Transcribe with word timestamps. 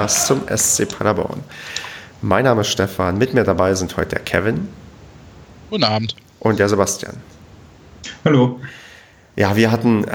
Podcast 0.00 0.26
zum 0.28 0.40
SC 0.48 0.88
Paderborn. 0.88 1.44
Mein 2.22 2.44
Name 2.44 2.62
ist 2.62 2.68
Stefan, 2.68 3.18
mit 3.18 3.34
mir 3.34 3.44
dabei 3.44 3.74
sind 3.74 3.98
heute 3.98 4.10
der 4.10 4.20
Kevin. 4.20 4.66
Guten 5.68 5.84
Abend. 5.84 6.16
Und 6.38 6.58
der 6.58 6.70
Sebastian. 6.70 7.18
Hallo. 8.24 8.60
Ja, 9.36 9.56
wir 9.56 9.70
hatten, 9.70 10.06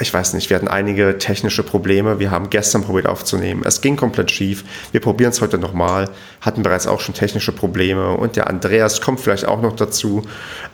ich 0.00 0.12
weiß 0.12 0.34
nicht, 0.34 0.50
wir 0.50 0.56
hatten 0.56 0.66
einige 0.66 1.18
technische 1.18 1.62
Probleme. 1.62 2.18
Wir 2.18 2.32
haben 2.32 2.50
gestern 2.50 2.82
probiert 2.82 3.06
aufzunehmen. 3.06 3.62
Es 3.64 3.82
ging 3.82 3.94
komplett 3.94 4.32
schief. 4.32 4.64
Wir 4.90 5.00
probieren 5.00 5.30
es 5.30 5.40
heute 5.40 5.56
nochmal. 5.56 6.10
Hatten 6.40 6.64
bereits 6.64 6.88
auch 6.88 6.98
schon 6.98 7.14
technische 7.14 7.52
Probleme. 7.52 8.16
Und 8.16 8.34
der 8.34 8.48
Andreas 8.48 9.00
kommt 9.00 9.20
vielleicht 9.20 9.44
auch 9.44 9.62
noch 9.62 9.76
dazu. 9.76 10.22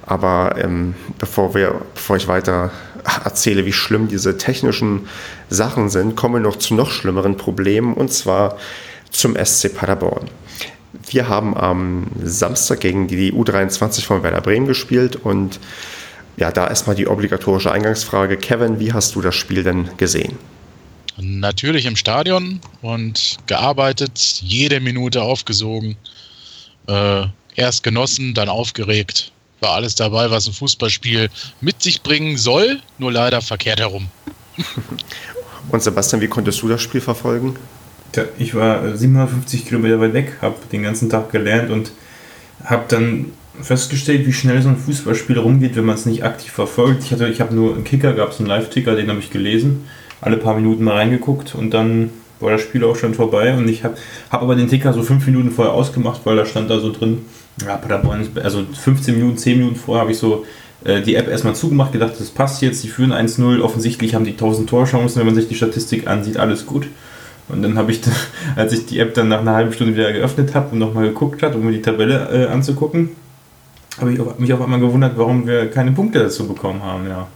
Aber 0.06 0.54
ähm, 0.56 0.94
bevor, 1.18 1.54
wir, 1.54 1.82
bevor 1.94 2.16
ich 2.16 2.26
weiter 2.26 2.70
erzähle, 3.24 3.66
wie 3.66 3.72
schlimm 3.72 4.08
diese 4.08 4.38
technischen 4.38 5.08
Sachen 5.48 5.88
sind, 5.88 6.16
kommen 6.16 6.34
wir 6.34 6.40
noch 6.40 6.56
zu 6.56 6.74
noch 6.74 6.90
schlimmeren 6.90 7.36
Problemen. 7.36 7.94
Und 7.94 8.12
zwar 8.12 8.56
zum 9.10 9.36
SC 9.36 9.74
Paderborn. 9.74 10.28
Wir 11.08 11.28
haben 11.28 11.56
am 11.56 12.06
Samstag 12.22 12.80
gegen 12.80 13.06
die 13.08 13.32
U23 13.32 14.04
von 14.04 14.22
Werder 14.22 14.40
Bremen 14.40 14.66
gespielt 14.66 15.16
und 15.16 15.60
ja, 16.36 16.50
da 16.50 16.68
erstmal 16.68 16.96
die 16.96 17.06
obligatorische 17.06 17.72
Eingangsfrage. 17.72 18.36
Kevin, 18.36 18.78
wie 18.78 18.92
hast 18.92 19.14
du 19.14 19.20
das 19.22 19.34
Spiel 19.34 19.62
denn 19.62 19.88
gesehen? 19.96 20.38
Natürlich 21.18 21.86
im 21.86 21.96
Stadion 21.96 22.60
und 22.82 23.38
gearbeitet, 23.46 24.40
jede 24.42 24.80
Minute 24.80 25.22
aufgesogen. 25.22 25.96
Äh, 26.88 27.26
erst 27.54 27.82
genossen, 27.82 28.34
dann 28.34 28.50
aufgeregt. 28.50 29.32
War 29.60 29.70
alles 29.70 29.94
dabei, 29.94 30.30
was 30.30 30.46
ein 30.46 30.52
Fußballspiel 30.52 31.30
mit 31.60 31.82
sich 31.82 32.02
bringen 32.02 32.36
soll, 32.36 32.80
nur 32.98 33.12
leider 33.12 33.40
verkehrt 33.40 33.80
herum. 33.80 34.08
und 35.70 35.82
Sebastian, 35.82 36.20
wie 36.20 36.28
konntest 36.28 36.62
du 36.62 36.68
das 36.68 36.82
Spiel 36.82 37.00
verfolgen? 37.00 37.56
Ich 38.38 38.54
war 38.54 38.96
750 38.96 39.66
Kilometer 39.66 40.00
weit 40.00 40.14
weg, 40.14 40.36
habe 40.40 40.56
den 40.72 40.82
ganzen 40.82 41.10
Tag 41.10 41.30
gelernt 41.30 41.70
und 41.70 41.92
habe 42.64 42.84
dann 42.88 43.32
festgestellt, 43.60 44.26
wie 44.26 44.32
schnell 44.32 44.62
so 44.62 44.68
ein 44.68 44.76
Fußballspiel 44.76 45.38
rumgeht, 45.38 45.76
wenn 45.76 45.84
man 45.84 45.96
es 45.96 46.06
nicht 46.06 46.24
aktiv 46.24 46.52
verfolgt. 46.52 47.04
Ich, 47.04 47.12
ich 47.12 47.40
habe 47.40 47.54
nur 47.54 47.74
einen 47.74 47.84
Kicker, 47.84 48.12
gab 48.12 48.30
es 48.30 48.38
einen 48.38 48.48
Live-Ticker, 48.48 48.96
den 48.96 49.08
habe 49.08 49.20
ich 49.20 49.30
gelesen, 49.30 49.86
alle 50.20 50.36
paar 50.36 50.54
Minuten 50.54 50.84
mal 50.84 50.96
reingeguckt 50.96 51.54
und 51.54 51.70
dann 51.72 52.10
war 52.40 52.50
das 52.52 52.60
Spiel 52.60 52.84
auch 52.84 52.96
schon 52.96 53.14
vorbei 53.14 53.54
und 53.54 53.68
ich 53.68 53.84
habe 53.84 53.96
hab 54.30 54.42
aber 54.42 54.56
den 54.56 54.68
Ticker 54.68 54.92
so 54.92 55.02
fünf 55.02 55.26
Minuten 55.26 55.50
vorher 55.50 55.72
ausgemacht, 55.72 56.20
weil 56.24 56.36
da 56.36 56.44
stand 56.44 56.70
da 56.70 56.80
so 56.80 56.92
drin, 56.92 57.24
ja, 57.64 57.76
Paderborn, 57.76 58.28
also 58.42 58.64
15 58.64 59.14
Minuten, 59.14 59.38
10 59.38 59.58
Minuten 59.58 59.76
vorher 59.76 60.02
habe 60.02 60.12
ich 60.12 60.18
so 60.18 60.44
äh, 60.84 61.00
die 61.00 61.14
App 61.14 61.28
erstmal 61.28 61.54
zugemacht, 61.54 61.92
gedacht, 61.92 62.14
das 62.18 62.30
passt 62.30 62.62
jetzt, 62.62 62.82
die 62.84 62.88
führen 62.88 63.12
1-0, 63.12 63.60
offensichtlich 63.60 64.14
haben 64.14 64.24
die 64.24 64.32
1000 64.32 64.68
Torchancen, 64.68 65.18
wenn 65.18 65.26
man 65.26 65.34
sich 65.34 65.48
die 65.48 65.54
Statistik 65.54 66.06
ansieht, 66.06 66.36
alles 66.36 66.66
gut. 66.66 66.86
Und 67.48 67.62
dann 67.62 67.78
habe 67.78 67.92
ich, 67.92 68.00
als 68.56 68.72
ich 68.72 68.86
die 68.86 68.98
App 68.98 69.14
dann 69.14 69.28
nach 69.28 69.40
einer 69.40 69.54
halben 69.54 69.72
Stunde 69.72 69.94
wieder 69.94 70.12
geöffnet 70.12 70.54
habe 70.54 70.72
und 70.72 70.78
nochmal 70.78 71.08
geguckt 71.08 71.42
hat, 71.42 71.54
um 71.54 71.64
mir 71.64 71.72
die 71.72 71.82
Tabelle 71.82 72.28
äh, 72.30 72.46
anzugucken, 72.52 73.10
habe 73.98 74.12
ich 74.12 74.20
mich 74.38 74.52
auf 74.52 74.60
einmal 74.60 74.80
gewundert, 74.80 75.16
warum 75.16 75.46
wir 75.46 75.70
keine 75.70 75.92
Punkte 75.92 76.18
dazu 76.18 76.46
bekommen 76.46 76.82
haben, 76.82 77.08
ja. 77.08 77.26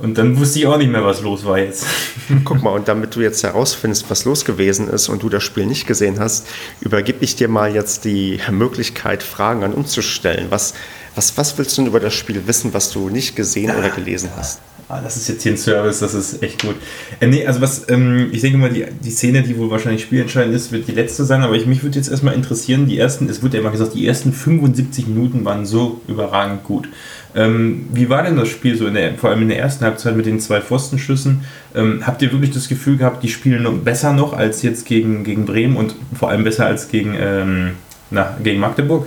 Und 0.00 0.16
dann 0.16 0.38
wusste 0.38 0.58
ich 0.58 0.66
auch 0.66 0.78
nicht 0.78 0.90
mehr, 0.90 1.04
was 1.04 1.20
los 1.20 1.44
war 1.44 1.58
jetzt. 1.58 1.84
Guck 2.44 2.62
mal, 2.62 2.70
und 2.70 2.88
damit 2.88 3.14
du 3.14 3.20
jetzt 3.20 3.42
herausfindest, 3.42 4.08
was 4.08 4.24
los 4.24 4.44
gewesen 4.44 4.88
ist 4.88 5.08
und 5.08 5.22
du 5.22 5.28
das 5.28 5.42
Spiel 5.42 5.66
nicht 5.66 5.86
gesehen 5.86 6.18
hast, 6.18 6.46
übergebe 6.80 7.22
ich 7.22 7.36
dir 7.36 7.48
mal 7.48 7.74
jetzt 7.74 8.04
die 8.06 8.40
Möglichkeit, 8.50 9.22
Fragen 9.22 9.62
an 9.62 9.74
uns 9.74 9.90
zu 9.90 10.00
stellen. 10.00 10.46
Was, 10.48 10.72
was, 11.14 11.36
was 11.36 11.58
willst 11.58 11.76
du 11.76 11.82
denn 11.82 11.88
über 11.88 12.00
das 12.00 12.14
Spiel 12.14 12.46
wissen, 12.46 12.72
was 12.72 12.90
du 12.90 13.10
nicht 13.10 13.36
gesehen 13.36 13.76
oder 13.76 13.90
gelesen 13.90 14.30
hast? 14.36 14.60
Ah, 14.90 15.00
das 15.00 15.16
ist 15.16 15.28
jetzt 15.28 15.44
hier 15.44 15.52
ein 15.52 15.56
Service, 15.56 16.00
das 16.00 16.14
ist 16.14 16.42
echt 16.42 16.62
gut. 16.62 16.74
Äh, 17.20 17.28
nee, 17.28 17.46
also 17.46 17.60
was, 17.60 17.88
ähm, 17.88 18.30
ich 18.32 18.40
denke 18.40 18.58
mal, 18.58 18.70
die, 18.70 18.84
die 19.04 19.10
Szene, 19.10 19.44
die 19.44 19.56
wohl 19.56 19.70
wahrscheinlich 19.70 20.02
spielentscheidend 20.02 20.52
ist, 20.52 20.72
wird 20.72 20.88
die 20.88 20.92
letzte 20.92 21.24
sein, 21.24 21.42
aber 21.42 21.54
ich, 21.54 21.64
mich 21.64 21.84
würde 21.84 21.96
jetzt 21.96 22.10
erstmal 22.10 22.34
interessieren, 22.34 22.86
die 22.86 22.98
ersten, 22.98 23.28
es 23.28 23.40
wurde 23.40 23.56
ja 23.56 23.60
immer 23.60 23.70
gesagt, 23.70 23.94
die 23.94 24.04
ersten 24.04 24.32
75 24.32 25.06
Minuten 25.06 25.44
waren 25.44 25.64
so 25.64 26.00
überragend 26.08 26.64
gut. 26.64 26.88
Ähm, 27.36 27.86
wie 27.92 28.08
war 28.08 28.24
denn 28.24 28.36
das 28.36 28.48
Spiel 28.48 28.76
so, 28.76 28.88
in 28.88 28.94
der, 28.94 29.14
vor 29.14 29.30
allem 29.30 29.42
in 29.42 29.48
der 29.50 29.60
ersten 29.60 29.84
Halbzeit 29.84 30.16
mit 30.16 30.26
den 30.26 30.40
zwei 30.40 30.60
Pfostenschüssen? 30.60 31.44
Ähm, 31.72 32.04
habt 32.04 32.20
ihr 32.22 32.32
wirklich 32.32 32.50
das 32.50 32.68
Gefühl 32.68 32.96
gehabt, 32.96 33.22
die 33.22 33.28
spielen 33.28 33.62
noch 33.62 33.74
besser 33.74 34.12
noch 34.12 34.32
als 34.32 34.62
jetzt 34.62 34.86
gegen, 34.86 35.22
gegen 35.22 35.46
Bremen 35.46 35.76
und 35.76 35.94
vor 36.18 36.30
allem 36.30 36.42
besser 36.42 36.66
als 36.66 36.88
gegen, 36.88 37.14
ähm, 37.16 37.70
na, 38.10 38.36
gegen 38.42 38.58
Magdeburg? 38.58 39.06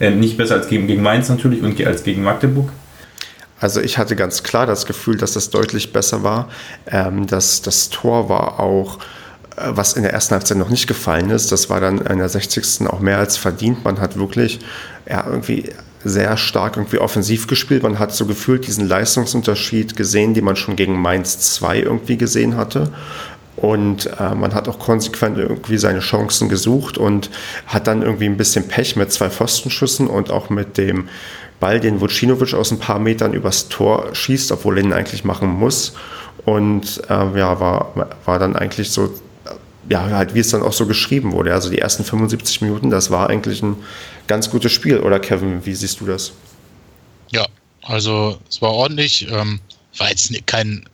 Äh, 0.00 0.10
nicht 0.10 0.36
besser 0.36 0.56
als 0.56 0.66
gegen, 0.66 0.88
gegen 0.88 1.02
Mainz 1.04 1.28
natürlich 1.28 1.62
und 1.62 1.80
als 1.86 2.02
gegen 2.02 2.24
Magdeburg? 2.24 2.70
Also 3.62 3.80
ich 3.80 3.96
hatte 3.96 4.16
ganz 4.16 4.42
klar 4.42 4.66
das 4.66 4.86
Gefühl, 4.86 5.16
dass 5.16 5.34
das 5.34 5.50
deutlich 5.50 5.92
besser 5.92 6.24
war. 6.24 6.48
Ähm, 6.86 7.28
das, 7.28 7.62
das 7.62 7.90
Tor 7.90 8.28
war 8.28 8.58
auch, 8.58 8.98
äh, 9.56 9.68
was 9.68 9.92
in 9.92 10.02
der 10.02 10.12
ersten 10.12 10.32
Halbzeit 10.32 10.58
noch 10.58 10.68
nicht 10.68 10.88
gefallen 10.88 11.30
ist, 11.30 11.52
das 11.52 11.70
war 11.70 11.80
dann 11.80 11.98
in 11.98 12.18
der 12.18 12.28
60. 12.28 12.88
auch 12.88 12.98
mehr 12.98 13.18
als 13.18 13.36
verdient. 13.36 13.84
Man 13.84 14.00
hat 14.00 14.18
wirklich 14.18 14.58
ja, 15.08 15.24
irgendwie 15.24 15.70
sehr 16.02 16.36
stark 16.36 16.76
irgendwie 16.76 16.98
offensiv 16.98 17.46
gespielt. 17.46 17.84
Man 17.84 18.00
hat 18.00 18.12
so 18.12 18.26
gefühlt 18.26 18.66
diesen 18.66 18.88
Leistungsunterschied 18.88 19.94
gesehen, 19.94 20.34
den 20.34 20.44
man 20.44 20.56
schon 20.56 20.74
gegen 20.74 21.00
Mainz 21.00 21.38
2 21.38 21.78
irgendwie 21.78 22.16
gesehen 22.16 22.56
hatte. 22.56 22.90
Und 23.54 24.10
äh, 24.18 24.34
man 24.34 24.54
hat 24.54 24.66
auch 24.66 24.80
konsequent 24.80 25.38
irgendwie 25.38 25.78
seine 25.78 26.00
Chancen 26.00 26.48
gesucht 26.48 26.98
und 26.98 27.30
hat 27.66 27.86
dann 27.86 28.02
irgendwie 28.02 28.24
ein 28.24 28.36
bisschen 28.36 28.66
Pech 28.66 28.96
mit 28.96 29.12
zwei 29.12 29.30
Pfostenschüssen 29.30 30.08
und 30.08 30.30
auch 30.30 30.50
mit 30.50 30.78
dem 30.78 31.08
Ball, 31.62 31.78
den 31.78 32.00
Vucinovic 32.00 32.54
aus 32.54 32.72
ein 32.72 32.80
paar 32.80 32.98
Metern 32.98 33.34
übers 33.34 33.68
Tor 33.68 34.12
schießt, 34.12 34.50
obwohl 34.50 34.78
er 34.78 34.84
ihn 34.84 34.92
eigentlich 34.92 35.22
machen 35.22 35.48
muss. 35.48 35.92
Und 36.44 37.00
äh, 37.08 37.38
ja, 37.38 37.60
war, 37.60 38.16
war 38.24 38.38
dann 38.40 38.56
eigentlich 38.56 38.90
so, 38.90 39.14
ja, 39.88 40.10
halt 40.10 40.34
wie 40.34 40.40
es 40.40 40.50
dann 40.50 40.62
auch 40.62 40.72
so 40.72 40.86
geschrieben 40.86 41.30
wurde. 41.30 41.54
Also 41.54 41.70
die 41.70 41.78
ersten 41.78 42.02
75 42.02 42.62
Minuten, 42.62 42.90
das 42.90 43.12
war 43.12 43.30
eigentlich 43.30 43.62
ein 43.62 43.76
ganz 44.26 44.50
gutes 44.50 44.72
Spiel. 44.72 44.98
Oder 44.98 45.20
Kevin, 45.20 45.64
wie 45.64 45.72
siehst 45.72 46.00
du 46.00 46.06
das? 46.06 46.32
Ja, 47.30 47.46
also 47.82 48.36
es 48.50 48.60
war 48.60 48.72
ordentlich. 48.72 49.28
Ähm, 49.30 49.60
war 49.98 50.10
jetzt 50.10 50.34
kein, 50.46 50.84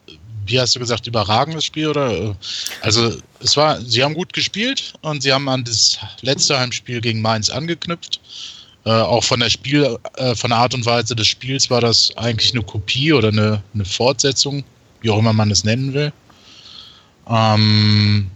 wie 0.44 0.60
hast 0.60 0.76
du 0.76 0.80
gesagt, 0.80 1.06
überragendes 1.06 1.64
Spiel 1.64 1.88
oder? 1.88 2.36
Also 2.82 3.16
es 3.40 3.56
war, 3.56 3.80
sie 3.80 4.04
haben 4.04 4.12
gut 4.12 4.34
gespielt 4.34 4.92
und 5.00 5.22
sie 5.22 5.32
haben 5.32 5.48
an 5.48 5.64
das 5.64 5.98
letzte 6.20 6.58
Heimspiel 6.58 7.00
gegen 7.00 7.22
Mainz 7.22 7.48
angeknüpft. 7.48 8.20
Äh, 8.88 9.02
auch 9.02 9.22
von 9.22 9.40
der 9.40 9.50
Spiel, 9.50 9.98
äh, 10.16 10.34
von 10.34 10.48
der 10.48 10.60
Art 10.60 10.72
und 10.72 10.86
Weise 10.86 11.14
des 11.14 11.26
Spiels 11.26 11.68
war 11.68 11.82
das 11.82 12.10
eigentlich 12.16 12.54
eine 12.54 12.62
Kopie 12.62 13.12
oder 13.12 13.28
eine, 13.28 13.62
eine 13.74 13.84
Fortsetzung, 13.84 14.64
wie 15.02 15.10
auch 15.10 15.18
immer 15.18 15.34
man 15.34 15.50
es 15.50 15.62
nennen 15.62 15.92
will. 15.92 16.10
Ähm, 17.28 18.30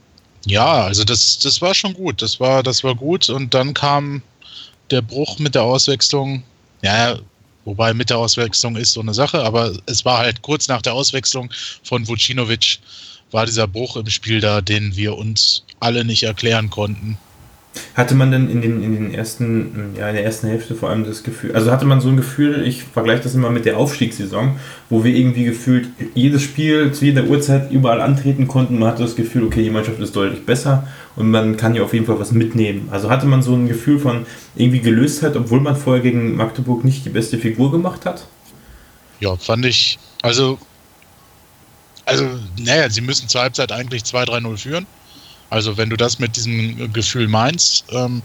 ja, 0.44 0.84
also 0.84 1.04
das, 1.04 1.38
das 1.38 1.62
war 1.62 1.74
schon 1.74 1.94
gut. 1.94 2.20
Das 2.20 2.38
war, 2.38 2.62
das 2.62 2.84
war 2.84 2.94
gut. 2.94 3.30
Und 3.30 3.54
dann 3.54 3.72
kam 3.72 4.20
der 4.90 5.00
Bruch 5.00 5.38
mit 5.38 5.54
der 5.54 5.62
Auswechslung. 5.62 6.42
Ja, 6.82 7.18
wobei 7.64 7.94
mit 7.94 8.10
der 8.10 8.18
Auswechslung 8.18 8.76
ist 8.76 8.92
so 8.92 9.00
eine 9.00 9.14
Sache, 9.14 9.42
aber 9.42 9.72
es 9.86 10.04
war 10.04 10.18
halt 10.18 10.42
kurz 10.42 10.68
nach 10.68 10.82
der 10.82 10.92
Auswechslung 10.92 11.50
von 11.82 12.06
Vucinovic 12.06 12.78
war 13.30 13.46
dieser 13.46 13.66
Bruch 13.66 13.96
im 13.96 14.10
Spiel 14.10 14.40
da, 14.40 14.60
den 14.60 14.94
wir 14.96 15.16
uns 15.16 15.64
alle 15.80 16.04
nicht 16.04 16.24
erklären 16.24 16.68
konnten. 16.68 17.16
Hatte 17.94 18.14
man 18.14 18.30
denn 18.30 18.50
in 18.50 18.60
den, 18.60 18.82
in 18.82 18.94
den 18.94 19.14
ersten, 19.14 19.94
ja, 19.98 20.08
in 20.08 20.14
der 20.14 20.24
ersten 20.24 20.46
Hälfte 20.46 20.74
vor 20.74 20.90
allem 20.90 21.04
das 21.04 21.22
Gefühl, 21.22 21.54
also 21.54 21.70
hatte 21.70 21.86
man 21.86 22.00
so 22.00 22.08
ein 22.08 22.16
Gefühl, 22.16 22.66
ich 22.66 22.84
vergleiche 22.84 23.22
das 23.22 23.34
immer 23.34 23.50
mit 23.50 23.64
der 23.64 23.78
Aufstiegssaison, 23.78 24.56
wo 24.90 25.04
wir 25.04 25.14
irgendwie 25.14 25.44
gefühlt 25.44 25.88
jedes 26.14 26.42
Spiel 26.42 26.92
zu 26.92 27.06
jeder 27.06 27.24
Uhrzeit 27.24 27.70
überall 27.70 28.02
antreten 28.02 28.46
konnten, 28.46 28.78
man 28.78 28.90
hatte 28.90 29.02
das 29.02 29.16
Gefühl, 29.16 29.44
okay, 29.44 29.62
die 29.62 29.70
Mannschaft 29.70 30.00
ist 30.00 30.14
deutlich 30.14 30.44
besser 30.44 30.86
und 31.16 31.30
man 31.30 31.56
kann 31.56 31.74
ja 31.74 31.82
auf 31.82 31.94
jeden 31.94 32.04
Fall 32.04 32.20
was 32.20 32.32
mitnehmen. 32.32 32.88
Also 32.90 33.08
hatte 33.08 33.26
man 33.26 33.42
so 33.42 33.54
ein 33.54 33.68
Gefühl 33.68 33.98
von 33.98 34.26
irgendwie 34.54 34.80
Gelöstheit, 34.80 35.34
obwohl 35.36 35.60
man 35.60 35.76
vorher 35.76 36.02
gegen 36.02 36.36
Magdeburg 36.36 36.84
nicht 36.84 37.06
die 37.06 37.10
beste 37.10 37.38
Figur 37.38 37.70
gemacht 37.70 38.04
hat? 38.04 38.26
Ja, 39.20 39.36
fand 39.36 39.64
ich, 39.64 39.98
also, 40.20 40.58
also, 42.04 42.26
naja, 42.58 42.90
sie 42.90 43.00
müssen 43.00 43.28
zur 43.28 43.40
Halbzeit 43.40 43.72
eigentlich 43.72 44.02
2-3-0 44.02 44.56
führen 44.58 44.86
also 45.52 45.76
wenn 45.76 45.90
du 45.90 45.96
das 45.96 46.18
mit 46.18 46.36
diesem 46.36 46.92
Gefühl 46.94 47.28
meinst, 47.28 47.84
ähm, 47.90 48.22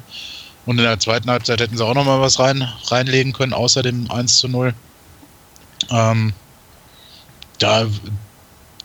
und 0.65 0.77
in 0.77 0.83
der 0.83 0.99
zweiten 0.99 1.29
Halbzeit 1.29 1.59
hätten 1.59 1.77
sie 1.77 1.85
auch 1.85 1.93
nochmal 1.93 2.21
was 2.21 2.39
rein, 2.39 2.67
reinlegen 2.87 3.33
können, 3.33 3.53
außer 3.53 3.83
dem 3.83 4.09
1 4.09 4.37
zu 4.37 4.47
0. 4.47 4.73
Ähm, 5.89 6.33
da, 7.59 7.85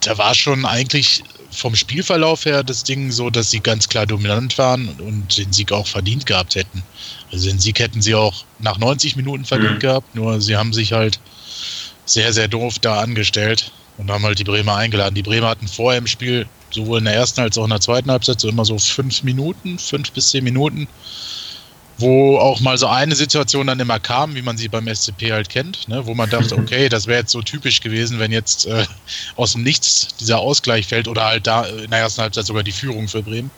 da 0.01 0.19
war 0.19 0.35
schon 0.35 0.65
eigentlich 0.65 1.23
vom 1.51 1.75
Spielverlauf 1.77 2.45
her 2.45 2.65
das 2.65 2.83
Ding 2.83 3.11
so, 3.13 3.31
dass 3.31 3.51
sie 3.51 3.61
ganz 3.61 3.89
klar 3.89 4.07
dominant 4.07 4.59
waren 4.59 4.89
und 5.01 5.37
den 5.37 5.53
Sieg 5.53 5.71
auch 5.71 5.87
verdient 5.87 6.27
gehabt 6.27 6.55
hätten. 6.55 6.83
Also 7.33 7.49
den 7.49 7.59
Sieg 7.59 7.79
hätten 7.79 8.01
sie 8.01 8.15
auch 8.15 8.45
nach 8.59 8.79
90 8.79 9.17
Minuten 9.17 9.45
verdient 9.45 9.75
mhm. 9.75 9.81
gehabt, 9.81 10.15
nur 10.15 10.41
sie 10.41 10.57
haben 10.57 10.73
sich 10.73 10.93
halt 10.93 11.21
sehr, 12.07 12.33
sehr 12.33 12.49
doof 12.49 12.79
da 12.81 13.01
angestellt 13.01 13.73
und 13.99 14.11
haben 14.11 14.25
halt 14.25 14.39
die 14.39 14.45
Bremer 14.45 14.77
eingeladen. 14.77 15.15
Die 15.15 15.23
Bremer 15.23 15.49
hatten 15.49 15.69
vorher 15.69 15.99
im 15.99 16.07
Spiel 16.07 16.47
sowohl 16.73 16.99
in 16.99 17.05
der 17.05 17.15
ersten 17.15 17.41
als 17.41 17.59
auch 17.59 17.65
in 17.65 17.71
der 17.71 17.81
zweiten 17.81 18.11
Halbzeit 18.11 18.41
so 18.41 18.49
immer 18.49 18.65
so 18.65 18.79
fünf 18.79 19.23
Minuten, 19.23 19.79
fünf 19.79 20.13
bis 20.13 20.31
zehn 20.31 20.45
Minuten, 20.45 20.89
wo 21.99 22.39
auch 22.39 22.61
mal 22.61 22.77
so 22.79 22.87
eine 22.87 23.15
Situation 23.15 23.67
dann 23.67 23.81
immer 23.81 24.01
kam, 24.01 24.35
wie 24.35 24.43
man 24.43 24.57
sie 24.57 24.69
beim 24.69 24.93
SCP 24.93 25.33
halt 25.33 25.49
kennt, 25.49 25.89
ne, 25.89 26.07
wo 26.07 26.15
man 26.15 26.29
dachte, 26.29 26.57
okay, 26.59 26.89
das 26.89 27.07
wäre 27.07 27.21
jetzt 27.21 27.33
so 27.33 27.43
typisch 27.43 27.81
gewesen, 27.81 28.19
wenn 28.19 28.33
jetzt 28.33 28.67
äh, 28.67 28.85
aus 29.37 29.53
dem 29.53 29.63
Nichts 29.63 30.09
dieser 30.21 30.39
Ausgleich 30.39 30.87
fällt 30.87 31.09
oder 31.09 31.25
halt 31.25 31.47
da 31.47 31.65
in 31.65 31.91
der 31.91 32.01
ersten 32.01 32.23
Halbzeit 32.23 32.47
sogar 32.47 32.63
die 32.63 32.73
Führung 32.73 33.09
für 33.09 33.23
Bremen. 33.23 33.51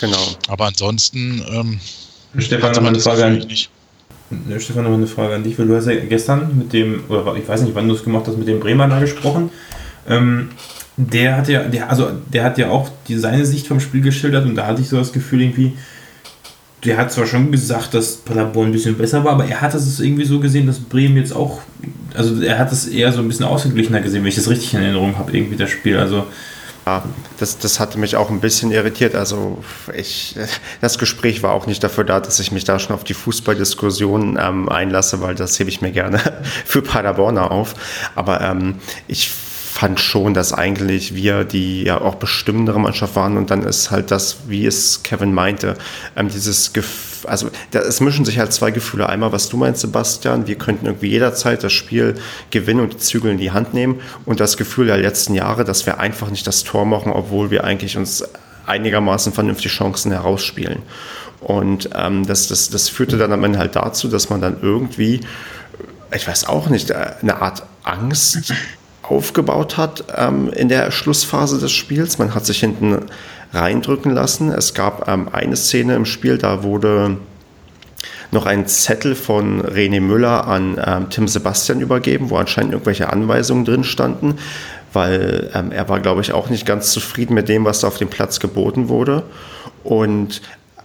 Genau. 0.00 0.36
Aber 0.48 0.66
ansonsten 0.66 1.44
ähm, 1.52 1.80
Stefan, 2.38 2.72
noch 2.72 2.84
eine 2.84 3.00
Frage 3.00 3.24
an 3.24 3.48
dich. 3.48 3.68
Stefan, 4.58 4.84
noch 4.84 4.94
eine 4.94 5.06
Frage 5.06 5.34
an 5.34 5.44
dich, 5.44 5.58
weil 5.58 5.66
du 5.66 5.76
hast 5.76 5.86
ja 5.86 5.94
gestern 5.94 6.56
mit 6.56 6.72
dem, 6.72 7.04
oder 7.08 7.36
ich 7.36 7.46
weiß 7.46 7.62
nicht, 7.62 7.74
wann 7.74 7.88
du 7.88 7.94
es 7.94 8.02
gemacht 8.02 8.24
hast, 8.26 8.38
mit 8.38 8.48
dem 8.48 8.60
Bremer 8.60 8.88
da 8.88 8.98
gesprochen. 8.98 9.50
Ähm, 10.08 10.50
der 10.96 11.36
hat 11.36 11.48
ja, 11.48 11.62
der, 11.62 11.90
also 11.90 12.10
der 12.32 12.44
hat 12.44 12.58
ja 12.58 12.70
auch 12.70 12.90
die, 13.08 13.16
seine 13.16 13.46
Sicht 13.46 13.66
vom 13.66 13.80
Spiel 13.80 14.02
geschildert 14.02 14.44
und 14.44 14.54
da 14.54 14.66
hatte 14.66 14.82
ich 14.82 14.88
so 14.88 14.98
das 14.98 15.12
Gefühl 15.12 15.42
irgendwie, 15.42 15.72
der 16.84 16.96
hat 16.96 17.12
zwar 17.12 17.26
schon 17.26 17.52
gesagt, 17.52 17.94
dass 17.94 18.16
Paderborn 18.16 18.68
ein 18.68 18.72
bisschen 18.72 18.98
besser 18.98 19.24
war, 19.24 19.32
aber 19.32 19.46
er 19.46 19.60
hat 19.60 19.74
es 19.74 20.00
irgendwie 20.00 20.24
so 20.24 20.40
gesehen, 20.40 20.66
dass 20.66 20.80
Bremen 20.80 21.16
jetzt 21.16 21.34
auch, 21.34 21.60
also 22.14 22.42
er 22.42 22.58
hat 22.58 22.72
es 22.72 22.88
eher 22.88 23.12
so 23.12 23.20
ein 23.20 23.28
bisschen 23.28 23.46
ausgeglichener 23.46 24.00
gesehen, 24.00 24.22
wenn 24.22 24.28
ich 24.28 24.34
das 24.34 24.48
richtig 24.48 24.74
in 24.74 24.82
Erinnerung 24.82 25.16
habe, 25.16 25.34
irgendwie 25.36 25.56
das 25.56 25.70
Spiel. 25.70 25.96
Also 25.96 26.26
ja, 26.84 27.04
das, 27.38 27.58
das 27.58 27.78
hatte 27.78 27.98
mich 27.98 28.16
auch 28.16 28.30
ein 28.30 28.40
bisschen 28.40 28.72
irritiert. 28.72 29.14
Also 29.14 29.62
ich, 29.94 30.34
das 30.80 30.98
Gespräch 30.98 31.42
war 31.44 31.52
auch 31.52 31.66
nicht 31.66 31.84
dafür 31.84 32.02
da, 32.02 32.18
dass 32.18 32.40
ich 32.40 32.50
mich 32.50 32.64
da 32.64 32.80
schon 32.80 32.96
auf 32.96 33.04
die 33.04 33.14
Fußballdiskussion 33.14 34.36
ähm, 34.40 34.68
einlasse, 34.68 35.20
weil 35.20 35.36
das 35.36 35.58
hebe 35.60 35.70
ich 35.70 35.80
mir 35.80 35.92
gerne 35.92 36.18
für 36.64 36.82
Paderborner 36.82 37.52
auf. 37.52 37.74
Aber 38.16 38.40
ähm, 38.40 38.76
ich 39.06 39.30
fand 39.72 40.00
schon, 40.00 40.34
dass 40.34 40.52
eigentlich 40.52 41.14
wir 41.14 41.44
die 41.44 41.84
ja 41.84 41.98
auch 41.98 42.16
bestimmendere 42.16 42.78
Mannschaft 42.78 43.16
waren 43.16 43.38
und 43.38 43.50
dann 43.50 43.62
ist 43.62 43.90
halt 43.90 44.10
das, 44.10 44.40
wie 44.46 44.66
es 44.66 45.02
Kevin 45.02 45.32
meinte, 45.32 45.78
ähm, 46.14 46.28
dieses 46.28 46.74
Gefühl, 46.74 47.30
also 47.30 47.48
da, 47.70 47.80
es 47.80 48.00
mischen 48.00 48.26
sich 48.26 48.38
halt 48.38 48.52
zwei 48.52 48.70
Gefühle. 48.70 49.08
Einmal, 49.08 49.32
was 49.32 49.48
du 49.48 49.56
meinst, 49.56 49.80
Sebastian, 49.80 50.46
wir 50.46 50.56
könnten 50.56 50.84
irgendwie 50.84 51.08
jederzeit 51.08 51.64
das 51.64 51.72
Spiel 51.72 52.16
gewinnen 52.50 52.80
und 52.80 52.92
die 52.92 52.98
Zügel 52.98 53.30
in 53.30 53.38
die 53.38 53.52
Hand 53.52 53.72
nehmen 53.72 54.00
und 54.26 54.40
das 54.40 54.58
Gefühl 54.58 54.88
der 54.88 54.98
letzten 54.98 55.34
Jahre, 55.34 55.64
dass 55.64 55.86
wir 55.86 55.98
einfach 55.98 56.28
nicht 56.28 56.46
das 56.46 56.64
Tor 56.64 56.84
machen, 56.84 57.10
obwohl 57.10 57.50
wir 57.50 57.64
eigentlich 57.64 57.96
uns 57.96 58.24
einigermaßen 58.66 59.32
vernünftig 59.32 59.72
Chancen 59.72 60.12
herausspielen. 60.12 60.82
Und 61.40 61.88
ähm, 61.94 62.26
das, 62.26 62.48
das, 62.48 62.68
das 62.68 62.90
führte 62.90 63.16
dann 63.16 63.32
am 63.32 63.42
Ende 63.42 63.58
halt 63.58 63.74
dazu, 63.74 64.08
dass 64.08 64.28
man 64.28 64.42
dann 64.42 64.58
irgendwie, 64.60 65.20
ich 66.14 66.28
weiß 66.28 66.46
auch 66.46 66.68
nicht, 66.68 66.90
äh, 66.90 67.12
eine 67.22 67.40
Art 67.40 67.62
Angst 67.84 68.52
aufgebaut 69.02 69.76
hat 69.76 70.04
ähm, 70.16 70.50
in 70.52 70.68
der 70.68 70.90
Schlussphase 70.90 71.58
des 71.58 71.72
Spiels. 71.72 72.18
Man 72.18 72.34
hat 72.34 72.46
sich 72.46 72.60
hinten 72.60 73.06
reindrücken 73.52 74.12
lassen. 74.12 74.50
Es 74.50 74.74
gab 74.74 75.08
ähm, 75.08 75.28
eine 75.30 75.56
Szene 75.56 75.94
im 75.94 76.04
Spiel, 76.04 76.38
da 76.38 76.62
wurde 76.62 77.18
noch 78.30 78.46
ein 78.46 78.66
Zettel 78.66 79.14
von 79.14 79.62
René 79.62 80.00
Müller 80.00 80.46
an 80.46 80.80
ähm, 80.84 81.10
Tim 81.10 81.28
Sebastian 81.28 81.80
übergeben, 81.80 82.30
wo 82.30 82.36
anscheinend 82.36 82.72
irgendwelche 82.72 83.12
Anweisungen 83.12 83.64
drin 83.64 83.84
standen, 83.84 84.38
weil 84.92 85.50
ähm, 85.54 85.70
er 85.70 85.88
war, 85.88 86.00
glaube 86.00 86.22
ich, 86.22 86.32
auch 86.32 86.48
nicht 86.48 86.64
ganz 86.64 86.90
zufrieden 86.92 87.34
mit 87.34 87.48
dem, 87.48 87.64
was 87.64 87.80
da 87.80 87.88
auf 87.88 87.98
dem 87.98 88.08
Platz 88.08 88.40
geboten 88.40 88.88
wurde. 88.88 89.24
Und 89.84 90.40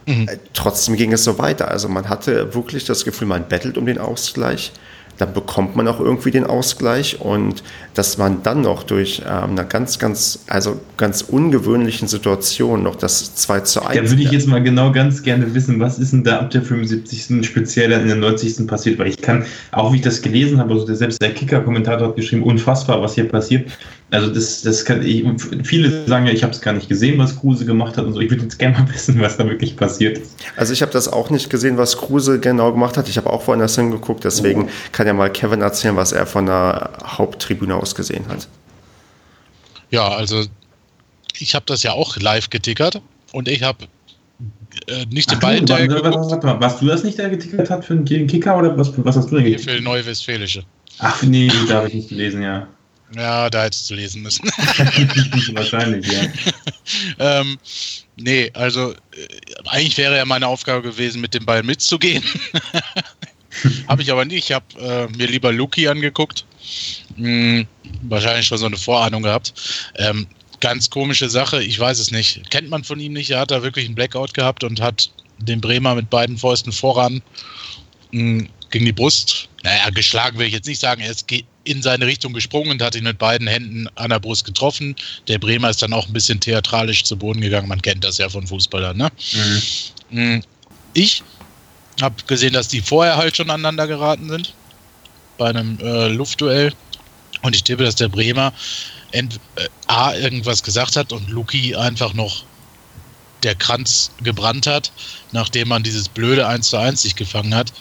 mhm. 0.06 0.28
äh, 0.28 0.36
trotzdem 0.52 0.96
ging 0.96 1.12
es 1.12 1.24
so 1.24 1.38
weiter. 1.38 1.70
Also 1.70 1.88
man 1.88 2.10
hatte 2.10 2.54
wirklich 2.54 2.84
das 2.84 3.04
Gefühl, 3.06 3.26
man 3.28 3.48
bettelt 3.48 3.78
um 3.78 3.86
den 3.86 3.98
Ausgleich 3.98 4.72
dann 5.18 5.32
bekommt 5.32 5.76
man 5.76 5.86
auch 5.88 6.00
irgendwie 6.00 6.30
den 6.30 6.44
Ausgleich 6.44 7.20
und 7.20 7.62
dass 7.94 8.18
man 8.18 8.42
dann 8.42 8.62
noch 8.62 8.84
durch 8.84 9.22
ähm, 9.28 9.50
eine 9.50 9.66
ganz, 9.66 9.98
ganz, 9.98 10.44
also 10.46 10.80
ganz 10.96 11.22
ungewöhnlichen 11.22 12.06
Situation 12.08 12.84
noch 12.84 12.96
das 12.96 13.34
2 13.34 13.60
zu 13.60 13.84
1. 13.84 14.00
Da 14.00 14.10
würde 14.10 14.22
ich 14.22 14.30
jetzt 14.30 14.46
mal 14.46 14.62
genau 14.62 14.92
ganz 14.92 15.22
gerne 15.22 15.52
wissen, 15.54 15.80
was 15.80 15.98
ist 15.98 16.12
denn 16.12 16.24
da 16.24 16.38
ab 16.38 16.50
der 16.50 16.62
75. 16.62 17.44
speziell 17.46 17.90
dann 17.90 18.02
in 18.02 18.08
der 18.08 18.16
90. 18.16 18.66
passiert, 18.66 18.98
weil 18.98 19.08
ich 19.08 19.20
kann, 19.20 19.44
auch 19.72 19.92
wie 19.92 19.96
ich 19.96 20.02
das 20.02 20.22
gelesen 20.22 20.58
habe, 20.58 20.72
also 20.72 20.86
der, 20.86 20.96
selbst 20.96 21.20
der 21.20 21.34
Kicker-Kommentator 21.34 22.08
hat 22.08 22.16
geschrieben, 22.16 22.44
unfassbar, 22.44 23.02
was 23.02 23.14
hier 23.14 23.28
passiert. 23.28 23.70
Also 24.10 24.32
das, 24.32 24.62
das 24.62 24.86
kann 24.86 25.04
ich, 25.04 25.24
viele 25.64 26.06
sagen 26.06 26.26
ja, 26.26 26.32
ich 26.32 26.42
habe 26.42 26.52
es 26.52 26.62
gar 26.62 26.72
nicht 26.72 26.88
gesehen, 26.88 27.18
was 27.18 27.38
Kruse 27.38 27.66
gemacht 27.66 27.98
hat 27.98 28.06
und 28.06 28.14
so. 28.14 28.20
Ich 28.20 28.30
würde 28.30 28.44
jetzt 28.44 28.58
gerne 28.58 28.78
mal 28.78 28.88
wissen, 28.94 29.20
was 29.20 29.36
da 29.36 29.46
wirklich 29.46 29.76
passiert 29.76 30.18
ist. 30.18 30.34
Also 30.56 30.72
ich 30.72 30.80
habe 30.80 30.92
das 30.92 31.08
auch 31.08 31.28
nicht 31.28 31.50
gesehen, 31.50 31.76
was 31.76 31.98
Kruse 31.98 32.40
genau 32.40 32.72
gemacht 32.72 32.96
hat. 32.96 33.08
Ich 33.08 33.18
habe 33.18 33.30
auch 33.30 33.46
woanders 33.46 33.76
hingeguckt, 33.76 34.24
deswegen 34.24 34.64
oh. 34.64 34.68
kann 34.92 35.06
ja 35.06 35.12
mal 35.12 35.30
Kevin 35.30 35.60
erzählen, 35.60 35.96
was 35.96 36.12
er 36.12 36.26
von 36.26 36.46
der 36.46 36.92
Haupttribüne 37.04 37.74
aus 37.74 37.94
gesehen 37.94 38.26
hat. 38.28 38.48
Ja, 39.90 40.08
also 40.08 40.42
ich 41.38 41.54
habe 41.54 41.66
das 41.66 41.82
ja 41.82 41.92
auch 41.92 42.16
live 42.16 42.48
getickert 42.48 43.02
und 43.32 43.46
ich 43.48 43.62
habe 43.62 43.86
äh, 44.86 45.04
nicht 45.10 45.30
den 45.30 45.38
Ball 45.38 45.56
hinterher 45.56 45.86
geguckt. 45.86 46.14
Was 46.42 46.80
du 46.80 46.86
das 46.86 47.04
nicht, 47.04 47.18
der 47.18 47.28
getickert 47.28 47.68
hat 47.68 47.84
für 47.84 47.92
einen 47.92 48.04
Kicker 48.04 48.56
oder 48.56 48.76
was, 48.78 48.92
was 49.04 49.16
hast 49.16 49.30
du 49.30 49.36
denn 49.36 49.44
getickert? 49.44 49.76
Für 49.76 49.82
Neue 49.82 50.06
Westfälische. 50.06 50.64
Ach 50.98 51.22
nee, 51.22 51.50
da 51.68 51.76
habe 51.76 51.88
ich 51.88 51.94
nicht 51.94 52.08
gelesen, 52.08 52.42
ja. 52.42 52.66
Ja, 53.14 53.48
da 53.48 53.64
hättest 53.64 53.90
du 53.90 53.94
lesen 53.94 54.22
müssen. 54.22 54.44
Wahrscheinlich, 55.54 56.06
ja. 56.06 56.22
ähm, 57.40 57.58
nee, 58.16 58.50
also 58.54 58.92
äh, 58.92 58.96
eigentlich 59.66 59.96
wäre 59.96 60.16
ja 60.16 60.24
meine 60.24 60.46
Aufgabe 60.46 60.82
gewesen, 60.82 61.20
mit 61.20 61.34
dem 61.34 61.46
Ball 61.46 61.62
mitzugehen. 61.62 62.22
habe 63.86 64.02
ich 64.02 64.12
aber 64.12 64.24
nicht. 64.24 64.50
Ich 64.50 64.52
habe 64.52 64.66
äh, 64.78 65.16
mir 65.16 65.26
lieber 65.26 65.52
Luki 65.52 65.88
angeguckt. 65.88 66.44
Hm, 67.16 67.66
wahrscheinlich 68.02 68.46
schon 68.46 68.58
so 68.58 68.66
eine 68.66 68.76
Vorahnung 68.76 69.22
gehabt. 69.22 69.54
Ähm, 69.96 70.26
ganz 70.60 70.90
komische 70.90 71.28
Sache, 71.28 71.62
ich 71.62 71.78
weiß 71.78 71.98
es 71.98 72.10
nicht. 72.10 72.50
Kennt 72.50 72.68
man 72.68 72.84
von 72.84 73.00
ihm 73.00 73.14
nicht. 73.14 73.30
Er 73.30 73.40
hat 73.40 73.50
da 73.50 73.62
wirklich 73.62 73.86
einen 73.86 73.94
Blackout 73.94 74.34
gehabt 74.34 74.64
und 74.64 74.80
hat 74.80 75.10
den 75.38 75.60
Bremer 75.60 75.94
mit 75.94 76.10
beiden 76.10 76.36
Fäusten 76.36 76.72
voran 76.72 77.22
hm, 78.12 78.48
gegen 78.70 78.84
die 78.84 78.92
Brust. 78.92 79.48
Naja, 79.62 79.90
geschlagen 79.90 80.38
will 80.38 80.46
ich 80.46 80.52
jetzt 80.52 80.66
nicht 80.66 80.80
sagen. 80.80 81.00
Er 81.00 81.10
ist 81.10 81.26
in 81.68 81.82
seine 81.82 82.06
Richtung 82.06 82.32
gesprungen 82.32 82.70
und 82.72 82.82
hat 82.82 82.94
ihn 82.94 83.04
mit 83.04 83.18
beiden 83.18 83.46
Händen 83.46 83.88
an 83.96 84.08
der 84.10 84.18
Brust 84.18 84.44
getroffen. 84.44 84.96
Der 85.28 85.38
Bremer 85.38 85.68
ist 85.68 85.82
dann 85.82 85.92
auch 85.92 86.06
ein 86.06 86.12
bisschen 86.12 86.40
theatralisch 86.40 87.04
zu 87.04 87.16
Boden 87.16 87.42
gegangen. 87.42 87.68
Man 87.68 87.82
kennt 87.82 88.04
das 88.04 88.16
ja 88.18 88.28
von 88.28 88.46
Fußballern. 88.46 88.96
Ne? 88.96 89.10
Mhm. 90.10 90.42
Ich 90.94 91.22
habe 92.00 92.14
gesehen, 92.26 92.54
dass 92.54 92.68
die 92.68 92.80
vorher 92.80 93.16
halt 93.16 93.36
schon 93.36 93.50
aneinander 93.50 93.86
geraten 93.86 94.30
sind 94.30 94.54
bei 95.36 95.50
einem 95.50 95.78
äh, 95.80 96.08
Luftduell. 96.08 96.72
Und 97.42 97.54
ich 97.54 97.62
tippe, 97.62 97.84
dass 97.84 97.96
der 97.96 98.08
Bremer 98.08 98.52
ent, 99.12 99.38
äh, 99.56 99.68
A 99.88 100.14
irgendwas 100.14 100.62
gesagt 100.62 100.96
hat 100.96 101.12
und 101.12 101.28
Luki 101.28 101.76
einfach 101.76 102.14
noch 102.14 102.44
der 103.42 103.54
Kranz 103.54 104.10
gebrannt 104.22 104.66
hat, 104.66 104.90
nachdem 105.32 105.68
man 105.68 105.82
dieses 105.82 106.08
blöde 106.08 106.46
1 106.46 106.70
zu 106.70 106.78
1 106.78 107.02
sich 107.02 107.14
gefangen 107.14 107.54
hat, 107.54 107.72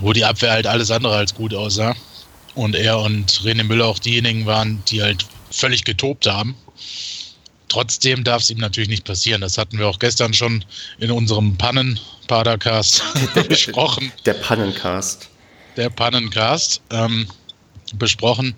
wo 0.00 0.12
die 0.12 0.24
Abwehr 0.24 0.52
halt 0.52 0.66
alles 0.66 0.90
andere 0.90 1.16
als 1.16 1.34
gut 1.34 1.52
aussah 1.52 1.94
und 2.54 2.74
er 2.74 2.98
und 2.98 3.30
René 3.42 3.64
Müller 3.64 3.86
auch 3.86 3.98
diejenigen 3.98 4.46
waren, 4.46 4.82
die 4.88 5.02
halt 5.02 5.26
völlig 5.50 5.84
getobt 5.84 6.26
haben. 6.26 6.54
Trotzdem 7.68 8.22
darf 8.22 8.42
es 8.42 8.50
ihm 8.50 8.58
natürlich 8.58 8.90
nicht 8.90 9.04
passieren. 9.04 9.40
Das 9.40 9.56
hatten 9.56 9.78
wir 9.78 9.88
auch 9.88 9.98
gestern 9.98 10.34
schon 10.34 10.64
in 10.98 11.10
unserem 11.10 11.56
Pannen-Padercast 11.56 13.02
besprochen. 13.48 14.12
Der 14.26 14.34
Pannencast. 14.34 15.30
Der 15.76 15.88
Pannencast 15.88 16.82
ähm, 16.90 17.26
besprochen. 17.94 18.54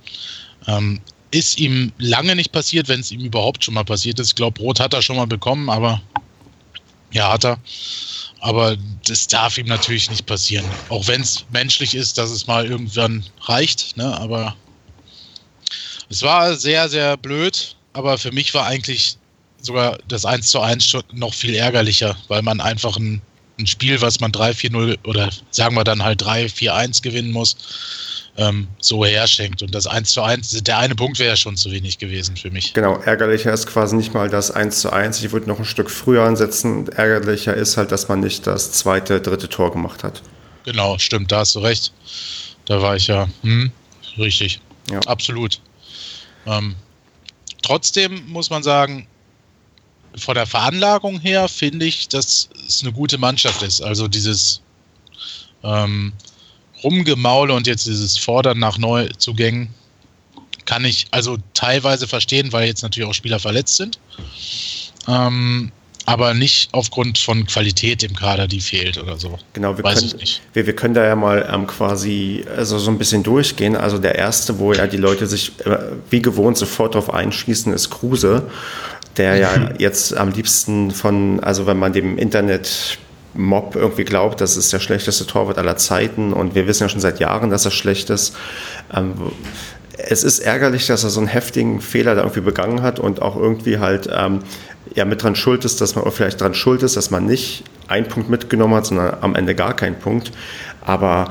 Ähm, 0.67 1.01
ist 1.31 1.59
ihm 1.59 1.93
lange 1.99 2.35
nicht 2.37 2.53
passiert, 2.53 2.89
wenn 2.89 3.01
es 3.01 3.11
ihm 3.11 3.21
überhaupt 3.21 3.65
schon 3.65 3.75
mal 3.75 3.85
passiert 3.85 4.19
ist. 4.21 4.29
Ich 4.29 4.35
glaube, 4.35 4.61
Rot 4.61 4.81
hat 4.81 4.95
er 4.95 5.03
schon 5.03 5.17
mal 5.17 5.27
bekommen, 5.27 5.69
aber 5.69 6.01
ja, 7.15 7.33
hat 7.33 7.45
er. 7.45 7.59
Aber 8.41 8.77
das 9.07 9.27
darf 9.27 9.57
ihm 9.57 9.67
natürlich 9.67 10.11
nicht 10.11 10.27
passieren. 10.27 10.67
Auch 10.91 11.07
wenn 11.09 11.23
es 11.23 11.47
menschlich 11.51 11.95
ist, 11.95 12.19
dass 12.19 12.31
es 12.31 12.47
mal 12.47 12.67
irgendwann 12.67 13.25
reicht. 13.41 13.97
Ne? 13.97 14.15
Aber 14.19 14.55
es 16.11 16.23
war 16.23 16.55
sehr, 16.57 16.89
sehr 16.91 17.17
blöd. 17.17 17.75
Aber 17.95 18.19
für 18.19 18.33
mich 18.33 18.53
war 18.53 18.67
eigentlich 18.67 19.17
sogar 19.63 19.99
das 20.09 20.27
1 20.27 20.51
zu 20.51 20.61
1 20.61 20.85
schon 20.85 21.05
noch 21.13 21.33
viel 21.33 21.55
ärgerlicher, 21.55 22.17
weil 22.29 22.43
man 22.43 22.61
einfach 22.61 22.97
ein, 22.97 23.23
ein 23.59 23.67
Spiel, 23.67 24.01
was 24.03 24.21
man 24.21 24.33
3-4-0 24.33 24.99
oder 25.07 25.31
sagen 25.51 25.77
wir 25.77 25.85
dann 25.85 26.03
halt 26.03 26.23
3-4-1 26.23 27.03
gewinnen 27.03 27.31
muss, 27.31 27.57
ähm, 28.37 28.69
so 28.81 29.05
herschenkt. 29.05 29.63
Und 29.63 29.75
das 29.75 29.87
1 29.87 30.11
zu 30.11 30.23
1, 30.23 30.63
der 30.63 30.79
eine 30.79 30.95
Punkt 30.95 31.19
wäre 31.19 31.31
ja 31.31 31.37
schon 31.37 31.57
zu 31.57 31.71
wenig 31.71 31.99
gewesen 31.99 32.37
für 32.37 32.51
mich. 32.51 32.75
Genau, 32.75 32.97
ärgerlicher 32.97 33.53
ist 33.53 33.67
quasi 33.67 33.97
nicht 33.97 34.15
mal 34.15 34.29
das 34.29 34.51
1 34.51 34.81
zu 34.81 34.91
1. 34.91 35.23
Ich 35.23 35.33
würde 35.33 35.49
noch 35.49 35.59
ein 35.59 35.65
Stück 35.65 35.91
früher 35.91 36.25
ansetzen. 36.25 36.89
Ärgerlicher 36.89 37.55
ist 37.55 37.77
halt, 37.77 37.93
dass 37.93 38.09
man 38.09 38.21
nicht 38.21 38.47
das 38.47 38.73
zweite, 38.73 39.21
dritte 39.21 39.49
Tor 39.49 39.73
gemacht 39.73 40.03
hat. 40.03 40.23
Genau, 40.65 40.99
stimmt, 40.99 41.31
da 41.31 41.41
hast 41.41 41.55
du 41.55 41.61
recht. 41.61 41.93
Da 42.65 42.81
war 42.81 42.97
ich 42.97 43.07
ja 43.07 43.29
hm, 43.43 43.71
richtig. 44.17 44.61
Ja. 44.91 45.01
Absolut. 45.01 45.61
Ähm, 46.47 46.75
trotzdem 47.63 48.27
muss 48.27 48.51
man 48.51 48.63
sagen, 48.63 49.07
von 50.17 50.35
der 50.35 50.47
Veranlagung 50.47 51.21
her 51.21 51.49
finde 51.49 51.87
ich, 51.87 52.09
dass 52.09 52.49
es 52.67 52.83
eine 52.83 52.93
gute 52.93 53.19
Mannschaft 53.19 53.63
ist. 53.63 53.81
Also 53.81 54.09
dieses 54.09 54.61
ähm, 55.63 56.13
Rumgemaule 56.85 57.55
und 57.55 57.67
jetzt 57.67 57.87
dieses 57.87 58.19
Fordern 58.19 58.59
nach 58.59 58.79
Neuzugängen 58.79 59.71
kann 60.67 60.85
ich 60.85 61.07
also 61.11 61.39
teilweise 61.55 62.07
verstehen, 62.07 62.53
weil 62.53 62.67
jetzt 62.67 62.83
natürlich 62.83 63.09
auch 63.09 63.15
Spieler 63.15 63.39
verletzt 63.39 63.77
sind. 63.77 63.99
Ähm, 65.09 65.73
aber 66.07 66.35
nicht 66.35 66.69
aufgrund 66.73 67.17
von 67.19 67.47
Qualität 67.47 68.03
im 68.03 68.15
Kader, 68.15 68.47
die 68.47 68.61
fehlt 68.61 68.99
oder 68.99 69.19
so. 69.19 69.39
Genau, 69.55 69.77
wir, 69.77 69.85
können, 69.85 70.13
wir, 70.53 70.67
wir 70.67 70.77
können 70.77 70.95
da 70.95 71.05
ja 71.05 71.17
mal 71.17 71.49
ähm, 71.51 71.67
quasi 71.67 72.45
also 72.55 72.79
so 72.79 72.91
ein 72.91 72.99
bisschen 72.99 73.23
durchgehen. 73.23 73.75
Also 73.75 73.99
der 73.99 74.17
erste, 74.17 74.59
wo 74.59 74.73
ja 74.75 74.87
die 74.87 74.99
Leute 74.99 75.27
sich 75.27 75.53
äh, 75.65 75.79
wie 76.11 76.21
gewohnt 76.21 76.59
sofort 76.59 76.95
drauf 76.95 77.13
einschießen, 77.13 77.73
ist 77.73 77.89
Kruse, 77.89 78.51
der 79.17 79.37
ja 79.37 79.71
jetzt 79.79 80.15
am 80.15 80.31
liebsten 80.31 80.91
von, 80.91 81.41
also 81.41 81.67
wenn 81.67 81.79
man 81.79 81.95
dem 81.95 82.19
Internet 82.19 82.99
Mob 83.35 83.77
irgendwie 83.77 84.05
glaubt, 84.05 84.41
das 84.41 84.57
ist 84.57 84.73
der 84.73 84.81
schlechteste 84.81 85.27
Torwart 85.27 85.59
aller 85.59 85.77
Zeiten 85.77 86.33
und 86.33 86.55
wir 86.55 86.67
wissen 86.67 86.85
ja 86.85 86.89
schon 86.89 87.01
seit 87.01 87.21
Jahren, 87.21 87.51
dass 87.51 87.65
er 87.65 87.71
schlecht 87.71 88.11
ist. 88.11 88.37
Ähm, 88.95 89.15
es 89.97 90.25
ist 90.25 90.41
ärgerlich, 90.41 90.87
dass 90.87 91.05
er 91.05 91.11
so 91.11 91.21
einen 91.21 91.29
heftigen 91.29 91.81
Fehler 91.81 92.15
da 92.15 92.23
irgendwie 92.23 92.41
begangen 92.41 92.83
hat 92.83 92.99
und 92.99 93.23
auch 93.23 93.37
irgendwie 93.37 93.79
halt 93.79 94.09
ähm, 94.13 94.41
ja 94.95 95.05
mit 95.05 95.23
dran 95.23 95.37
schuld 95.37 95.65
ist, 95.65 95.81
dass 95.81 95.95
man 95.95 96.11
vielleicht 96.11 96.41
dran 96.41 96.55
schuld 96.55 96.83
ist, 96.83 96.97
dass 96.97 97.11
man 97.11 97.27
nicht 97.27 97.65
einen 97.89 98.07
Punkt 98.09 98.29
mitgenommen 98.31 98.75
hat, 98.75 98.87
sondern 98.87 99.19
am 99.21 99.35
Ende 99.35 99.55
gar 99.55 99.75
keinen 99.75 99.99
Punkt. 99.99 100.33
Aber 100.81 101.29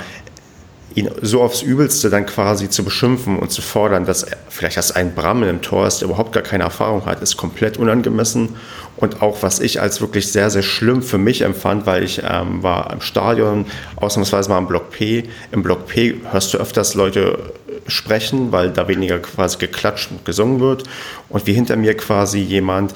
ihn 0.96 1.10
so 1.22 1.42
aufs 1.42 1.62
Übelste 1.62 2.10
dann 2.10 2.26
quasi 2.26 2.70
zu 2.70 2.84
beschimpfen 2.84 3.40
und 3.40 3.52
zu 3.52 3.62
fordern, 3.62 4.06
dass 4.06 4.24
er, 4.24 4.38
vielleicht 4.50 4.78
das 4.78 4.92
ein 4.92 5.16
Brammen 5.16 5.50
im 5.50 5.62
Tor 5.62 5.88
ist, 5.88 6.00
der 6.00 6.08
überhaupt 6.08 6.34
gar 6.34 6.44
keine 6.44 6.64
Erfahrung 6.64 7.06
hat, 7.06 7.22
ist 7.22 7.38
komplett 7.38 7.78
unangemessen. 7.78 8.50
Und 8.96 9.22
auch 9.22 9.42
was 9.42 9.60
ich 9.60 9.82
als 9.82 10.02
wirklich 10.02 10.32
sehr, 10.32 10.50
sehr 10.50 10.62
schlimm 10.62 11.02
für 11.02 11.18
mich 11.18 11.42
empfand, 11.42 11.86
weil 11.86 12.04
ich 12.04 12.22
ähm, 12.24 12.62
war 12.62 12.94
im 12.94 13.02
Stadion, 13.02 13.66
ausnahmsweise 13.96 14.50
mal 14.50 14.60
im 14.60 14.68
Block 14.68 14.92
P. 14.92 15.24
Im 15.52 15.64
Block 15.64 15.88
P 15.88 16.16
hörst 16.32 16.54
du 16.54 16.60
öfters 16.60 16.94
Leute 16.94 17.40
sprechen, 17.88 18.52
weil 18.52 18.70
da 18.70 18.88
weniger 18.88 19.20
quasi 19.20 19.58
geklatscht 19.58 20.12
und 20.12 20.26
gesungen 20.26 20.60
wird. 20.60 20.84
Und 21.30 21.48
wie 21.48 21.54
hinter 21.54 21.76
mir 21.76 21.98
quasi 21.98 22.40
jemand 22.40 22.94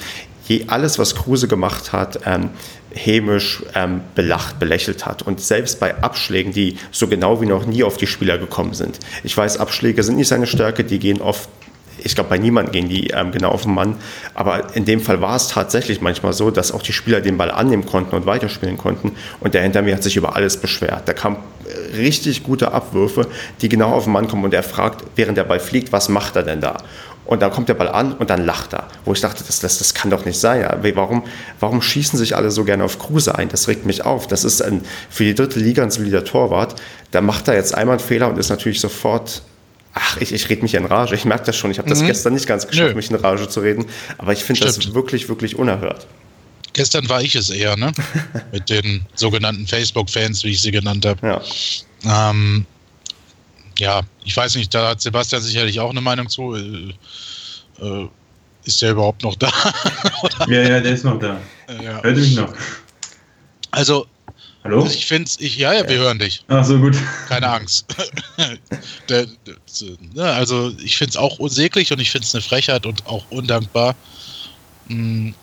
je, 0.47 0.65
alles, 0.67 0.99
was 0.99 1.15
Kruse 1.15 1.47
gemacht 1.47 1.93
hat, 1.93 2.19
ähm, 2.25 2.49
hämisch 2.93 3.63
ähm, 3.75 4.01
belacht, 4.15 4.59
belächelt 4.59 5.05
hat. 5.05 5.21
Und 5.21 5.41
selbst 5.41 5.79
bei 5.79 6.01
Abschlägen, 6.01 6.51
die 6.51 6.77
so 6.91 7.07
genau 7.07 7.41
wie 7.41 7.45
noch 7.45 7.65
nie 7.65 7.83
auf 7.83 7.97
die 7.97 8.07
Spieler 8.07 8.37
gekommen 8.37 8.73
sind. 8.73 8.99
Ich 9.23 9.35
weiß, 9.35 9.57
Abschläge 9.57 10.03
sind 10.03 10.17
nicht 10.17 10.27
seine 10.27 10.47
Stärke, 10.47 10.83
die 10.83 10.99
gehen 10.99 11.21
oft 11.21 11.49
ich 12.03 12.15
glaube, 12.15 12.29
bei 12.29 12.37
niemandem 12.37 12.71
gehen 12.71 12.89
die 12.89 13.07
ähm, 13.07 13.31
genau 13.31 13.49
auf 13.49 13.63
den 13.63 13.73
Mann. 13.73 13.95
Aber 14.33 14.75
in 14.75 14.85
dem 14.85 15.01
Fall 15.01 15.21
war 15.21 15.35
es 15.35 15.47
tatsächlich 15.47 16.01
manchmal 16.01 16.33
so, 16.33 16.51
dass 16.51 16.71
auch 16.71 16.81
die 16.81 16.93
Spieler 16.93 17.21
den 17.21 17.37
Ball 17.37 17.51
annehmen 17.51 17.85
konnten 17.85 18.15
und 18.15 18.25
weiterspielen 18.25 18.77
konnten. 18.77 19.13
Und 19.39 19.53
der 19.53 19.63
hinter 19.63 19.81
mir 19.81 19.95
hat 19.95 20.03
sich 20.03 20.15
über 20.15 20.35
alles 20.35 20.57
beschwert. 20.57 21.03
Da 21.07 21.13
kamen 21.13 21.37
richtig 21.97 22.43
gute 22.43 22.71
Abwürfe, 22.71 23.27
die 23.61 23.69
genau 23.69 23.91
auf 23.91 24.05
den 24.05 24.13
Mann 24.13 24.27
kommen. 24.27 24.45
Und 24.45 24.53
er 24.53 24.63
fragt, 24.63 25.03
während 25.15 25.37
der 25.37 25.43
Ball 25.43 25.59
fliegt, 25.59 25.91
was 25.91 26.09
macht 26.09 26.35
er 26.35 26.43
denn 26.43 26.61
da? 26.61 26.77
Und 27.27 27.41
dann 27.41 27.51
kommt 27.51 27.67
der 27.69 27.73
Ball 27.73 27.89
an 27.89 28.13
und 28.13 28.29
dann 28.29 28.45
lacht 28.45 28.73
er. 28.73 28.87
Wo 29.05 29.13
ich 29.13 29.19
dachte, 29.19 29.43
das, 29.45 29.59
das, 29.59 29.79
das 29.79 29.93
kann 29.93 30.09
doch 30.09 30.25
nicht 30.25 30.39
sein. 30.39 30.65
Warum, 30.95 31.23
warum 31.59 31.81
schießen 31.81 32.17
sich 32.17 32.35
alle 32.35 32.51
so 32.51 32.63
gerne 32.63 32.85
auf 32.85 32.99
Kruse 32.99 33.35
ein? 33.35 33.49
Das 33.49 33.67
regt 33.67 33.85
mich 33.85 34.05
auf. 34.05 34.27
Das 34.27 34.45
ist 34.45 34.61
ein, 34.61 34.83
für 35.09 35.25
die 35.25 35.35
dritte 35.35 35.59
Liga 35.59 35.83
ein 35.83 35.91
solider 35.91 36.23
Torwart. 36.23 36.75
Da 37.11 37.21
macht 37.21 37.49
er 37.49 37.55
jetzt 37.55 37.75
einmal 37.75 37.97
einen 37.97 38.05
Fehler 38.05 38.29
und 38.29 38.37
ist 38.37 38.49
natürlich 38.49 38.79
sofort 38.79 39.43
Ach, 39.99 40.17
ich, 40.17 40.31
ich 40.31 40.47
rede 40.49 40.61
mich 40.61 40.75
in 40.75 40.85
Rage. 40.85 41.15
Ich 41.15 41.25
merke 41.25 41.45
das 41.45 41.55
schon. 41.55 41.71
Ich 41.71 41.79
habe 41.79 41.89
das 41.89 42.01
mhm. 42.01 42.07
gestern 42.07 42.33
nicht 42.33 42.45
ganz 42.45 42.67
geschafft, 42.67 42.89
Nö. 42.89 42.95
mich 42.95 43.09
in 43.09 43.15
Rage 43.15 43.49
zu 43.49 43.61
reden. 43.61 43.85
Aber 44.19 44.31
ich 44.31 44.43
finde 44.43 44.61
das 44.61 44.93
wirklich, 44.93 45.27
wirklich 45.27 45.55
unerhört. 45.55 46.05
Gestern 46.73 47.09
war 47.09 47.23
ich 47.23 47.33
es 47.33 47.49
eher, 47.49 47.75
ne? 47.75 47.91
Mit 48.51 48.69
den 48.69 49.07
sogenannten 49.15 49.65
Facebook-Fans, 49.65 50.43
wie 50.43 50.51
ich 50.51 50.61
sie 50.61 50.69
genannt 50.69 51.03
habe. 51.07 51.41
Ja. 52.05 52.29
Ähm, 52.29 52.67
ja, 53.79 54.01
ich 54.23 54.35
weiß 54.35 54.55
nicht, 54.55 54.73
da 54.73 54.89
hat 54.89 55.01
Sebastian 55.01 55.41
sicherlich 55.41 55.79
auch 55.79 55.89
eine 55.89 56.01
Meinung 56.01 56.29
zu. 56.29 56.55
Äh, 56.55 56.93
äh, 57.79 58.07
ist 58.63 58.81
der 58.81 58.91
überhaupt 58.91 59.23
noch 59.23 59.35
da? 59.35 59.51
ja, 60.47 60.61
ja, 60.61 60.79
der 60.79 60.91
ist 60.91 61.05
noch 61.05 61.19
da. 61.19 61.39
Ja. 61.81 62.03
Hört 62.03 62.17
mich 62.17 62.35
noch. 62.35 62.53
Also, 63.71 64.07
Hallo? 64.63 64.85
Ich 64.85 65.05
finde 65.05 65.31
ich, 65.39 65.55
ja, 65.55 65.71
ja, 65.71 65.87
wir 65.87 65.97
hören 65.97 66.19
dich. 66.19 66.43
Ach 66.49 66.65
so, 66.65 66.77
gut. 66.77 66.97
Keine 67.29 67.47
Angst. 67.47 67.85
der, 69.09 69.25
der, 69.25 69.55
ne, 70.13 70.23
also, 70.23 70.73
ich 70.83 70.97
finde 70.97 71.11
es 71.11 71.17
auch 71.17 71.39
unsäglich 71.39 71.93
und 71.93 72.01
ich 72.01 72.11
finde 72.11 72.27
es 72.27 72.35
eine 72.35 72.41
Frechheit 72.41 72.85
und 72.85 73.05
auch 73.05 73.23
undankbar, 73.29 73.95
mh, 74.89 74.95
hm, 74.95 75.35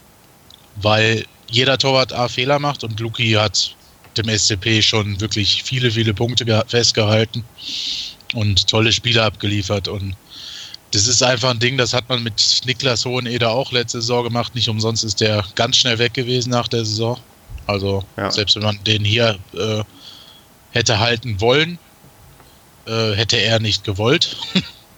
weil 0.76 1.24
jeder 1.48 1.78
Torwart 1.78 2.12
A 2.12 2.28
Fehler 2.28 2.58
macht 2.58 2.84
und 2.84 3.00
Luki 3.00 3.30
hat 3.32 3.74
dem 4.18 4.28
SCP 4.28 4.82
schon 4.82 5.20
wirklich 5.20 5.62
viele, 5.62 5.90
viele 5.90 6.12
Punkte 6.12 6.64
festgehalten 6.68 7.44
und 8.34 8.68
tolle 8.68 8.92
Spiele 8.92 9.22
abgeliefert. 9.22 9.88
Und 9.88 10.16
das 10.90 11.06
ist 11.06 11.22
einfach 11.22 11.50
ein 11.50 11.58
Ding, 11.58 11.76
das 11.76 11.92
hat 11.92 12.08
man 12.08 12.22
mit 12.22 12.60
Niklas 12.66 13.04
Hoheneder 13.04 13.50
auch 13.50 13.72
letzte 13.72 14.00
Saison 14.00 14.24
gemacht. 14.24 14.54
Nicht 14.54 14.68
umsonst 14.68 15.04
ist 15.04 15.20
der 15.20 15.44
ganz 15.54 15.76
schnell 15.76 15.98
weg 15.98 16.14
gewesen 16.14 16.50
nach 16.50 16.68
der 16.68 16.84
Saison. 16.84 17.18
Also 17.66 18.04
ja. 18.16 18.30
selbst 18.30 18.56
wenn 18.56 18.62
man 18.62 18.78
den 18.84 19.04
hier 19.04 19.38
äh, 19.54 19.82
hätte 20.70 20.98
halten 20.98 21.40
wollen, 21.40 21.78
äh, 22.86 23.12
hätte 23.12 23.36
er 23.36 23.60
nicht 23.60 23.84
gewollt. 23.84 24.36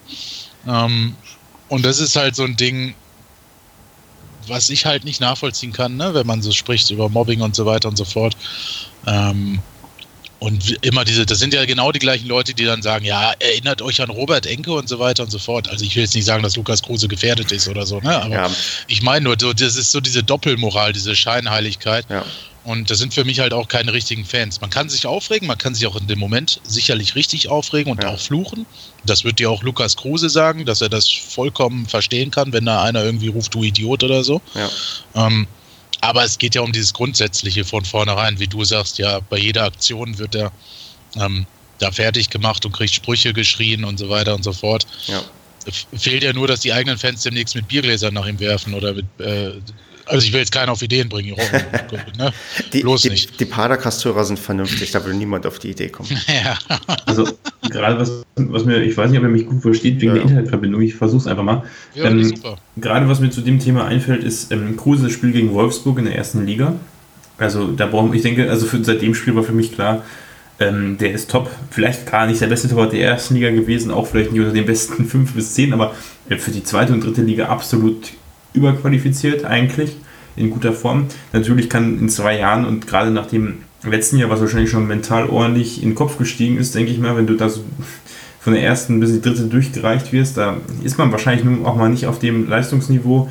ähm, 0.66 1.14
und 1.68 1.84
das 1.84 1.98
ist 1.98 2.16
halt 2.16 2.36
so 2.36 2.44
ein 2.44 2.56
Ding, 2.56 2.94
was 4.48 4.70
ich 4.70 4.86
halt 4.86 5.04
nicht 5.04 5.20
nachvollziehen 5.20 5.72
kann, 5.72 5.96
ne? 5.96 6.14
wenn 6.14 6.26
man 6.26 6.42
so 6.42 6.52
spricht 6.52 6.90
über 6.90 7.08
Mobbing 7.08 7.40
und 7.40 7.56
so 7.56 7.66
weiter 7.66 7.88
und 7.88 7.96
so 7.96 8.04
fort. 8.04 8.36
Ähm, 9.06 9.60
und 10.38 10.84
immer 10.84 11.04
diese, 11.04 11.24
das 11.24 11.38
sind 11.38 11.54
ja 11.54 11.64
genau 11.64 11.92
die 11.92 11.98
gleichen 11.98 12.28
Leute, 12.28 12.52
die 12.52 12.64
dann 12.64 12.82
sagen, 12.82 13.04
ja, 13.06 13.32
erinnert 13.38 13.80
euch 13.80 14.02
an 14.02 14.10
Robert 14.10 14.44
Enke 14.46 14.72
und 14.72 14.88
so 14.88 14.98
weiter 14.98 15.22
und 15.22 15.30
so 15.30 15.38
fort. 15.38 15.68
Also 15.68 15.84
ich 15.84 15.96
will 15.96 16.02
jetzt 16.02 16.14
nicht 16.14 16.26
sagen, 16.26 16.42
dass 16.42 16.56
Lukas 16.56 16.82
Kruse 16.82 17.08
gefährdet 17.08 17.52
ist 17.52 17.68
oder 17.68 17.86
so, 17.86 18.00
ne? 18.00 18.22
Aber 18.22 18.34
ja. 18.34 18.50
ich 18.86 19.02
meine 19.02 19.24
nur, 19.24 19.36
so, 19.38 19.54
das 19.54 19.76
ist 19.76 19.92
so 19.92 20.00
diese 20.00 20.22
Doppelmoral, 20.22 20.92
diese 20.92 21.16
Scheinheiligkeit. 21.16 22.04
Ja. 22.10 22.24
Und 22.64 22.90
das 22.90 22.98
sind 22.98 23.14
für 23.14 23.24
mich 23.24 23.38
halt 23.38 23.54
auch 23.54 23.68
keine 23.68 23.92
richtigen 23.92 24.24
Fans. 24.24 24.60
Man 24.60 24.70
kann 24.70 24.88
sich 24.88 25.06
aufregen, 25.06 25.46
man 25.46 25.56
kann 25.56 25.74
sich 25.74 25.86
auch 25.86 25.94
in 25.94 26.08
dem 26.08 26.18
Moment 26.18 26.60
sicherlich 26.64 27.14
richtig 27.14 27.48
aufregen 27.48 27.92
und 27.92 28.02
ja. 28.02 28.10
auch 28.10 28.18
fluchen. 28.18 28.66
Das 29.04 29.22
wird 29.22 29.38
dir 29.38 29.50
auch 29.50 29.62
Lukas 29.62 29.96
Kruse 29.96 30.28
sagen, 30.28 30.66
dass 30.66 30.80
er 30.80 30.88
das 30.88 31.08
vollkommen 31.08 31.86
verstehen 31.86 32.32
kann, 32.32 32.52
wenn 32.52 32.66
da 32.66 32.82
einer 32.82 33.04
irgendwie 33.04 33.28
ruft, 33.28 33.54
du 33.54 33.62
Idiot 33.62 34.02
oder 34.02 34.24
so. 34.24 34.42
Ja. 34.54 34.68
Ähm, 35.26 35.46
aber 36.00 36.24
es 36.24 36.38
geht 36.38 36.54
ja 36.54 36.60
um 36.60 36.72
dieses 36.72 36.92
Grundsätzliche 36.92 37.64
von 37.64 37.84
vornherein, 37.84 38.38
wie 38.38 38.46
du 38.46 38.64
sagst, 38.64 38.98
ja, 38.98 39.20
bei 39.20 39.38
jeder 39.38 39.64
Aktion 39.64 40.18
wird 40.18 40.34
er 40.34 40.52
ähm, 41.16 41.46
da 41.78 41.90
fertig 41.90 42.30
gemacht 42.30 42.64
und 42.64 42.72
kriegt 42.72 42.94
Sprüche 42.94 43.32
geschrien 43.32 43.84
und 43.84 43.98
so 43.98 44.08
weiter 44.08 44.34
und 44.34 44.42
so 44.42 44.52
fort. 44.52 44.86
Ja. 45.06 45.22
Fehlt 45.96 46.22
ja 46.22 46.32
nur, 46.32 46.46
dass 46.46 46.60
die 46.60 46.72
eigenen 46.72 46.96
Fans 46.96 47.22
demnächst 47.22 47.54
mit 47.56 47.66
Biergläsern 47.66 48.14
nach 48.14 48.26
ihm 48.26 48.38
werfen 48.38 48.74
oder 48.74 48.94
mit, 48.94 49.06
äh, 49.18 49.52
also 50.06 50.24
ich 50.24 50.32
will 50.32 50.40
jetzt 50.40 50.52
keinen 50.52 50.68
auf 50.68 50.82
Ideen 50.82 51.08
bringen, 51.08 51.36
ne? 52.18 52.32
die, 52.72 52.80
Bloß 52.80 53.02
die, 53.02 53.10
nicht. 53.10 53.38
Die 53.38 53.44
Padercast-Hörer 53.44 54.24
sind 54.24 54.38
vernünftig, 54.38 54.90
da 54.92 55.04
will 55.04 55.14
niemand 55.14 55.46
auf 55.46 55.58
die 55.58 55.70
Idee 55.70 55.88
kommen. 55.88 56.08
ja. 56.44 56.58
Also 57.04 57.28
gerade 57.62 57.98
was, 57.98 58.24
was 58.36 58.64
mir, 58.64 58.82
ich 58.82 58.96
weiß 58.96 59.10
nicht, 59.10 59.18
ob 59.18 59.24
er 59.24 59.30
mich 59.30 59.46
gut 59.46 59.62
versteht 59.62 60.00
wegen 60.00 60.08
ja. 60.08 60.14
der 60.14 60.22
Internetverbindung, 60.22 60.80
ich 60.80 60.94
versuche 60.94 61.22
es 61.22 61.26
einfach 61.26 61.42
mal. 61.42 61.64
Ja, 61.94 62.04
ähm, 62.04 62.24
super. 62.24 62.56
Gerade 62.76 63.08
was 63.08 63.20
mir 63.20 63.30
zu 63.30 63.40
dem 63.40 63.58
Thema 63.58 63.86
einfällt, 63.86 64.22
ist 64.22 64.52
ähm, 64.52 64.76
Kruse 64.76 65.10
Spiel 65.10 65.32
gegen 65.32 65.52
Wolfsburg 65.52 65.98
in 65.98 66.04
der 66.04 66.16
ersten 66.16 66.46
Liga. 66.46 66.74
Also 67.38 67.72
da 67.72 67.86
brauchen 67.86 68.14
ich 68.14 68.22
denke, 68.22 68.48
also 68.48 68.66
für, 68.66 68.82
seit 68.82 69.02
dem 69.02 69.14
Spiel 69.14 69.34
war 69.34 69.42
für 69.42 69.52
mich 69.52 69.74
klar, 69.74 70.04
ähm, 70.58 70.96
der 70.98 71.12
ist 71.12 71.30
top. 71.30 71.50
Vielleicht 71.70 72.10
gar 72.10 72.26
nicht 72.26 72.40
der 72.40 72.46
beste 72.46 72.68
Torwart 72.68 72.92
der 72.92 73.00
ersten 73.00 73.34
Liga 73.34 73.50
gewesen, 73.50 73.90
auch 73.90 74.06
vielleicht 74.06 74.32
nicht 74.32 74.40
unter 74.40 74.54
den 74.54 74.66
besten 74.66 75.04
fünf 75.08 75.34
bis 75.34 75.54
zehn, 75.54 75.72
aber 75.72 75.94
für 76.38 76.50
die 76.50 76.64
zweite 76.64 76.92
und 76.92 77.04
dritte 77.04 77.22
Liga 77.22 77.46
absolut 77.46 78.12
überqualifiziert 78.56 79.44
eigentlich, 79.44 79.96
in 80.36 80.50
guter 80.50 80.72
Form. 80.72 81.06
Natürlich 81.32 81.70
kann 81.70 81.98
in 81.98 82.08
zwei 82.08 82.38
Jahren 82.38 82.64
und 82.64 82.86
gerade 82.86 83.10
nach 83.10 83.26
dem 83.26 83.58
letzten 83.82 84.18
Jahr, 84.18 84.30
was 84.30 84.40
wahrscheinlich 84.40 84.70
schon 84.70 84.86
mental 84.86 85.28
ordentlich 85.28 85.82
in 85.82 85.90
den 85.90 85.94
Kopf 85.94 86.18
gestiegen 86.18 86.58
ist, 86.58 86.74
denke 86.74 86.92
ich 86.92 86.98
mal, 86.98 87.16
wenn 87.16 87.26
du 87.26 87.34
da 87.34 87.48
so 87.48 87.64
von 88.40 88.52
der 88.52 88.62
ersten 88.62 89.00
bis 89.00 89.12
die 89.12 89.20
dritte 89.20 89.44
durchgereicht 89.44 90.12
wirst, 90.12 90.36
da 90.36 90.58
ist 90.84 90.98
man 90.98 91.10
wahrscheinlich 91.10 91.44
nun 91.44 91.64
auch 91.64 91.76
mal 91.76 91.88
nicht 91.88 92.06
auf 92.06 92.18
dem 92.18 92.48
Leistungsniveau 92.48 93.28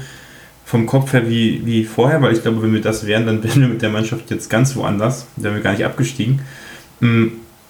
vom 0.65 0.87
Kopf 0.87 1.13
her 1.13 1.29
wie, 1.29 1.61
wie 1.65 1.85
vorher, 1.85 2.21
weil 2.21 2.33
ich 2.33 2.41
glaube, 2.41 2.61
wenn 2.61 2.73
wir 2.73 2.81
das 2.81 3.05
wären, 3.05 3.25
dann 3.25 3.43
wären 3.43 3.61
wir 3.61 3.67
mit 3.67 3.81
der 3.81 3.89
Mannschaft 3.89 4.31
jetzt 4.31 4.49
ganz 4.49 4.75
woanders, 4.75 5.27
da 5.37 5.43
wären 5.43 5.55
wir 5.55 5.61
gar 5.61 5.71
nicht 5.71 5.85
abgestiegen. 5.85 6.41
Mm, 6.99 7.27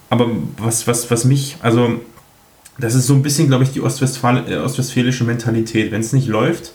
aber 0.09 0.29
was, 0.57 0.87
was, 0.87 1.11
was 1.11 1.25
mich, 1.25 1.57
also 1.61 1.99
das 2.77 2.95
ist 2.95 3.07
so 3.07 3.13
ein 3.13 3.21
bisschen, 3.21 3.47
glaube 3.47 3.63
ich, 3.63 3.71
die 3.71 3.81
Ostwestfal 3.81 4.51
äh, 4.51 4.57
ostwestfälische 4.57 5.23
Mentalität. 5.23 5.91
Wenn 5.91 6.01
es 6.01 6.13
nicht 6.13 6.27
läuft, 6.27 6.73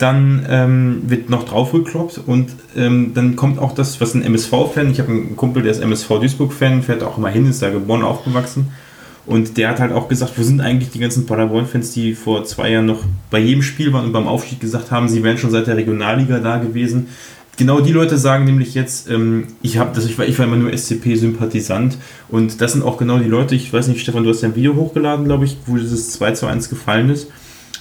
dann 0.00 0.46
ähm, 0.48 1.02
wird 1.06 1.28
noch 1.28 1.44
drauf 1.44 1.72
gekloppt 1.72 2.20
und 2.24 2.50
ähm, 2.74 3.12
dann 3.14 3.36
kommt 3.36 3.58
auch 3.58 3.74
das, 3.74 4.00
was 4.00 4.14
ein 4.14 4.22
MSV-Fan, 4.22 4.90
ich 4.90 4.98
habe 4.98 5.10
einen 5.10 5.36
Kumpel, 5.36 5.62
der 5.62 5.72
ist 5.72 5.80
MSV 5.80 6.08
Duisburg-Fan, 6.08 6.82
fährt 6.82 7.02
auch 7.02 7.18
immer 7.18 7.28
hin, 7.28 7.48
ist 7.48 7.60
da 7.60 7.70
geboren, 7.70 8.02
aufgewachsen. 8.02 8.68
Und 9.26 9.58
der 9.58 9.68
hat 9.68 9.80
halt 9.80 9.92
auch 9.92 10.08
gesagt, 10.08 10.38
wo 10.38 10.42
sind 10.42 10.62
eigentlich 10.62 10.90
die 10.90 10.98
ganzen 10.98 11.26
Paderborn-Fans, 11.26 11.92
die 11.92 12.14
vor 12.14 12.44
zwei 12.44 12.70
Jahren 12.70 12.86
noch 12.86 13.04
bei 13.30 13.38
jedem 13.38 13.62
Spiel 13.62 13.92
waren 13.92 14.06
und 14.06 14.12
beim 14.12 14.26
Aufstieg 14.26 14.58
gesagt 14.58 14.90
haben, 14.90 15.08
sie 15.08 15.22
wären 15.22 15.36
schon 15.36 15.50
seit 15.50 15.66
der 15.66 15.76
Regionalliga 15.76 16.38
da 16.38 16.56
gewesen. 16.56 17.08
Genau 17.58 17.80
die 17.80 17.92
Leute 17.92 18.16
sagen 18.16 18.46
nämlich 18.46 18.74
jetzt, 18.74 19.10
ähm, 19.10 19.48
ich, 19.60 19.76
hab 19.76 19.92
das, 19.92 20.06
ich, 20.06 20.16
war, 20.18 20.24
ich 20.24 20.38
war 20.38 20.46
immer 20.46 20.56
nur 20.56 20.72
SCP-Sympathisant 20.72 21.98
und 22.30 22.62
das 22.62 22.72
sind 22.72 22.82
auch 22.82 22.96
genau 22.96 23.18
die 23.18 23.28
Leute, 23.28 23.54
ich 23.54 23.70
weiß 23.70 23.88
nicht, 23.88 24.00
Stefan, 24.00 24.24
du 24.24 24.30
hast 24.30 24.40
ja 24.40 24.48
ein 24.48 24.56
Video 24.56 24.74
hochgeladen, 24.74 25.26
glaube 25.26 25.44
ich, 25.44 25.58
wo 25.66 25.76
dieses 25.76 26.12
2 26.12 26.32
zu 26.32 26.46
1 26.46 26.70
gefallen 26.70 27.10
ist 27.10 27.28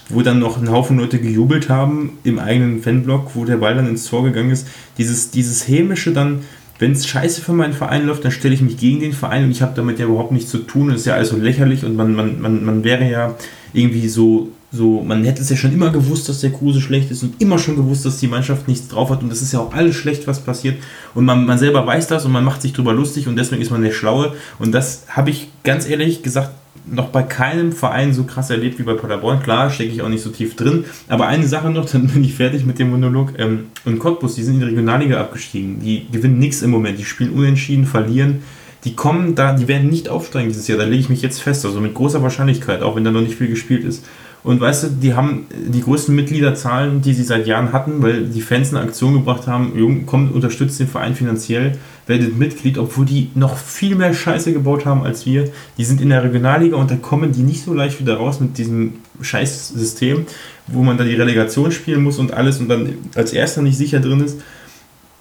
wo 0.10 0.22
dann 0.22 0.40
noch 0.40 0.58
ein 0.58 0.72
Haufen 0.72 0.98
Leute 0.98 1.20
gejubelt 1.20 1.70
haben 1.70 2.18
im 2.24 2.40
eigenen 2.40 2.82
Fanblock, 2.82 3.36
wo 3.36 3.46
der 3.46 3.58
Ball 3.58 3.76
dann 3.76 3.88
ins 3.88 4.06
Tor 4.06 4.24
gegangen 4.24 4.52
ist. 4.52 4.68
Dieses, 4.98 5.32
dieses 5.32 5.68
hämische 5.68 6.12
dann, 6.12 6.42
wenn 6.80 6.94
es 6.94 7.08
scheiße 7.08 7.42
für 7.42 7.54
meinen 7.54 7.74
Verein 7.74 8.08
läuft, 8.08 8.26
dann 8.26 8.32
stelle 8.32 8.54
ich 8.54 8.62
mich 8.62 8.78
gegen 8.78 9.02
den 9.02 9.14
Verein 9.14 9.46
und 9.46 9.52
ich 9.52 9.62
habe 9.62 9.74
damit 9.76 10.00
ja 10.00 10.06
überhaupt 10.06 10.32
nichts 10.32 10.50
zu 10.50 10.60
tun. 10.60 10.90
Das 10.90 11.02
ist 11.02 11.06
ja 11.06 11.14
alles 11.14 11.30
so 11.30 11.38
lächerlich 11.38 11.86
und 11.86 11.96
man, 11.96 12.16
man, 12.16 12.42
man, 12.42 12.66
man 12.66 12.84
wäre 12.84 13.10
ja 13.10 13.36
irgendwie 13.74 14.08
so, 14.08 14.50
so, 14.72 15.02
man 15.02 15.24
hätte 15.24 15.42
es 15.42 15.50
ja 15.50 15.58
schon 15.58 15.74
immer 15.74 15.90
gewusst, 15.92 16.30
dass 16.30 16.42
der 16.42 16.52
Kruse 16.52 16.80
schlecht 16.80 17.12
ist 17.12 17.24
und 17.24 17.42
immer 17.42 17.60
schon 17.60 17.76
gewusst, 17.76 18.06
dass 18.06 18.20
die 18.20 18.28
Mannschaft 18.28 18.68
nichts 18.68 18.88
drauf 18.88 19.10
hat 19.10 19.22
und 19.22 19.30
das 19.30 19.42
ist 19.42 19.52
ja 19.52 19.60
auch 19.60 19.74
alles 19.74 19.96
schlecht, 19.96 20.28
was 20.28 20.40
passiert 20.42 20.78
und 21.16 21.26
man, 21.26 21.46
man 21.46 21.58
selber 21.58 21.86
weiß 21.86 22.08
das 22.08 22.26
und 22.26 22.32
man 22.32 22.44
macht 22.44 22.62
sich 22.62 22.74
drüber 22.74 22.94
lustig 22.94 23.28
und 23.28 23.36
deswegen 23.36 23.62
ist 23.62 23.72
man 23.72 23.82
der 23.82 23.92
Schlaue 23.92 24.34
und 24.60 24.72
das 24.72 25.06
habe 25.10 25.32
ich 25.32 25.50
ganz 25.64 25.88
ehrlich 25.90 26.22
gesagt 26.22 26.52
noch 26.92 27.10
bei 27.10 27.24
keinem 27.24 27.72
Verein 27.72 28.14
so 28.14 28.24
krass 28.24 28.50
erlebt 28.50 28.80
wie 28.80 28.84
bei 28.84 28.94
Paderborn. 28.94 29.42
Klar, 29.42 29.70
stecke 29.70 29.92
ich 29.92 30.02
auch 30.02 30.10
nicht 30.10 30.24
so 30.24 30.30
tief 30.30 30.56
drin. 30.56 30.86
Aber 31.08 31.28
eine 31.28 31.48
Sache 31.48 31.70
noch, 31.70 31.90
dann 31.90 32.08
bin 32.08 32.24
ich 32.24 32.36
fertig 32.36 32.66
mit 32.66 32.80
dem 32.80 32.90
Monolog. 32.90 33.34
Ähm, 33.38 33.66
und 33.86 34.00
Cottbus, 34.00 34.36
die 34.36 34.44
sind 34.44 34.56
in 34.56 34.60
die 34.62 34.66
Regionalliga 34.68 35.20
abgestiegen. 35.20 35.80
Die 35.80 36.08
gewinnen 36.12 36.40
nichts 36.40 36.62
im 36.62 36.72
Moment. 36.72 37.00
Die 37.00 37.06
spielen 37.06 37.32
unentschieden, 37.32 37.86
verlieren. 37.86 38.44
Die 38.86 38.96
kommen 38.96 39.36
da, 39.36 39.54
die 39.54 39.68
werden 39.68 39.90
nicht 39.90 40.10
aufsteigen 40.10 40.50
dieses 40.50 40.68
Jahr. 40.68 40.78
Da 40.78 40.86
lege 40.86 41.02
ich 41.02 41.10
mich 41.10 41.22
jetzt 41.22 41.42
fest. 41.42 41.66
Also 41.66 41.82
mit 41.82 41.94
großer 41.94 42.22
Wahrscheinlichkeit, 42.22 42.82
auch 42.82 42.96
wenn 42.96 43.04
da 43.04 43.12
noch 43.12 43.22
nicht 43.22 43.36
viel 43.36 43.50
gespielt 43.50 43.84
ist. 43.84 44.06
Und 44.50 44.60
weißt 44.60 44.84
du, 44.84 44.88
die 44.88 45.14
haben 45.14 45.46
die 45.52 45.82
größten 45.82 46.16
Mitgliederzahlen, 46.16 47.04
die 47.04 47.14
sie 47.14 47.22
seit 47.22 47.46
Jahren 47.46 47.72
hatten, 47.72 48.02
weil 48.02 48.26
die 48.26 48.42
Fans 48.42 48.74
eine 48.74 48.84
Aktion 48.84 49.14
gebracht 49.14 49.46
haben, 49.46 49.78
Jung, 49.78 50.08
kommt, 50.08 50.34
unterstützt 50.34 50.80
den 50.80 50.88
Verein 50.88 51.14
finanziell, 51.14 51.78
werdet 52.08 52.36
Mitglied, 52.36 52.80
obwohl 52.80 53.06
die 53.06 53.30
noch 53.36 53.56
viel 53.58 53.94
mehr 53.94 54.12
Scheiße 54.12 54.52
gebaut 54.52 54.88
haben 54.88 55.04
als 55.04 55.28
wir. 55.28 55.52
Die 55.78 55.86
sind 55.86 56.02
in 56.02 56.10
der 56.10 56.24
Regionalliga 56.24 56.78
und 56.78 56.90
da 56.90 56.96
kommen 56.96 57.32
die 57.32 57.44
nicht 57.44 57.64
so 57.64 57.76
leicht 57.76 58.00
wieder 58.00 58.16
raus 58.16 58.40
mit 58.40 58.58
diesem 58.58 58.94
Scheißsystem, 59.22 60.26
wo 60.66 60.82
man 60.82 60.98
da 60.98 61.04
die 61.04 61.14
Relegation 61.14 61.72
spielen 61.72 62.02
muss 62.02 62.18
und 62.18 62.34
alles 62.34 62.60
und 62.60 62.70
dann 62.70 62.94
als 63.14 63.34
Erster 63.34 63.62
nicht 63.62 63.78
sicher 63.78 64.00
drin 64.00 64.22
ist. 64.26 64.42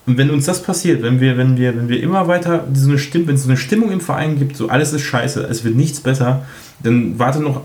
Und 0.06 0.16
wenn 0.16 0.30
uns 0.30 0.46
das 0.46 0.62
passiert, 0.62 1.02
wenn 1.02 1.20
wir, 1.20 1.36
wenn 1.36 1.58
wir, 1.58 1.76
wenn 1.76 1.90
wir 1.90 2.02
immer 2.02 2.28
weiter 2.28 2.66
so 2.72 2.88
eine 2.88 2.98
Stimme, 2.98 3.26
wenn 3.26 3.34
es 3.34 3.42
so 3.42 3.50
eine 3.50 3.58
Stimmung 3.58 3.92
im 3.92 4.00
Verein 4.00 4.38
gibt, 4.38 4.56
so 4.56 4.70
alles 4.70 4.94
ist 4.94 5.02
scheiße, 5.02 5.46
es 5.50 5.64
wird 5.64 5.76
nichts 5.76 6.00
besser, 6.00 6.46
dann 6.82 7.18
warte 7.18 7.40
noch 7.40 7.60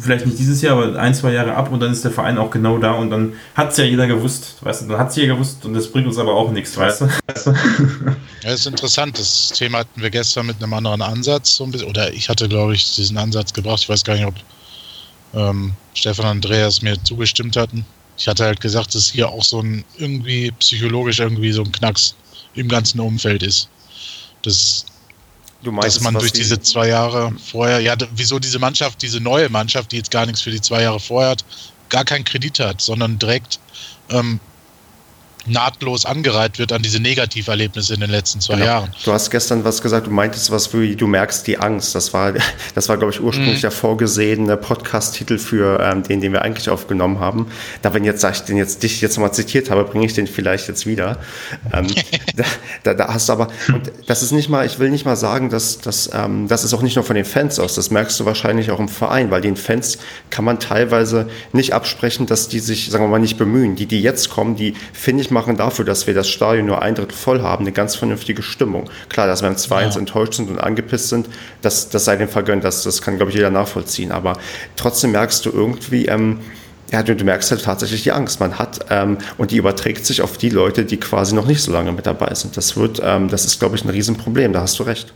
vielleicht 0.00 0.26
nicht 0.26 0.38
dieses 0.38 0.62
Jahr, 0.62 0.76
aber 0.76 0.98
ein, 0.98 1.14
zwei 1.14 1.32
Jahre 1.32 1.54
ab 1.54 1.70
und 1.72 1.80
dann 1.80 1.92
ist 1.92 2.04
der 2.04 2.10
Verein 2.10 2.38
auch 2.38 2.50
genau 2.50 2.78
da 2.78 2.92
und 2.92 3.10
dann 3.10 3.34
hat 3.54 3.72
es 3.72 3.76
ja 3.76 3.84
jeder 3.84 4.06
gewusst, 4.06 4.56
weißt 4.60 4.82
du, 4.82 4.88
dann 4.88 4.98
hat 4.98 5.10
es 5.10 5.16
jeder 5.16 5.34
gewusst 5.34 5.64
und 5.64 5.74
das 5.74 5.90
bringt 5.90 6.06
uns 6.06 6.18
aber 6.18 6.34
auch 6.34 6.50
nichts, 6.50 6.76
weißt 6.76 7.02
du? 7.02 7.08
Ja, 8.42 8.52
ist 8.52 8.66
interessant. 8.66 9.18
Das 9.18 9.48
Thema 9.48 9.78
hatten 9.78 10.02
wir 10.02 10.10
gestern 10.10 10.46
mit 10.46 10.62
einem 10.62 10.74
anderen 10.74 11.00
Ansatz 11.00 11.60
oder 11.60 12.12
ich 12.12 12.28
hatte, 12.28 12.48
glaube 12.48 12.74
ich, 12.74 12.94
diesen 12.94 13.16
Ansatz 13.16 13.52
gebracht. 13.52 13.80
Ich 13.80 13.88
weiß 13.88 14.04
gar 14.04 14.16
nicht, 14.16 14.26
ob 14.26 14.34
ähm, 15.34 15.72
Stefan 15.94 16.26
und 16.26 16.30
Andreas 16.32 16.82
mir 16.82 17.02
zugestimmt 17.02 17.56
hatten. 17.56 17.86
Ich 18.16 18.28
hatte 18.28 18.44
halt 18.44 18.60
gesagt, 18.60 18.94
dass 18.94 19.10
hier 19.10 19.28
auch 19.28 19.42
so 19.42 19.60
ein 19.60 19.84
irgendwie 19.96 20.50
psychologisch 20.58 21.20
irgendwie 21.20 21.52
so 21.52 21.62
ein 21.62 21.72
Knacks 21.72 22.14
im 22.54 22.68
ganzen 22.68 23.00
Umfeld 23.00 23.42
ist. 23.42 23.68
Das 24.42 24.86
dass 25.64 26.00
man 26.00 26.14
durch 26.14 26.32
diese 26.32 26.60
zwei 26.60 26.88
Jahre 26.88 27.32
vorher, 27.50 27.80
ja, 27.80 27.94
wieso 28.14 28.38
diese 28.38 28.58
Mannschaft, 28.58 29.02
diese 29.02 29.20
neue 29.20 29.48
Mannschaft, 29.48 29.92
die 29.92 29.96
jetzt 29.96 30.10
gar 30.10 30.26
nichts 30.26 30.42
für 30.42 30.50
die 30.50 30.60
zwei 30.60 30.82
Jahre 30.82 31.00
vorher 31.00 31.30
hat, 31.30 31.44
gar 31.88 32.04
keinen 32.04 32.24
Kredit 32.24 32.58
hat, 32.60 32.80
sondern 32.80 33.18
direkt 33.18 33.60
ähm, 34.10 34.40
nahtlos 35.46 36.06
angereiht 36.06 36.58
wird 36.58 36.72
an 36.72 36.82
diese 36.82 37.00
Negativerlebnisse 37.00 37.94
in 37.94 38.00
den 38.00 38.10
letzten 38.10 38.40
zwei 38.40 38.54
genau. 38.54 38.66
Jahren. 38.66 38.90
Du 39.04 39.12
hast 39.12 39.30
gestern 39.30 39.64
was 39.64 39.82
gesagt, 39.82 40.06
du 40.06 40.10
meintest 40.10 40.50
was 40.50 40.72
wie, 40.72 40.96
du 40.96 41.06
merkst 41.06 41.46
die 41.46 41.58
Angst. 41.58 41.94
Das 41.94 42.12
war, 42.12 42.32
das 42.74 42.88
war 42.88 42.96
glaube 42.96 43.12
ich, 43.12 43.20
ursprünglich 43.20 43.58
mhm. 43.58 43.62
der 43.62 43.70
vorgesehene 43.70 44.56
Podcast-Titel 44.56 45.38
für 45.38 45.80
ähm, 45.80 46.02
den, 46.02 46.20
den 46.20 46.32
wir 46.32 46.42
eigentlich 46.42 46.68
aufgenommen 46.70 47.20
haben. 47.20 47.46
Da, 47.82 47.94
wenn 47.94 48.04
jetzt, 48.04 48.24
ich 48.24 48.40
den 48.40 48.56
jetzt 48.56 48.82
dich 48.82 49.00
jetzt 49.00 49.16
nochmal 49.16 49.34
zitiert 49.34 49.70
habe, 49.70 49.84
bringe 49.84 50.06
ich 50.06 50.14
den 50.14 50.26
vielleicht 50.26 50.68
jetzt 50.68 50.86
wieder. 50.86 51.18
Ähm, 51.72 51.86
da, 52.82 52.94
da, 52.94 53.12
hast 53.12 53.28
du 53.28 53.34
aber, 53.34 53.48
und 53.68 53.92
das 54.06 54.22
ist 54.22 54.32
nicht 54.32 54.48
mal, 54.48 54.64
ich 54.66 54.78
will 54.78 54.90
nicht 54.90 55.04
mal 55.04 55.16
sagen, 55.16 55.50
dass, 55.50 55.78
dass 55.78 56.10
ähm, 56.12 56.48
das 56.48 56.64
ist 56.64 56.72
auch 56.74 56.82
nicht 56.82 56.96
nur 56.96 57.04
von 57.04 57.16
den 57.16 57.24
Fans 57.24 57.58
aus, 57.58 57.74
das 57.74 57.90
merkst 57.90 58.18
du 58.20 58.24
wahrscheinlich 58.24 58.70
auch 58.70 58.80
im 58.80 58.88
Verein, 58.88 59.30
weil 59.30 59.40
den 59.40 59.56
Fans 59.56 59.98
kann 60.30 60.44
man 60.44 60.58
teilweise 60.58 61.28
nicht 61.52 61.74
absprechen, 61.74 62.26
dass 62.26 62.48
die 62.48 62.60
sich, 62.60 62.90
sagen 62.90 63.04
wir 63.04 63.08
mal, 63.08 63.18
nicht 63.18 63.36
bemühen. 63.36 63.76
Die, 63.76 63.86
die 63.86 64.00
jetzt 64.00 64.30
kommen, 64.30 64.56
die 64.56 64.74
finde 64.92 65.22
ich 65.22 65.30
machen 65.34 65.58
dafür, 65.58 65.84
dass 65.84 66.06
wir 66.06 66.14
das 66.14 66.28
Stadion 66.28 66.64
nur 66.64 66.80
ein 66.80 66.94
Drittel 66.94 67.14
voll 67.14 67.42
haben, 67.42 67.64
eine 67.64 67.72
ganz 67.72 67.94
vernünftige 67.94 68.42
Stimmung. 68.42 68.88
Klar, 69.10 69.26
dass 69.26 69.42
wir 69.42 69.50
im 69.50 69.56
2 69.56 69.82
ja. 69.82 69.96
enttäuscht 69.98 70.34
sind 70.34 70.48
und 70.48 70.58
angepisst 70.58 71.10
sind, 71.10 71.28
das, 71.60 71.90
das 71.90 72.06
sei 72.06 72.16
dem 72.16 72.28
vergönnt, 72.28 72.64
das, 72.64 72.82
das 72.82 73.02
kann, 73.02 73.16
glaube 73.16 73.30
ich, 73.30 73.36
jeder 73.36 73.50
nachvollziehen. 73.50 74.12
Aber 74.12 74.38
trotzdem 74.76 75.12
merkst 75.12 75.44
du 75.44 75.50
irgendwie, 75.50 76.06
ähm, 76.06 76.40
ja, 76.90 77.02
du, 77.02 77.14
du, 77.14 77.24
merkst 77.24 77.50
halt 77.50 77.64
tatsächlich 77.64 78.04
die 78.04 78.12
Angst, 78.12 78.40
man 78.40 78.58
hat 78.58 78.86
ähm, 78.90 79.18
und 79.36 79.50
die 79.50 79.56
überträgt 79.56 80.06
sich 80.06 80.22
auf 80.22 80.38
die 80.38 80.50
Leute, 80.50 80.84
die 80.84 80.96
quasi 80.96 81.34
noch 81.34 81.46
nicht 81.46 81.60
so 81.60 81.72
lange 81.72 81.92
mit 81.92 82.06
dabei 82.06 82.32
sind. 82.34 82.56
Das 82.56 82.76
wird, 82.76 83.02
ähm, 83.04 83.28
das 83.28 83.44
ist, 83.44 83.58
glaube 83.58 83.76
ich, 83.76 83.84
ein 83.84 83.90
Riesenproblem. 83.90 84.52
Da 84.52 84.62
hast 84.62 84.78
du 84.78 84.84
recht. 84.84 85.12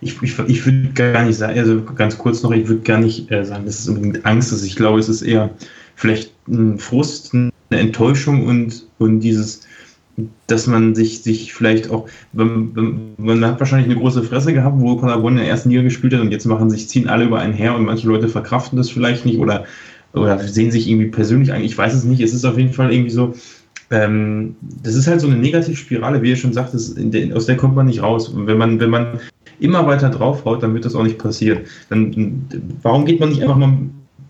Ich, 0.00 0.20
ich, 0.22 0.38
ich 0.38 0.66
würde 0.66 0.88
gar 0.94 1.24
nicht 1.24 1.36
sagen, 1.36 1.58
also 1.58 1.82
ganz 1.82 2.18
kurz 2.18 2.42
noch, 2.42 2.50
ich 2.50 2.66
würde 2.66 2.82
gar 2.82 2.98
nicht 2.98 3.30
äh, 3.30 3.44
sagen, 3.44 3.66
dass 3.66 3.78
es 3.78 3.88
unbedingt 3.88 4.24
Angst 4.26 4.52
ist. 4.52 4.64
Ich 4.64 4.74
glaube, 4.74 4.98
es 4.98 5.08
ist 5.08 5.22
eher 5.22 5.50
vielleicht 5.94 6.32
ein 6.48 6.78
Frust, 6.78 7.32
eine 7.72 7.80
Enttäuschung 7.80 8.46
und, 8.46 8.86
und 8.98 9.20
dieses, 9.20 9.62
dass 10.46 10.66
man 10.66 10.94
sich, 10.94 11.22
sich 11.22 11.54
vielleicht 11.54 11.90
auch, 11.90 12.08
man, 12.32 13.14
man 13.16 13.44
hat 13.44 13.60
wahrscheinlich 13.60 13.90
eine 13.90 14.00
große 14.00 14.22
Fresse 14.22 14.52
gehabt, 14.52 14.80
wo 14.80 14.96
Paderborn 14.96 15.34
in 15.34 15.40
der 15.40 15.48
ersten 15.48 15.70
Liga 15.70 15.82
gespielt 15.82 16.14
hat 16.14 16.20
und 16.20 16.32
jetzt 16.32 16.44
machen 16.44 16.70
sich, 16.70 16.88
ziehen 16.88 17.08
alle 17.08 17.24
über 17.24 17.38
einen 17.38 17.54
her 17.54 17.74
und 17.74 17.84
manche 17.84 18.08
Leute 18.08 18.28
verkraften 18.28 18.76
das 18.76 18.90
vielleicht 18.90 19.24
nicht 19.24 19.38
oder, 19.38 19.64
oder 20.12 20.38
sehen 20.38 20.70
sich 20.70 20.88
irgendwie 20.88 21.08
persönlich 21.08 21.52
an. 21.52 21.62
Ich 21.62 21.76
weiß 21.76 21.94
es 21.94 22.04
nicht. 22.04 22.20
Es 22.20 22.34
ist 22.34 22.44
auf 22.44 22.58
jeden 22.58 22.72
Fall 22.72 22.92
irgendwie 22.92 23.10
so, 23.10 23.34
ähm, 23.90 24.56
das 24.82 24.94
ist 24.94 25.06
halt 25.06 25.20
so 25.20 25.26
eine 25.26 25.36
Negativspirale, 25.36 26.22
wie 26.22 26.30
ihr 26.30 26.36
schon 26.36 26.52
sagt, 26.52 26.74
aus 26.74 27.46
der 27.46 27.56
kommt 27.56 27.76
man 27.76 27.86
nicht 27.86 28.02
raus. 28.02 28.32
Wenn 28.34 28.58
man, 28.58 28.80
wenn 28.80 28.90
man 28.90 29.20
immer 29.60 29.86
weiter 29.86 30.10
draufhaut, 30.10 30.62
dann 30.62 30.74
wird 30.74 30.84
das 30.84 30.94
auch 30.94 31.04
nicht 31.04 31.18
passieren. 31.18 31.60
Dann, 31.88 32.46
warum 32.82 33.04
geht 33.06 33.20
man 33.20 33.30
nicht 33.30 33.42
einfach 33.42 33.56
mal 33.56 33.78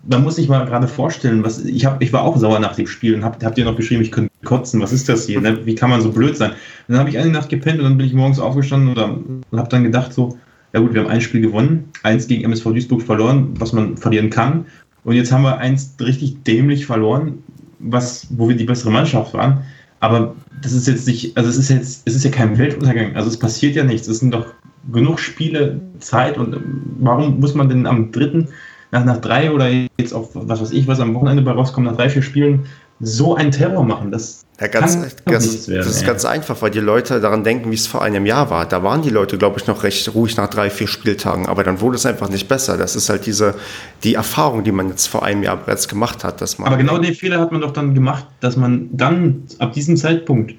man 0.05 0.23
muss 0.23 0.37
sich 0.37 0.49
mal 0.49 0.65
gerade 0.67 0.89
vorstellen, 0.89 1.45
was 1.45 1.65
ich 1.65 1.85
habe, 1.85 2.03
ich 2.03 2.13
war 2.13 2.23
auch 2.23 2.37
sauer 2.37 2.59
nach 2.59 2.75
dem 2.75 2.87
Spiel 2.87 3.15
und 3.15 3.25
hab, 3.25 3.43
habt 3.43 3.59
ihr 3.59 3.65
noch 3.65 3.77
geschrieben, 3.77 4.03
ich 4.03 4.11
könnte 4.11 4.33
kotzen, 4.45 4.81
was 4.81 4.93
ist 4.93 5.09
das 5.09 5.27
hier? 5.27 5.41
Ne? 5.41 5.65
Wie 5.65 5.75
kann 5.75 5.91
man 5.91 6.01
so 6.01 6.11
blöd 6.11 6.37
sein? 6.37 6.51
Und 6.51 6.59
dann 6.89 6.99
habe 6.99 7.11
ich 7.11 7.19
eine 7.19 7.31
Nacht 7.31 7.49
gepennt 7.49 7.79
und 7.79 7.85
dann 7.85 7.97
bin 7.97 8.07
ich 8.07 8.13
morgens 8.13 8.41
aufgestanden 8.41 8.97
und, 8.97 9.45
und 9.51 9.59
habe 9.59 9.69
dann 9.69 9.85
gedacht 9.85 10.13
so, 10.13 10.37
ja 10.73 10.81
gut, 10.81 10.95
wir 10.95 11.03
haben 11.03 11.11
ein 11.11 11.21
Spiel 11.21 11.41
gewonnen, 11.41 11.91
eins 12.03 12.27
gegen 12.27 12.45
MSV 12.45 12.65
Duisburg 12.65 13.03
verloren, 13.03 13.51
was 13.59 13.73
man 13.73 13.97
verlieren 13.97 14.31
kann. 14.31 14.67
Und 15.05 15.15
jetzt 15.15 15.31
haben 15.31 15.43
wir 15.43 15.59
eins 15.59 15.95
richtig 16.01 16.43
dämlich 16.45 16.87
verloren, 16.87 17.39
was, 17.79 18.27
wo 18.31 18.49
wir 18.49 18.57
die 18.57 18.65
bessere 18.65 18.91
Mannschaft 18.91 19.35
waren. 19.35 19.65
Aber 20.01 20.35
das 20.63 20.73
ist 20.73 20.89
jetzt 20.89 21.07
nicht, 21.07 21.37
also 21.37 21.49
es 21.49 21.59
ist 21.59 21.69
jetzt, 21.69 22.03
es 22.07 22.15
ist 22.17 22.25
ja 22.25 22.31
kein 22.31 22.59
Weltuntergang. 22.59 23.15
Also 23.15 23.29
es 23.29 23.39
passiert 23.39 23.77
ja 23.77 23.85
nichts. 23.85 24.09
Es 24.09 24.19
sind 24.19 24.33
doch 24.33 24.47
genug 24.93 25.21
Spiele 25.21 25.81
Zeit 26.01 26.39
und 26.39 26.57
warum 26.99 27.39
muss 27.39 27.55
man 27.55 27.69
denn 27.69 27.87
am 27.87 28.11
dritten 28.11 28.49
nach, 28.93 29.05
nach 29.05 29.17
drei 29.19 29.51
oder 29.51 29.69
jetzt 29.69 30.15
auch, 30.15 30.29
was 30.35 30.61
weiß 30.61 30.71
ich, 30.71 30.87
was 30.87 31.01
am 31.01 31.15
Wochenende 31.15 31.43
bei 31.43 31.51
rauskommt, 31.51 31.87
nach 31.87 31.97
drei, 31.97 32.09
vier 32.09 32.23
Spielen 32.23 32.67
so 33.01 33.35
einen 33.35 33.51
Terror 33.51 33.83
machen. 33.85 34.13
Das, 34.13 34.45
ja, 34.61 34.69
ganz, 34.69 34.95
ganz, 35.25 35.67
werden, 35.67 35.79
das 35.79 35.97
ist 35.97 36.03
ey. 36.03 36.07
ganz 36.07 36.25
einfach, 36.25 36.63
weil 36.63 36.71
die 36.71 36.79
Leute 36.79 37.21
daran 37.21 37.43
denken, 37.43 37.71
wie 37.71 37.75
es 37.75 37.89
vor 37.89 38.03
einem 38.03 38.27
Jahr 38.27 38.51
war. 38.51 38.67
Da 38.67 38.85
waren 38.85 39.03
die 39.03 39.11
Leute, 39.11 39.39
glaube 39.39 39.59
ich, 39.59 39.67
noch 39.67 39.83
recht 39.83 40.15
ruhig 40.15 40.37
nach 40.37 40.49
drei, 40.49 40.71
vier 40.71 40.87
Spieltagen, 40.87 41.47
aber 41.47 41.65
dann 41.65 41.81
wurde 41.81 41.97
es 41.97 42.07
einfach 42.07 42.29
nicht 42.29 42.47
besser. 42.47 42.77
Das 42.77 42.95
ist 42.95 43.09
halt 43.09 43.27
diese, 43.27 43.57
die 44.05 44.15
Erfahrung, 44.15 44.63
die 44.63 44.71
man 44.71 44.89
jetzt 44.91 45.09
vor 45.09 45.25
einem 45.25 45.43
Jahr 45.43 45.57
bereits 45.57 45.89
gemacht 45.89 46.23
hat. 46.23 46.41
Dass 46.41 46.59
man 46.59 46.69
aber 46.69 46.77
genau 46.77 46.99
den 46.99 47.15
Fehler 47.15 47.41
hat 47.41 47.51
man 47.51 47.63
doch 47.63 47.73
dann 47.73 47.95
gemacht, 47.95 48.27
dass 48.41 48.57
man 48.57 48.89
dann 48.93 49.43
ab 49.59 49.73
diesem 49.73 49.97
Zeitpunkt 49.97 50.55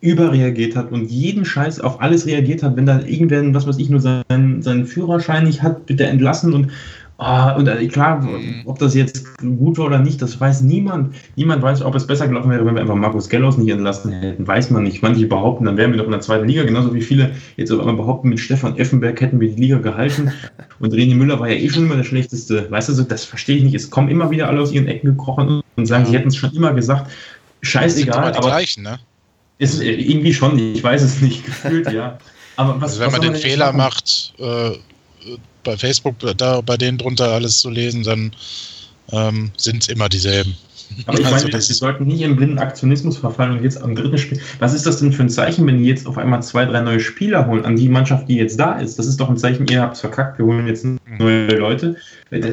überreagiert 0.00 0.76
hat 0.76 0.92
und 0.92 1.10
jeden 1.10 1.44
Scheiß 1.44 1.80
auf 1.80 2.00
alles 2.00 2.26
reagiert 2.26 2.62
hat, 2.62 2.76
wenn 2.76 2.86
da 2.86 3.00
irgendwer, 3.00 3.42
was 3.52 3.66
weiß 3.66 3.78
ich, 3.78 3.90
nur 3.90 4.00
seinen, 4.00 4.62
seinen 4.62 4.86
Führerschein 4.86 5.44
nicht 5.44 5.62
hat, 5.62 5.86
bitte 5.86 6.06
entlassen 6.06 6.54
und 6.54 6.70
Oh, 7.18 7.56
und 7.56 7.66
äh, 7.66 7.86
klar, 7.88 8.20
mhm. 8.20 8.62
ob 8.66 8.78
das 8.78 8.94
jetzt 8.94 9.38
gut 9.38 9.78
war 9.78 9.86
oder 9.86 9.98
nicht, 9.98 10.20
das 10.20 10.38
weiß 10.38 10.60
niemand. 10.60 11.14
Niemand 11.34 11.62
weiß, 11.62 11.80
ob 11.80 11.94
es 11.94 12.06
besser 12.06 12.28
gelaufen 12.28 12.50
wäre, 12.50 12.66
wenn 12.66 12.74
wir 12.74 12.82
einfach 12.82 12.94
Markus 12.94 13.30
Gellos 13.30 13.56
nicht 13.56 13.70
entlassen 13.70 14.12
hätten. 14.12 14.46
Weiß 14.46 14.70
man 14.70 14.82
nicht. 14.82 15.02
Manche 15.02 15.26
behaupten, 15.26 15.64
dann 15.64 15.78
wären 15.78 15.92
wir 15.92 15.98
doch 15.98 16.04
in 16.04 16.10
der 16.10 16.20
zweiten 16.20 16.46
Liga, 16.46 16.64
genauso 16.64 16.92
wie 16.92 17.00
viele 17.00 17.32
jetzt 17.56 17.72
auf 17.72 17.80
einmal 17.80 17.96
behaupten, 17.96 18.28
mit 18.28 18.38
Stefan 18.38 18.76
Effenberg 18.76 19.18
hätten 19.22 19.40
wir 19.40 19.48
die 19.48 19.60
Liga 19.60 19.78
gehalten. 19.78 20.30
Und 20.78 20.92
René 20.92 21.14
Müller 21.14 21.40
war 21.40 21.48
ja 21.48 21.56
eh 21.56 21.70
schon 21.70 21.86
immer 21.86 21.96
der 21.96 22.04
schlechteste. 22.04 22.70
Weißt 22.70 22.90
du, 22.90 22.92
so, 22.92 23.02
das 23.02 23.24
verstehe 23.24 23.56
ich 23.56 23.64
nicht. 23.64 23.74
Es 23.74 23.88
kommen 23.88 24.10
immer 24.10 24.30
wieder 24.30 24.48
alle 24.48 24.60
aus 24.60 24.72
ihren 24.72 24.86
Ecken 24.86 25.06
gekrochen 25.06 25.62
und 25.76 25.86
sagen, 25.86 26.04
sie 26.04 26.12
hätten 26.12 26.28
es 26.28 26.36
schon 26.36 26.52
immer 26.52 26.74
gesagt. 26.74 27.10
Scheißegal. 27.62 28.34
aber 28.34 28.48
gleichen, 28.48 28.82
ne? 28.82 28.98
Ist 29.58 29.80
äh, 29.80 29.90
irgendwie 29.90 30.34
schon, 30.34 30.58
ich 30.58 30.84
weiß 30.84 31.00
es 31.00 31.22
nicht, 31.22 31.46
gefühlt, 31.46 31.90
ja. 31.90 32.18
Aber 32.56 32.80
was, 32.80 32.92
also 32.92 33.00
wenn 33.00 33.06
was 33.08 33.20
man 33.20 33.32
den 33.32 33.34
Fehler 33.36 33.72
macht, 33.72 34.32
äh, 34.38 34.70
bei 35.66 35.76
Facebook 35.76 36.14
da 36.38 36.60
bei 36.62 36.76
denen 36.76 36.96
drunter 36.96 37.32
alles 37.32 37.60
zu 37.60 37.68
lesen, 37.68 38.02
dann 38.02 38.32
ähm, 39.12 39.50
sind 39.56 39.82
es 39.82 39.88
immer 39.88 40.08
dieselben. 40.08 40.56
Aber 41.06 41.18
ich 41.18 41.26
also 41.26 41.48
meine, 41.48 41.60
sie 41.60 41.74
sollten 41.74 42.04
nicht 42.04 42.20
in 42.20 42.36
blinden 42.36 42.58
Aktionismus 42.58 43.18
verfallen 43.18 43.58
und 43.58 43.64
jetzt 43.64 43.82
am 43.82 43.94
dritten 43.94 44.18
Spiel. 44.18 44.40
Was 44.60 44.72
ist 44.72 44.86
das 44.86 45.00
denn 45.00 45.12
für 45.12 45.22
ein 45.22 45.28
Zeichen, 45.28 45.66
wenn 45.66 45.78
die 45.78 45.84
jetzt 45.84 46.06
auf 46.06 46.16
einmal 46.16 46.42
zwei, 46.42 46.64
drei 46.64 46.80
neue 46.80 47.00
Spieler 47.00 47.46
holen 47.46 47.64
an 47.64 47.76
die 47.76 47.88
Mannschaft, 47.88 48.28
die 48.28 48.36
jetzt 48.36 48.58
da 48.58 48.78
ist? 48.78 48.98
Das 48.98 49.06
ist 49.06 49.18
doch 49.18 49.28
ein 49.28 49.36
Zeichen, 49.36 49.66
ihr 49.66 49.82
habt 49.82 49.96
es 49.96 50.00
verkackt, 50.00 50.38
wir 50.38 50.46
holen 50.46 50.66
jetzt 50.66 50.86
neue 51.18 51.48
Leute. 51.56 51.96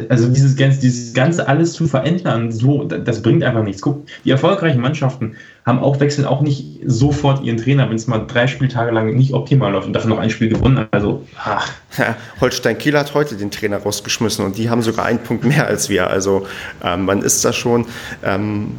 Also 0.08 0.28
dieses 0.30 0.56
ganze, 0.56 0.82
dieses 0.82 1.16
ganze 1.16 1.48
alles 1.48 1.74
zu 1.74 1.88
verändern, 1.88 2.52
so, 2.52 2.84
das 2.84 3.24
bringt 3.24 3.44
einfach 3.44 3.64
nichts. 3.64 3.82
Guck, 3.82 4.06
die 4.24 4.30
erfolgreichen 4.30 4.80
Mannschaften 4.80 5.36
haben 5.66 5.80
auch 5.80 6.00
wechseln 6.00 6.26
auch 6.26 6.42
nicht 6.42 6.82
sofort 6.86 7.44
ihren 7.44 7.58
Trainer, 7.58 7.90
wenn 7.90 7.96
es 7.96 8.06
mal 8.06 8.20
drei 8.20 8.46
Spieltage 8.46 8.92
lang 8.92 9.16
nicht 9.16 9.34
optimal 9.34 9.72
läuft 9.72 9.88
und 9.88 9.94
dafür 9.94 10.12
noch 10.12 10.20
ein 10.20 10.30
Spiel 10.30 10.50
gewonnen. 10.50 10.86
Also, 10.92 11.26
ach. 11.38 11.72
Ja, 11.98 12.16
Holstein 12.40 12.78
Kiel 12.78 12.96
hat 12.96 13.16
heute 13.16 13.36
den 13.36 13.50
Trainer 13.50 13.78
rausgeschmissen 13.78 14.46
und 14.46 14.60
die 14.60 14.70
haben 14.70 14.84
sogar 14.84 15.06
einen 15.06 15.20
Punkt 15.20 15.44
mehr 15.44 15.66
als 15.66 15.90
wir. 15.90 16.08
Also 16.08 16.46
ähm, 16.84 17.06
man 17.06 17.24
ist 17.24 17.44
da 17.44 17.52
schon, 17.52 17.88
ähm, 18.24 18.76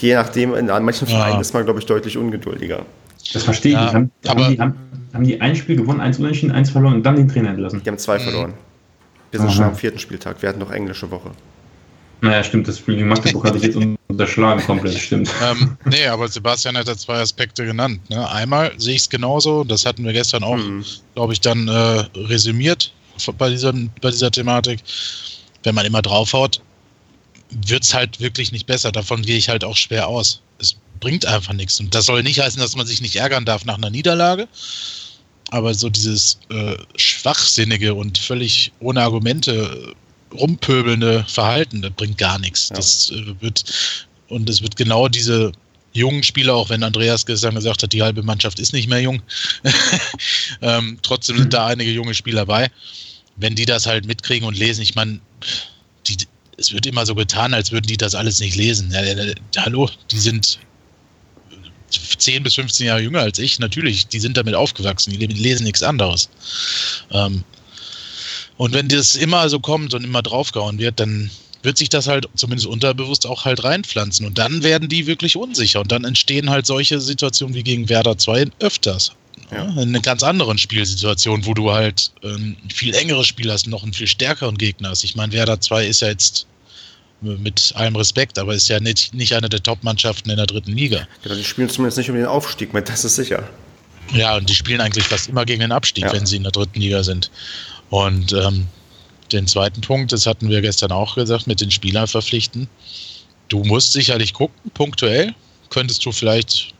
je 0.00 0.14
nachdem, 0.14 0.54
in 0.54 0.66
manchen 0.66 1.08
Vereinen 1.08 1.34
ja. 1.34 1.40
ist 1.40 1.54
man, 1.54 1.64
glaube 1.64 1.80
ich, 1.80 1.86
deutlich 1.86 2.16
ungeduldiger. 2.16 2.86
Das 3.32 3.42
verstehe 3.42 3.72
ich. 3.72 3.78
Ja, 3.78 3.92
haben, 3.92 4.10
haben, 4.28 4.48
die, 4.48 4.60
haben, 4.60 4.74
haben, 5.12 5.24
die, 5.24 5.40
ein 5.40 5.56
Spiel 5.56 5.74
gewonnen, 5.74 6.00
eins 6.00 6.20
unentschieden, 6.20 6.52
eins 6.52 6.70
verloren 6.70 6.94
und 6.94 7.02
dann 7.04 7.16
den 7.16 7.26
Trainer 7.26 7.50
entlassen? 7.50 7.82
Die 7.82 7.90
haben 7.90 7.98
zwei 7.98 8.20
verloren. 8.20 8.54
Wir 9.30 9.40
sind 9.40 9.48
Aha. 9.48 9.56
schon 9.56 9.64
am 9.64 9.76
vierten 9.76 9.98
Spieltag. 9.98 10.40
Wir 10.42 10.48
hatten 10.48 10.60
noch 10.60 10.70
englische 10.70 11.10
Woche. 11.10 11.30
Naja, 12.20 12.42
stimmt, 12.42 12.66
das 12.66 12.78
Spiel 12.78 12.96
gegen 12.96 13.08
Magdeburg 13.08 13.44
hatte 13.44 13.58
ich 13.58 13.64
jetzt 13.64 13.76
unterschlagen 14.08 14.62
komplett, 14.64 14.98
stimmt. 14.98 15.30
Ähm, 15.42 15.76
nee, 15.84 16.06
aber 16.06 16.28
Sebastian 16.28 16.76
hat 16.76 16.88
da 16.88 16.96
zwei 16.96 17.20
Aspekte 17.20 17.66
genannt. 17.66 18.08
Ne? 18.08 18.28
Einmal 18.30 18.72
sehe 18.78 18.94
ich 18.94 19.02
es 19.02 19.10
genauso, 19.10 19.64
das 19.64 19.84
hatten 19.84 20.04
wir 20.04 20.12
gestern 20.12 20.42
auch, 20.42 20.56
mhm. 20.56 20.84
glaube 21.14 21.34
ich, 21.34 21.40
dann 21.40 21.68
äh, 21.68 21.72
resümiert 22.16 22.92
bei 23.38 23.50
dieser, 23.50 23.72
bei 24.00 24.10
dieser 24.10 24.30
Thematik. 24.30 24.80
Wenn 25.62 25.74
man 25.74 25.84
immer 25.84 26.02
draufhaut, 26.02 26.60
wird 27.50 27.82
es 27.82 27.94
halt 27.94 28.20
wirklich 28.20 28.52
nicht 28.52 28.66
besser. 28.66 28.92
Davon 28.92 29.22
gehe 29.22 29.36
ich 29.36 29.48
halt 29.48 29.64
auch 29.64 29.76
schwer 29.76 30.08
aus. 30.08 30.40
Es 30.58 30.76
bringt 31.00 31.26
einfach 31.26 31.52
nichts. 31.52 31.80
Und 31.80 31.94
das 31.94 32.06
soll 32.06 32.22
nicht 32.22 32.40
heißen, 32.40 32.60
dass 32.60 32.76
man 32.76 32.86
sich 32.86 33.00
nicht 33.00 33.16
ärgern 33.16 33.44
darf 33.44 33.64
nach 33.64 33.76
einer 33.76 33.90
Niederlage. 33.90 34.48
Aber 35.50 35.74
so 35.74 35.88
dieses 35.88 36.38
äh, 36.50 36.76
schwachsinnige 36.96 37.94
und 37.94 38.18
völlig 38.18 38.72
ohne 38.80 39.02
Argumente 39.02 39.94
rumpöbelnde 40.34 41.24
Verhalten, 41.28 41.82
das 41.82 41.92
bringt 41.92 42.18
gar 42.18 42.38
nichts. 42.38 42.68
Ja. 42.68 42.76
Das 42.76 43.10
äh, 43.10 43.34
wird, 43.40 43.64
und 44.28 44.48
es 44.48 44.62
wird 44.62 44.76
genau 44.76 45.08
diese 45.08 45.52
jungen 45.92 46.22
Spieler, 46.22 46.54
auch 46.54 46.68
wenn 46.68 46.82
Andreas 46.82 47.24
gestern 47.24 47.54
gesagt 47.54 47.82
hat, 47.82 47.92
die 47.92 48.02
halbe 48.02 48.22
Mannschaft 48.22 48.58
ist 48.58 48.72
nicht 48.72 48.88
mehr 48.88 49.00
jung. 49.00 49.22
ähm, 50.62 50.98
trotzdem 51.02 51.38
sind 51.38 51.54
da 51.54 51.66
einige 51.66 51.90
junge 51.90 52.14
Spieler 52.14 52.46
bei. 52.46 52.70
Wenn 53.36 53.54
die 53.54 53.66
das 53.66 53.86
halt 53.86 54.06
mitkriegen 54.06 54.46
und 54.46 54.56
lesen, 54.56 54.82
ich 54.82 54.94
meine, 54.94 55.20
es 56.58 56.72
wird 56.72 56.86
immer 56.86 57.04
so 57.04 57.14
getan, 57.14 57.54
als 57.54 57.72
würden 57.72 57.86
die 57.86 57.96
das 57.96 58.14
alles 58.14 58.40
nicht 58.40 58.56
lesen. 58.56 58.90
Ja, 58.90 59.02
ja, 59.04 59.34
hallo, 59.58 59.90
die 60.10 60.18
sind 60.18 60.58
10 62.18 62.42
bis 62.42 62.54
15 62.54 62.86
Jahre 62.86 63.00
jünger 63.00 63.20
als 63.20 63.38
ich, 63.38 63.58
natürlich, 63.58 64.06
die 64.08 64.20
sind 64.20 64.36
damit 64.36 64.54
aufgewachsen, 64.54 65.10
die 65.10 65.26
lesen 65.26 65.64
nichts 65.64 65.82
anderes. 65.82 66.28
Ähm, 67.10 67.44
und 68.56 68.72
wenn 68.72 68.88
das 68.88 69.16
immer 69.16 69.48
so 69.48 69.60
kommt 69.60 69.94
und 69.94 70.04
immer 70.04 70.22
draufgehauen 70.22 70.78
wird, 70.78 71.00
dann 71.00 71.30
wird 71.62 71.76
sich 71.76 71.88
das 71.88 72.06
halt 72.06 72.28
zumindest 72.36 72.66
unterbewusst 72.68 73.26
auch 73.26 73.44
halt 73.44 73.64
reinpflanzen. 73.64 74.24
Und 74.24 74.38
dann 74.38 74.62
werden 74.62 74.88
die 74.88 75.06
wirklich 75.06 75.36
unsicher. 75.36 75.80
Und 75.80 75.92
dann 75.92 76.04
entstehen 76.04 76.48
halt 76.48 76.64
solche 76.64 77.00
Situationen 77.00 77.54
wie 77.54 77.64
gegen 77.64 77.88
Werder 77.88 78.16
2 78.16 78.46
öfters. 78.60 79.12
Ja. 79.50 79.64
In 79.64 79.90
einer 79.90 80.00
ganz 80.00 80.22
anderen 80.22 80.58
Spielsituation, 80.58 81.44
wo 81.44 81.54
du 81.54 81.72
halt 81.72 82.12
ein 82.22 82.30
ähm, 82.30 82.56
viel 82.72 82.94
engeres 82.94 83.26
Spiel 83.26 83.52
hast, 83.52 83.66
noch 83.66 83.82
einen 83.82 83.92
viel 83.92 84.06
stärkeren 84.06 84.56
Gegner 84.56 84.90
hast. 84.90 85.04
Ich 85.04 85.14
meine, 85.16 85.32
Werder 85.32 85.60
2 85.60 85.86
ist 85.86 86.00
ja 86.00 86.08
jetzt 86.08 86.46
mit 87.20 87.72
allem 87.76 87.96
Respekt, 87.96 88.38
aber 88.38 88.54
ist 88.54 88.68
ja 88.68 88.80
nicht, 88.80 89.14
nicht 89.14 89.32
eine 89.32 89.48
der 89.48 89.62
Top-Mannschaften 89.62 90.30
in 90.30 90.36
der 90.36 90.46
dritten 90.46 90.72
Liga. 90.72 91.06
Ja, 91.24 91.34
die 91.34 91.44
spielen 91.44 91.68
zumindest 91.68 91.98
nicht 91.98 92.10
um 92.10 92.16
den 92.16 92.26
Aufstieg 92.26 92.74
mit, 92.74 92.88
das 92.88 93.04
ist 93.04 93.16
sicher. 93.16 93.48
Ja, 94.12 94.36
und 94.36 94.48
die 94.48 94.54
spielen 94.54 94.80
eigentlich 94.80 95.06
fast 95.06 95.28
immer 95.28 95.44
gegen 95.44 95.60
den 95.60 95.72
Abstieg, 95.72 96.04
ja. 96.04 96.12
wenn 96.12 96.26
sie 96.26 96.36
in 96.36 96.42
der 96.42 96.52
dritten 96.52 96.80
Liga 96.80 97.02
sind. 97.02 97.30
Und 97.90 98.32
ähm, 98.32 98.66
den 99.32 99.46
zweiten 99.46 99.80
Punkt, 99.80 100.12
das 100.12 100.26
hatten 100.26 100.48
wir 100.48 100.60
gestern 100.60 100.92
auch 100.92 101.14
gesagt, 101.16 101.46
mit 101.46 101.60
den 101.60 101.70
Spielern 101.70 102.06
verpflichten. 102.06 102.68
Du 103.48 103.64
musst 103.64 103.92
sicherlich 103.92 104.32
gucken, 104.32 104.70
punktuell. 104.72 105.34
Könntest 105.70 106.04
du 106.04 106.12
vielleicht 106.12 106.74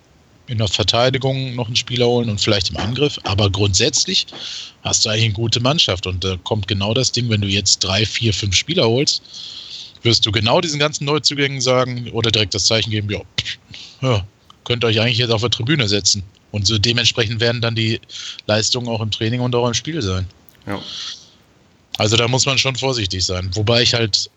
in 0.49 0.59
der 0.59 0.68
Verteidigung 0.68 1.55
noch 1.57 1.66
einen 1.66 1.77
Spieler 1.77 2.07
holen 2.07 2.31
und 2.31 2.40
vielleicht 2.40 2.70
im 2.70 2.77
Angriff. 2.77 3.18
Aber 3.25 3.51
grundsätzlich 3.51 4.27
hast 4.83 5.05
du 5.05 5.09
eigentlich 5.09 5.25
eine 5.25 5.35
gute 5.35 5.61
Mannschaft. 5.61 6.07
Und 6.07 6.22
da 6.22 6.37
kommt 6.44 6.68
genau 6.68 6.94
das 6.94 7.12
Ding, 7.12 7.29
wenn 7.29 7.40
du 7.40 7.49
jetzt 7.49 7.81
drei, 7.81 8.07
vier, 8.07 8.33
fünf 8.33 8.55
Spieler 8.55 8.88
holst, 8.88 9.22
wirst 10.07 10.25
du 10.25 10.33
genau 10.33 10.62
diesen 10.62 10.81
ganzen 10.81 11.05
Neuzugängen 11.05 11.61
sagen 11.61 12.09
oder 12.12 12.31
direkt 12.31 12.55
das 12.55 12.64
Zeichen 12.64 12.90
geben, 12.90 13.11
ja, 13.11 13.21
ja 14.01 14.27
könnt 14.64 14.83
ihr 14.85 14.88
euch 14.88 15.01
eigentlich 15.01 15.19
jetzt 15.19 15.31
auf 15.31 15.42
der 15.42 15.51
Tribüne 15.51 15.87
setzen. 15.88 16.23
Und 16.51 16.66
so 16.66 16.79
dementsprechend 16.79 17.40
werden 17.40 17.61
dann 17.61 17.75
die 17.75 18.01
Leistungen 18.47 18.88
auch 18.88 19.01
im 19.01 19.11
Training 19.11 19.40
und 19.40 19.55
auch 19.55 19.66
im 19.66 19.75
Spiel 19.75 20.03
sein. 20.03 20.27
Ja. 20.66 20.81
Also 21.99 22.16
da 22.16 22.29
muss 22.29 22.47
man 22.47 22.59
schon 22.59 22.77
vorsichtig 22.77 23.25
sein. 23.25 23.51
Wobei 23.55 23.83
ich 23.83 23.95
halt 23.95 24.31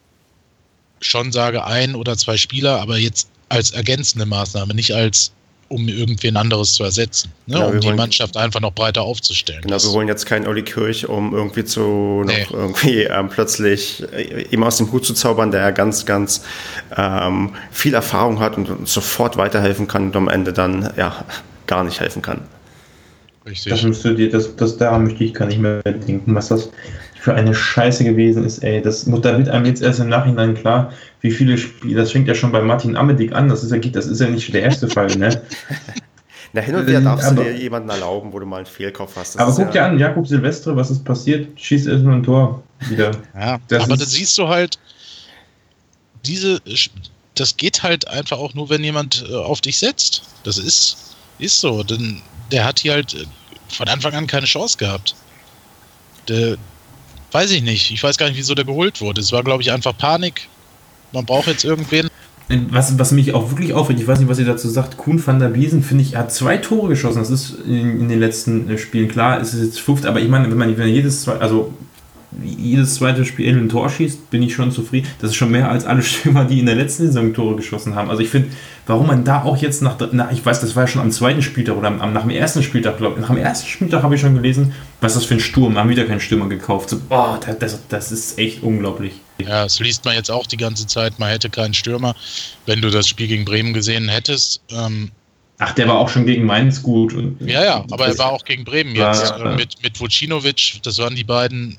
schon 1.02 1.32
sage, 1.32 1.66
ein 1.66 1.96
oder 1.96 2.18
zwei 2.18 2.38
Spieler, 2.38 2.80
aber 2.80 2.98
jetzt 2.98 3.30
als 3.50 3.72
ergänzende 3.72 4.26
Maßnahme, 4.26 4.74
nicht 4.74 4.94
als 4.94 5.32
um 5.70 5.88
irgendwen 5.88 6.36
anderes 6.36 6.74
zu 6.74 6.84
ersetzen, 6.84 7.32
ne? 7.46 7.56
genau, 7.56 7.70
um 7.70 7.80
die 7.80 7.94
Mannschaft 7.94 8.36
einfach 8.36 8.60
noch 8.60 8.74
breiter 8.74 9.04
aufzustellen. 9.04 9.62
Genau, 9.62 9.82
wir 9.82 9.92
wollen 9.92 10.08
jetzt 10.08 10.26
keinen 10.26 10.48
Olli 10.48 10.64
Kirch, 10.64 11.08
um 11.08 11.34
irgendwie 11.34 11.64
zu 11.64 12.24
nee. 12.26 12.44
noch 12.44 12.52
irgendwie 12.52 13.04
ähm, 13.04 13.30
plötzlich 13.30 14.04
äh, 14.12 14.44
ihm 14.52 14.64
aus 14.64 14.78
dem 14.78 14.92
Hut 14.92 15.06
zu 15.06 15.14
zaubern, 15.14 15.52
der 15.52 15.62
ja 15.62 15.72
ganz, 15.72 16.06
ganz 16.06 16.44
ähm, 16.98 17.52
viel 17.72 17.94
Erfahrung 17.94 18.40
hat 18.40 18.58
und, 18.58 18.70
und 18.70 18.88
sofort 18.90 19.38
weiterhelfen 19.38 19.88
kann 19.88 20.08
und 20.08 20.16
am 20.16 20.28
Ende 20.28 20.54
dann 20.54 20.92
ja 20.98 21.24
gar 21.68 21.84
nicht 21.84 22.00
helfen 22.00 22.22
kann. 22.22 22.42
Richtig. 23.46 23.72
Das 23.72 23.84
müsste 23.84 24.16
dir, 24.16 24.30
das, 24.30 24.56
das 24.56 24.78
daran 24.78 25.04
möchte 25.04 25.24
ich 25.24 25.34
gar 25.34 25.46
nicht 25.46 25.60
mehr 25.60 25.82
denken, 25.84 26.36
was 26.36 26.50
das 26.50 26.70
für 27.20 27.34
eine 27.34 27.54
Scheiße 27.54 28.04
gewesen 28.04 28.46
ist, 28.46 28.64
ey. 28.64 28.82
Das, 28.82 29.06
da 29.06 29.38
wird 29.38 29.50
einem 29.50 29.66
jetzt 29.66 29.82
erst 29.82 30.00
im 30.00 30.10
Nachhinein 30.10 30.56
klar, 30.56 30.94
wie 31.22 31.32
viele 31.32 31.58
Spiele, 31.58 31.96
das 31.96 32.12
fängt 32.12 32.28
ja 32.28 32.36
schon 32.36 32.52
bei 32.52 32.62
Martin 32.62 32.96
Amedik 32.96 33.34
an, 33.34 33.50
das 33.50 33.64
ist 33.64 33.72
ja, 33.72 33.78
das 33.78 34.08
ist 34.08 34.22
ja 34.22 34.28
nicht 34.28 34.54
der 34.54 34.64
erste 34.64 34.88
Fall, 34.88 35.16
ne? 35.18 35.42
Na, 36.54 36.62
hin 36.62 36.76
und 36.76 36.88
wieder 36.88 37.02
darfst 37.02 37.28
aber, 37.28 37.44
du 37.44 37.52
dir 37.52 37.58
jemanden 37.58 37.90
erlauben, 37.90 38.34
wo 38.34 38.40
du 38.40 38.46
mal 38.46 38.58
einen 38.58 38.66
Fehlkauf 38.66 39.16
hast. 39.18 39.36
Das 39.36 39.42
aber 39.42 39.52
guck 39.52 39.76
ja 39.76 39.84
dir 39.84 39.92
an, 39.92 40.00
Jakob 40.00 40.28
Silvestre, 40.28 40.76
was 40.76 40.90
ist 40.90 41.04
passiert? 41.04 41.60
Schießt 41.60 41.88
erstmal 41.88 42.16
ein 42.16 42.24
Tor 42.24 42.64
wieder. 42.88 43.12
Ja, 43.36 43.60
das 43.68 43.84
aber 43.84 43.98
da 43.98 44.06
siehst 44.06 44.36
du 44.38 44.48
halt, 44.48 44.80
diese, 46.26 46.60
das 47.36 47.58
geht 47.58 47.84
halt 47.84 48.08
einfach 48.08 48.40
auch 48.40 48.54
nur, 48.54 48.70
wenn 48.70 48.84
jemand 48.84 49.26
äh, 49.30 49.36
auf 49.36 49.62
dich 49.62 49.78
setzt. 49.78 50.24
Das 50.44 50.58
ist, 50.58 51.16
ist 51.38 51.60
so. 51.60 51.84
Denn 51.84 52.22
der 52.52 52.66
hat 52.66 52.80
hier 52.80 52.94
halt 52.94 53.14
äh, 53.14 53.26
von 53.72 53.88
Anfang 53.88 54.14
an 54.14 54.26
keine 54.26 54.48
Chance 54.48 54.78
gehabt. 54.78 55.16
Der, 56.28 56.58
weiß 57.32 57.52
ich 57.52 57.64
nicht. 57.64 57.92
Ich 57.92 58.02
weiß 58.04 58.18
gar 58.18 58.28
nicht, 58.28 58.38
wieso 58.38 58.56
der 58.56 58.66
geholt 58.66 59.02
wurde. 59.02 59.22
Es 59.22 59.32
war, 59.32 59.44
glaube 59.44 59.62
ich, 59.62 59.72
einfach 59.72 59.98
Panik. 59.98 60.48
Man 61.12 61.26
braucht 61.26 61.48
jetzt 61.48 61.64
irgendwen. 61.64 62.10
Was, 62.72 62.98
was 62.98 63.12
mich 63.12 63.34
auch 63.36 63.52
wirklich 63.52 63.74
aufregt, 63.74 64.00
ich 64.00 64.08
weiß 64.08 64.20
nicht, 64.20 64.28
was 64.28 64.40
ihr 64.40 64.46
dazu 64.46 64.70
sagt, 64.70 64.98
Kuhn 64.98 65.26
van 65.26 65.40
der 65.40 65.50
Biesen, 65.50 65.84
finde 65.84 66.04
ich, 66.04 66.16
hat 66.16 66.34
zwei 66.34 66.58
Tore 66.58 66.90
geschossen. 66.90 67.20
Das 67.20 67.30
ist 67.30 67.52
in, 67.68 68.02
in 68.02 68.10
den 68.10 68.20
letzten 68.20 68.68
äh, 68.70 68.78
Spielen 68.80 69.08
klar, 69.08 69.40
ist 69.40 69.54
es 69.54 69.64
jetzt 69.64 69.80
fünft, 69.80 70.08
aber 70.08 70.20
ich 70.20 70.30
meine, 70.30 70.50
wenn 70.50 70.58
man 70.58 70.76
jedes, 70.88 71.28
also 71.28 71.74
jedes 72.44 72.96
zweite 72.96 73.26
Spiel 73.26 73.58
ein 73.58 73.70
Tor 73.70 73.90
schießt, 73.90 74.30
bin 74.30 74.44
ich 74.44 74.54
schon 74.54 74.72
zufrieden. 74.72 75.08
Das 75.20 75.32
ist 75.32 75.36
schon 75.36 75.52
mehr 75.52 75.70
als 75.70 75.86
alle 75.86 76.02
Stürmer, 76.04 76.46
die 76.46 76.60
in 76.60 76.66
der 76.66 76.76
letzten 76.76 77.08
Saison 77.08 77.34
Tore 77.34 77.56
geschossen 77.56 77.96
haben. 77.96 78.10
Also 78.10 78.22
ich 78.22 78.30
finde, 78.30 78.50
warum 78.86 79.08
man 79.08 79.24
da 79.24 79.44
auch 79.44 79.58
jetzt 79.58 79.82
nach, 79.82 79.98
nach, 80.12 80.32
ich 80.32 80.46
weiß, 80.46 80.62
das 80.62 80.76
war 80.76 80.84
ja 80.84 80.88
schon 80.88 81.02
am 81.02 81.12
zweiten 81.12 81.42
Spieltag 81.42 81.76
oder 81.78 81.88
am, 81.88 82.14
nach 82.14 82.22
dem 82.22 82.30
ersten 82.30 82.62
Spieltag, 82.62 82.98
glaube 82.98 83.16
ich, 83.16 83.22
nach 83.22 83.30
dem 83.30 83.38
ersten 83.38 83.68
Spieltag 83.68 84.04
habe 84.04 84.16
ich 84.16 84.22
schon 84.22 84.36
gelesen, 84.36 84.74
was 85.02 85.16
das 85.16 85.26
für 85.26 85.36
ein 85.36 85.40
Sturm, 85.40 85.78
haben 85.78 85.90
wieder 85.90 86.06
keinen 86.06 86.20
Stürmer 86.20 86.48
gekauft. 86.50 86.90
So, 86.90 87.00
boah, 87.00 87.40
das, 87.60 87.88
das 87.88 88.12
ist 88.12 88.38
echt 88.38 88.62
unglaublich. 88.62 89.14
Ja, 89.42 89.64
das 89.64 89.80
liest 89.80 90.06
man 90.06 90.16
jetzt 90.16 90.30
auch 90.30 90.46
die 90.46 90.58
ganze 90.58 90.86
Zeit, 90.86 91.18
man 91.18 91.30
hätte 91.30 91.50
keinen 91.50 91.74
Stürmer. 91.74 92.16
Wenn 92.66 92.82
du 92.82 92.90
das 92.90 93.08
Spiel 93.08 93.28
gegen 93.28 93.46
Bremen 93.46 93.74
gesehen 93.74 94.08
hättest, 94.08 94.62
ähm, 94.72 95.12
Ach, 95.62 95.74
der 95.74 95.90
war 95.90 95.98
auch 95.98 96.08
schon 96.08 96.26
gegen 96.26 96.46
Mainz 96.46 96.82
gut. 96.82 97.14
ja, 97.42 97.64
ja, 97.66 97.86
aber 97.92 98.08
er 98.08 98.18
war 98.18 98.32
auch 98.32 98.46
gegen 98.46 98.64
Bremen 98.64 98.96
jetzt. 98.96 99.30
War, 99.30 99.56
mit, 99.56 99.84
mit 99.84 100.00
Vucinovic, 100.00 100.80
das 100.84 101.00
waren 101.00 101.16
die 101.16 101.26
beiden 101.26 101.78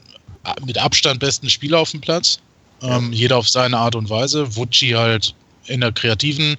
mit 0.64 0.78
Abstand 0.78 1.20
besten 1.20 1.50
Spieler 1.50 1.78
auf 1.78 1.90
dem 1.90 2.00
Platz. 2.00 2.40
Ähm, 2.82 3.12
Jeder 3.12 3.36
auf 3.36 3.48
seine 3.48 3.76
Art 3.78 3.94
und 3.94 4.08
Weise. 4.08 4.56
Vucci 4.56 4.90
halt 4.90 5.34
in 5.66 5.80
der 5.80 5.92
kreativen, 5.92 6.56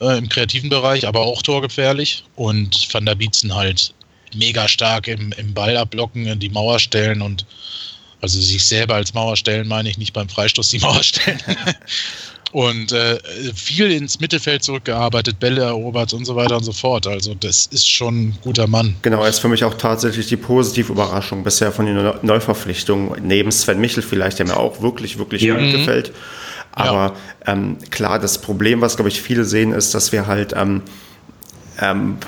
äh, 0.00 0.18
im 0.18 0.28
kreativen 0.28 0.68
Bereich, 0.68 1.06
aber 1.06 1.20
auch 1.20 1.42
torgefährlich. 1.42 2.24
Und 2.36 2.92
Van 2.92 3.06
der 3.06 3.14
Bietzen 3.14 3.54
halt 3.54 3.94
mega 4.34 4.68
stark 4.68 5.08
im, 5.08 5.32
im 5.32 5.54
Ball 5.54 5.76
abblocken, 5.76 6.26
in 6.26 6.38
die 6.38 6.50
Mauer 6.50 6.78
stellen 6.78 7.22
und 7.22 7.46
also 8.20 8.40
sich 8.40 8.64
selber 8.64 8.96
als 8.96 9.14
Mauer 9.14 9.36
stellen, 9.36 9.68
meine 9.68 9.88
ich 9.88 9.96
nicht 9.96 10.12
beim 10.12 10.28
Freistoß 10.28 10.70
die 10.70 10.80
Mauer 10.80 11.02
stellen. 11.02 11.40
und 12.52 12.92
äh, 12.92 13.18
viel 13.54 13.90
ins 13.90 14.20
Mittelfeld 14.20 14.62
zurückgearbeitet, 14.62 15.38
Bälle 15.38 15.62
erobert 15.62 16.12
und 16.12 16.24
so 16.24 16.36
weiter 16.36 16.56
und 16.56 16.64
so 16.64 16.72
fort. 16.72 17.06
Also 17.06 17.34
das 17.34 17.66
ist 17.66 17.88
schon 17.88 18.28
ein 18.28 18.38
guter 18.42 18.66
Mann. 18.66 18.96
Genau, 19.02 19.22
er 19.22 19.28
ist 19.28 19.38
für 19.38 19.48
mich 19.48 19.64
auch 19.64 19.74
tatsächlich 19.74 20.28
die 20.28 20.36
positive 20.36 20.92
Überraschung 20.92 21.44
bisher 21.44 21.72
von 21.72 21.86
den 21.86 22.12
Neuverpflichtungen, 22.22 23.26
neben 23.26 23.52
Sven 23.52 23.80
Michel 23.80 24.02
vielleicht, 24.02 24.38
der 24.38 24.46
mir 24.46 24.56
auch 24.56 24.80
wirklich, 24.80 25.18
wirklich 25.18 25.42
ja. 25.42 25.54
gut 25.54 25.64
mhm. 25.64 25.72
gefällt. 25.72 26.12
Aber 26.72 27.14
ja. 27.46 27.52
ähm, 27.52 27.78
klar, 27.90 28.18
das 28.18 28.40
Problem, 28.40 28.80
was, 28.80 28.96
glaube 28.96 29.08
ich, 29.08 29.20
viele 29.20 29.44
sehen, 29.44 29.72
ist, 29.72 29.94
dass 29.94 30.12
wir 30.12 30.26
halt 30.26 30.54
ähm, 30.56 30.82
ähm, 31.80 32.18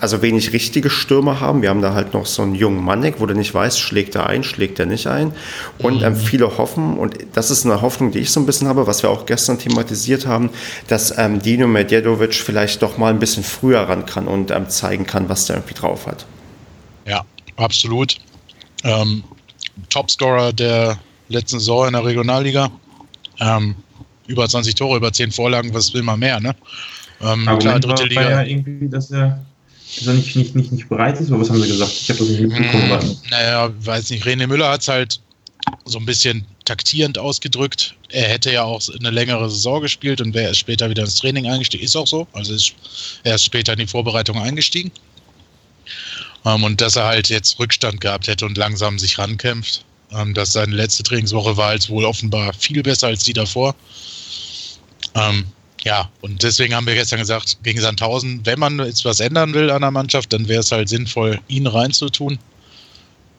also 0.00 0.22
wenig 0.22 0.52
richtige 0.52 0.90
Stürmer 0.90 1.40
haben. 1.40 1.62
Wir 1.62 1.70
haben 1.70 1.82
da 1.82 1.94
halt 1.94 2.14
noch 2.14 2.26
so 2.26 2.42
einen 2.42 2.54
jungen 2.54 2.82
Mannek, 2.84 3.20
wo 3.20 3.26
du 3.26 3.34
nicht 3.34 3.54
weißt, 3.54 3.78
schlägt 3.78 4.14
er 4.14 4.26
ein, 4.26 4.44
schlägt 4.44 4.78
er 4.78 4.86
nicht 4.86 5.06
ein. 5.06 5.32
Und 5.78 6.02
ähm, 6.02 6.16
viele 6.16 6.58
hoffen, 6.58 6.98
und 6.98 7.16
das 7.34 7.50
ist 7.50 7.64
eine 7.64 7.80
Hoffnung, 7.80 8.10
die 8.12 8.18
ich 8.18 8.30
so 8.30 8.40
ein 8.40 8.46
bisschen 8.46 8.68
habe, 8.68 8.86
was 8.86 9.02
wir 9.02 9.10
auch 9.10 9.26
gestern 9.26 9.58
thematisiert 9.58 10.26
haben, 10.26 10.50
dass 10.88 11.16
ähm, 11.16 11.40
Dino 11.40 11.66
Medjedovic 11.66 12.34
vielleicht 12.34 12.82
doch 12.82 12.98
mal 12.98 13.10
ein 13.10 13.18
bisschen 13.18 13.44
früher 13.44 13.80
ran 13.80 14.06
kann 14.06 14.26
und 14.26 14.50
ähm, 14.50 14.68
zeigen 14.68 15.06
kann, 15.06 15.28
was 15.28 15.46
der 15.46 15.56
irgendwie 15.56 15.74
drauf 15.74 16.06
hat. 16.06 16.26
Ja, 17.06 17.24
absolut. 17.56 18.18
Ähm, 18.84 19.24
Topscorer 19.90 20.52
der 20.52 20.98
letzten 21.28 21.58
Saison 21.58 21.86
in 21.86 21.92
der 21.92 22.04
Regionalliga. 22.04 22.70
Ähm, 23.40 23.76
über 24.26 24.48
20 24.48 24.74
Tore, 24.74 24.98
über 24.98 25.12
10 25.12 25.32
Vorlagen, 25.32 25.72
was 25.72 25.92
will 25.94 26.02
man 26.02 26.18
mehr, 26.18 26.38
ne? 26.38 26.54
Ähm, 27.20 27.44
klar, 27.58 27.80
dritte 27.80 27.88
war, 27.88 28.06
Liga. 28.06 28.20
War 28.22 28.30
ja 28.30 28.42
irgendwie, 28.44 28.88
dass 28.88 29.10
er, 29.10 29.44
dass 29.96 30.06
er 30.06 30.14
nicht, 30.14 30.36
nicht, 30.36 30.54
nicht, 30.54 30.72
nicht 30.72 30.88
bereit 30.88 31.20
ist, 31.20 31.30
oder 31.30 31.40
was 31.40 31.50
haben 31.50 31.60
sie 31.60 31.68
gesagt? 31.68 31.92
Ich 31.92 32.08
habe 32.08 32.18
das 32.20 32.28
nicht 32.28 32.40
mitbekommen. 32.40 32.88
Mm, 32.88 33.30
naja, 33.30 33.70
weiß 33.80 34.10
nicht. 34.10 34.24
René 34.24 34.46
Müller 34.46 34.70
hat 34.70 34.82
es 34.82 34.88
halt 34.88 35.20
so 35.84 35.98
ein 35.98 36.06
bisschen 36.06 36.44
taktierend 36.64 37.18
ausgedrückt. 37.18 37.94
Er 38.10 38.28
hätte 38.28 38.52
ja 38.52 38.62
auch 38.62 38.80
eine 38.98 39.10
längere 39.10 39.50
Saison 39.50 39.82
gespielt 39.82 40.20
und 40.20 40.34
wäre 40.34 40.54
später 40.54 40.88
wieder 40.88 41.02
ins 41.02 41.16
Training 41.16 41.46
eingestiegen. 41.46 41.84
Ist 41.84 41.96
auch 41.96 42.06
so. 42.06 42.26
Also 42.32 42.54
ist, 42.54 42.74
er 43.24 43.34
ist 43.34 43.44
später 43.44 43.72
in 43.72 43.80
die 43.80 43.86
Vorbereitung 43.86 44.38
eingestiegen. 44.38 44.90
Ähm, 46.44 46.62
und 46.62 46.80
dass 46.80 46.96
er 46.96 47.06
halt 47.06 47.28
jetzt 47.28 47.58
Rückstand 47.58 48.00
gehabt 48.00 48.28
hätte 48.28 48.46
und 48.46 48.56
langsam 48.56 48.98
sich 48.98 49.18
rankämpft. 49.18 49.84
Ähm, 50.10 50.32
dass 50.32 50.52
seine 50.52 50.74
letzte 50.74 51.02
Trainingswoche 51.02 51.56
war 51.56 51.74
jetzt 51.74 51.90
wohl 51.90 52.04
offenbar 52.04 52.54
viel 52.54 52.82
besser 52.82 53.08
als 53.08 53.24
die 53.24 53.34
davor. 53.34 53.74
Ähm, 55.14 55.44
ja, 55.84 56.10
und 56.20 56.42
deswegen 56.42 56.74
haben 56.74 56.86
wir 56.86 56.94
gestern 56.94 57.18
gesagt, 57.18 57.58
gegen 57.62 57.80
Sandhausen, 57.80 58.40
wenn 58.44 58.58
man 58.58 58.78
jetzt 58.80 59.04
was 59.04 59.20
ändern 59.20 59.54
will 59.54 59.70
an 59.70 59.82
der 59.82 59.90
Mannschaft, 59.90 60.32
dann 60.32 60.48
wäre 60.48 60.60
es 60.60 60.72
halt 60.72 60.88
sinnvoll, 60.88 61.40
ihn 61.48 61.66
reinzutun. 61.66 62.38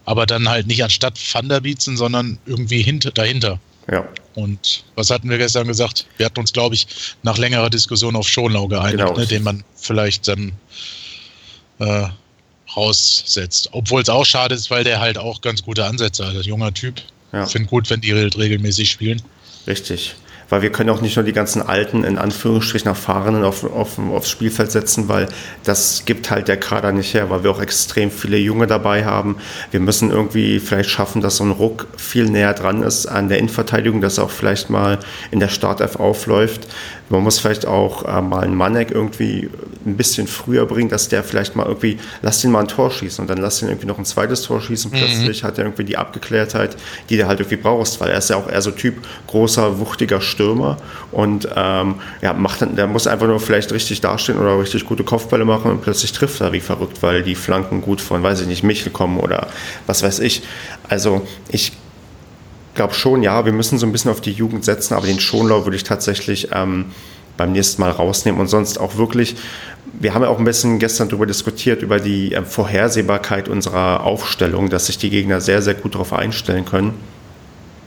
Aber 0.05 0.25
dann 0.25 0.49
halt 0.49 0.65
nicht 0.65 0.83
anstatt 0.83 1.19
Van 1.33 1.49
der 1.49 1.59
Bietzen, 1.59 1.97
sondern 1.97 2.39
irgendwie 2.45 2.81
hinter, 2.81 3.11
dahinter. 3.11 3.59
Ja. 3.91 4.07
Und 4.35 4.83
was 4.95 5.09
hatten 5.09 5.29
wir 5.29 5.37
gestern 5.37 5.67
gesagt? 5.67 6.07
Wir 6.17 6.25
hatten 6.25 6.39
uns, 6.39 6.53
glaube 6.53 6.75
ich, 6.75 6.87
nach 7.23 7.37
längerer 7.37 7.69
Diskussion 7.69 8.15
auf 8.15 8.27
Schonlau 8.27 8.67
geeinigt, 8.67 8.99
genau. 8.99 9.17
ne, 9.17 9.27
den 9.27 9.43
man 9.43 9.63
vielleicht 9.75 10.27
dann 10.27 10.53
äh, 11.79 12.07
raussetzt. 12.75 13.69
Obwohl 13.73 14.01
es 14.01 14.09
auch 14.09 14.25
schade 14.25 14.55
ist, 14.55 14.71
weil 14.71 14.83
der 14.83 14.99
halt 14.99 15.17
auch 15.17 15.41
ganz 15.41 15.63
gute 15.63 15.85
Ansätze 15.85 16.25
hat. 16.25 16.45
Junger 16.45 16.73
Typ. 16.73 17.01
Ja. 17.31 17.45
Finde 17.45 17.67
gut, 17.67 17.89
wenn 17.89 18.01
die 18.01 18.11
regelmäßig 18.11 18.89
spielen. 18.89 19.21
Richtig 19.67 20.15
weil 20.49 20.61
wir 20.61 20.71
können 20.71 20.89
auch 20.89 21.01
nicht 21.01 21.15
nur 21.15 21.25
die 21.25 21.33
ganzen 21.33 21.61
alten, 21.61 22.03
in 22.03 22.17
Anführungsstrichen 22.17 22.87
Erfahrenen 22.87 23.43
auf, 23.43 23.63
auf, 23.63 23.99
aufs 23.99 24.29
Spielfeld 24.29 24.71
setzen, 24.71 25.07
weil 25.07 25.27
das 25.63 26.03
gibt 26.05 26.31
halt 26.31 26.47
der 26.47 26.57
Kader 26.57 26.91
nicht 26.91 27.13
her, 27.13 27.29
weil 27.29 27.43
wir 27.43 27.51
auch 27.51 27.61
extrem 27.61 28.11
viele 28.11 28.37
Junge 28.37 28.67
dabei 28.67 29.05
haben. 29.05 29.37
Wir 29.71 29.79
müssen 29.79 30.11
irgendwie 30.11 30.59
vielleicht 30.59 30.89
schaffen, 30.89 31.21
dass 31.21 31.37
so 31.37 31.43
ein 31.43 31.51
Ruck 31.51 31.87
viel 31.97 32.25
näher 32.29 32.53
dran 32.53 32.83
ist 32.83 33.05
an 33.05 33.29
der 33.29 33.37
Innenverteidigung, 33.37 34.01
dass 34.01 34.17
er 34.17 34.25
auch 34.25 34.31
vielleicht 34.31 34.69
mal 34.69 34.99
in 35.31 35.39
der 35.39 35.49
Startelf 35.49 35.97
aufläuft. 35.97 36.67
Man 37.09 37.23
muss 37.23 37.39
vielleicht 37.39 37.65
auch 37.65 38.05
äh, 38.05 38.21
mal 38.21 38.43
einen 38.43 38.55
Manek 38.55 38.91
irgendwie 38.91 39.49
ein 39.85 39.97
bisschen 39.97 40.27
früher 40.27 40.65
bringen, 40.65 40.89
dass 40.89 41.07
der 41.07 41.23
vielleicht 41.23 41.55
mal 41.55 41.65
irgendwie, 41.65 41.97
lass 42.21 42.43
ihn 42.43 42.51
mal 42.51 42.61
ein 42.61 42.67
Tor 42.67 42.91
schießen 42.91 43.21
und 43.21 43.29
dann 43.29 43.39
lass 43.39 43.61
ihn 43.61 43.69
irgendwie 43.69 43.87
noch 43.87 43.97
ein 43.97 44.05
zweites 44.05 44.43
Tor 44.43 44.61
schießen. 44.61 44.91
Mhm. 44.91 44.95
Plötzlich 44.95 45.43
hat 45.43 45.57
er 45.57 45.65
irgendwie 45.65 45.85
die 45.85 45.97
Abgeklärtheit, 45.97 46.75
die 47.09 47.17
du 47.17 47.27
halt 47.27 47.39
irgendwie 47.39 47.57
brauchst, 47.57 47.99
weil 47.99 48.09
er 48.11 48.17
ist 48.17 48.29
ja 48.29 48.35
auch 48.35 48.49
eher 48.49 48.61
so 48.61 48.71
Typ 48.71 48.95
großer, 49.27 49.79
wuchtiger 49.79 50.21
Stürmer 50.21 50.77
und 51.11 51.47
ähm, 51.55 51.95
ja, 52.21 52.33
macht 52.33 52.61
dann, 52.61 52.75
der 52.75 52.87
muss 52.87 53.07
einfach 53.07 53.27
nur 53.27 53.39
vielleicht 53.39 53.71
richtig 53.71 54.01
dastehen 54.01 54.37
oder 54.37 54.59
richtig 54.59 54.85
gute 54.85 55.03
Kopfbälle 55.03 55.45
machen 55.45 55.71
und 55.71 55.81
plötzlich 55.81 56.11
trifft 56.11 56.41
er 56.41 56.51
wie 56.51 56.59
verrückt, 56.59 57.01
weil 57.01 57.23
die 57.23 57.35
Flanken 57.35 57.81
gut 57.81 58.01
von, 58.01 58.21
weiß 58.21 58.41
ich 58.41 58.47
nicht, 58.47 58.63
Michel 58.63 58.91
kommen 58.91 59.19
oder 59.19 59.47
was 59.87 60.03
weiß 60.03 60.19
ich. 60.19 60.43
Also 60.87 61.25
ich 61.49 61.73
glaube 62.79 62.93
schon, 62.93 63.23
ja, 63.23 63.43
wir 63.43 63.51
müssen 63.51 63.77
so 63.77 63.85
ein 63.85 63.91
bisschen 63.91 64.09
auf 64.09 64.21
die 64.21 64.31
Jugend 64.31 64.63
setzen, 64.63 64.93
aber 64.93 65.05
den 65.05 65.19
Schonlau 65.19 65.65
würde 65.65 65.75
ich 65.75 65.83
tatsächlich 65.83 66.47
ähm, 66.53 66.85
beim 67.35 67.51
nächsten 67.51 67.81
Mal 67.81 67.91
rausnehmen 67.91 68.39
und 68.39 68.47
sonst 68.47 68.79
auch 68.79 68.95
wirklich, 68.95 69.35
wir 69.99 70.13
haben 70.13 70.21
ja 70.21 70.29
auch 70.29 70.39
ein 70.39 70.45
bisschen 70.45 70.79
gestern 70.79 71.09
darüber 71.09 71.25
diskutiert, 71.25 71.81
über 71.81 71.99
die 71.99 72.33
äh, 72.33 72.41
Vorhersehbarkeit 72.41 73.49
unserer 73.49 74.05
Aufstellung, 74.05 74.69
dass 74.69 74.85
sich 74.85 74.97
die 74.97 75.09
Gegner 75.09 75.41
sehr, 75.41 75.61
sehr 75.61 75.73
gut 75.73 75.95
darauf 75.95 76.13
einstellen 76.13 76.63
können. 76.63 76.93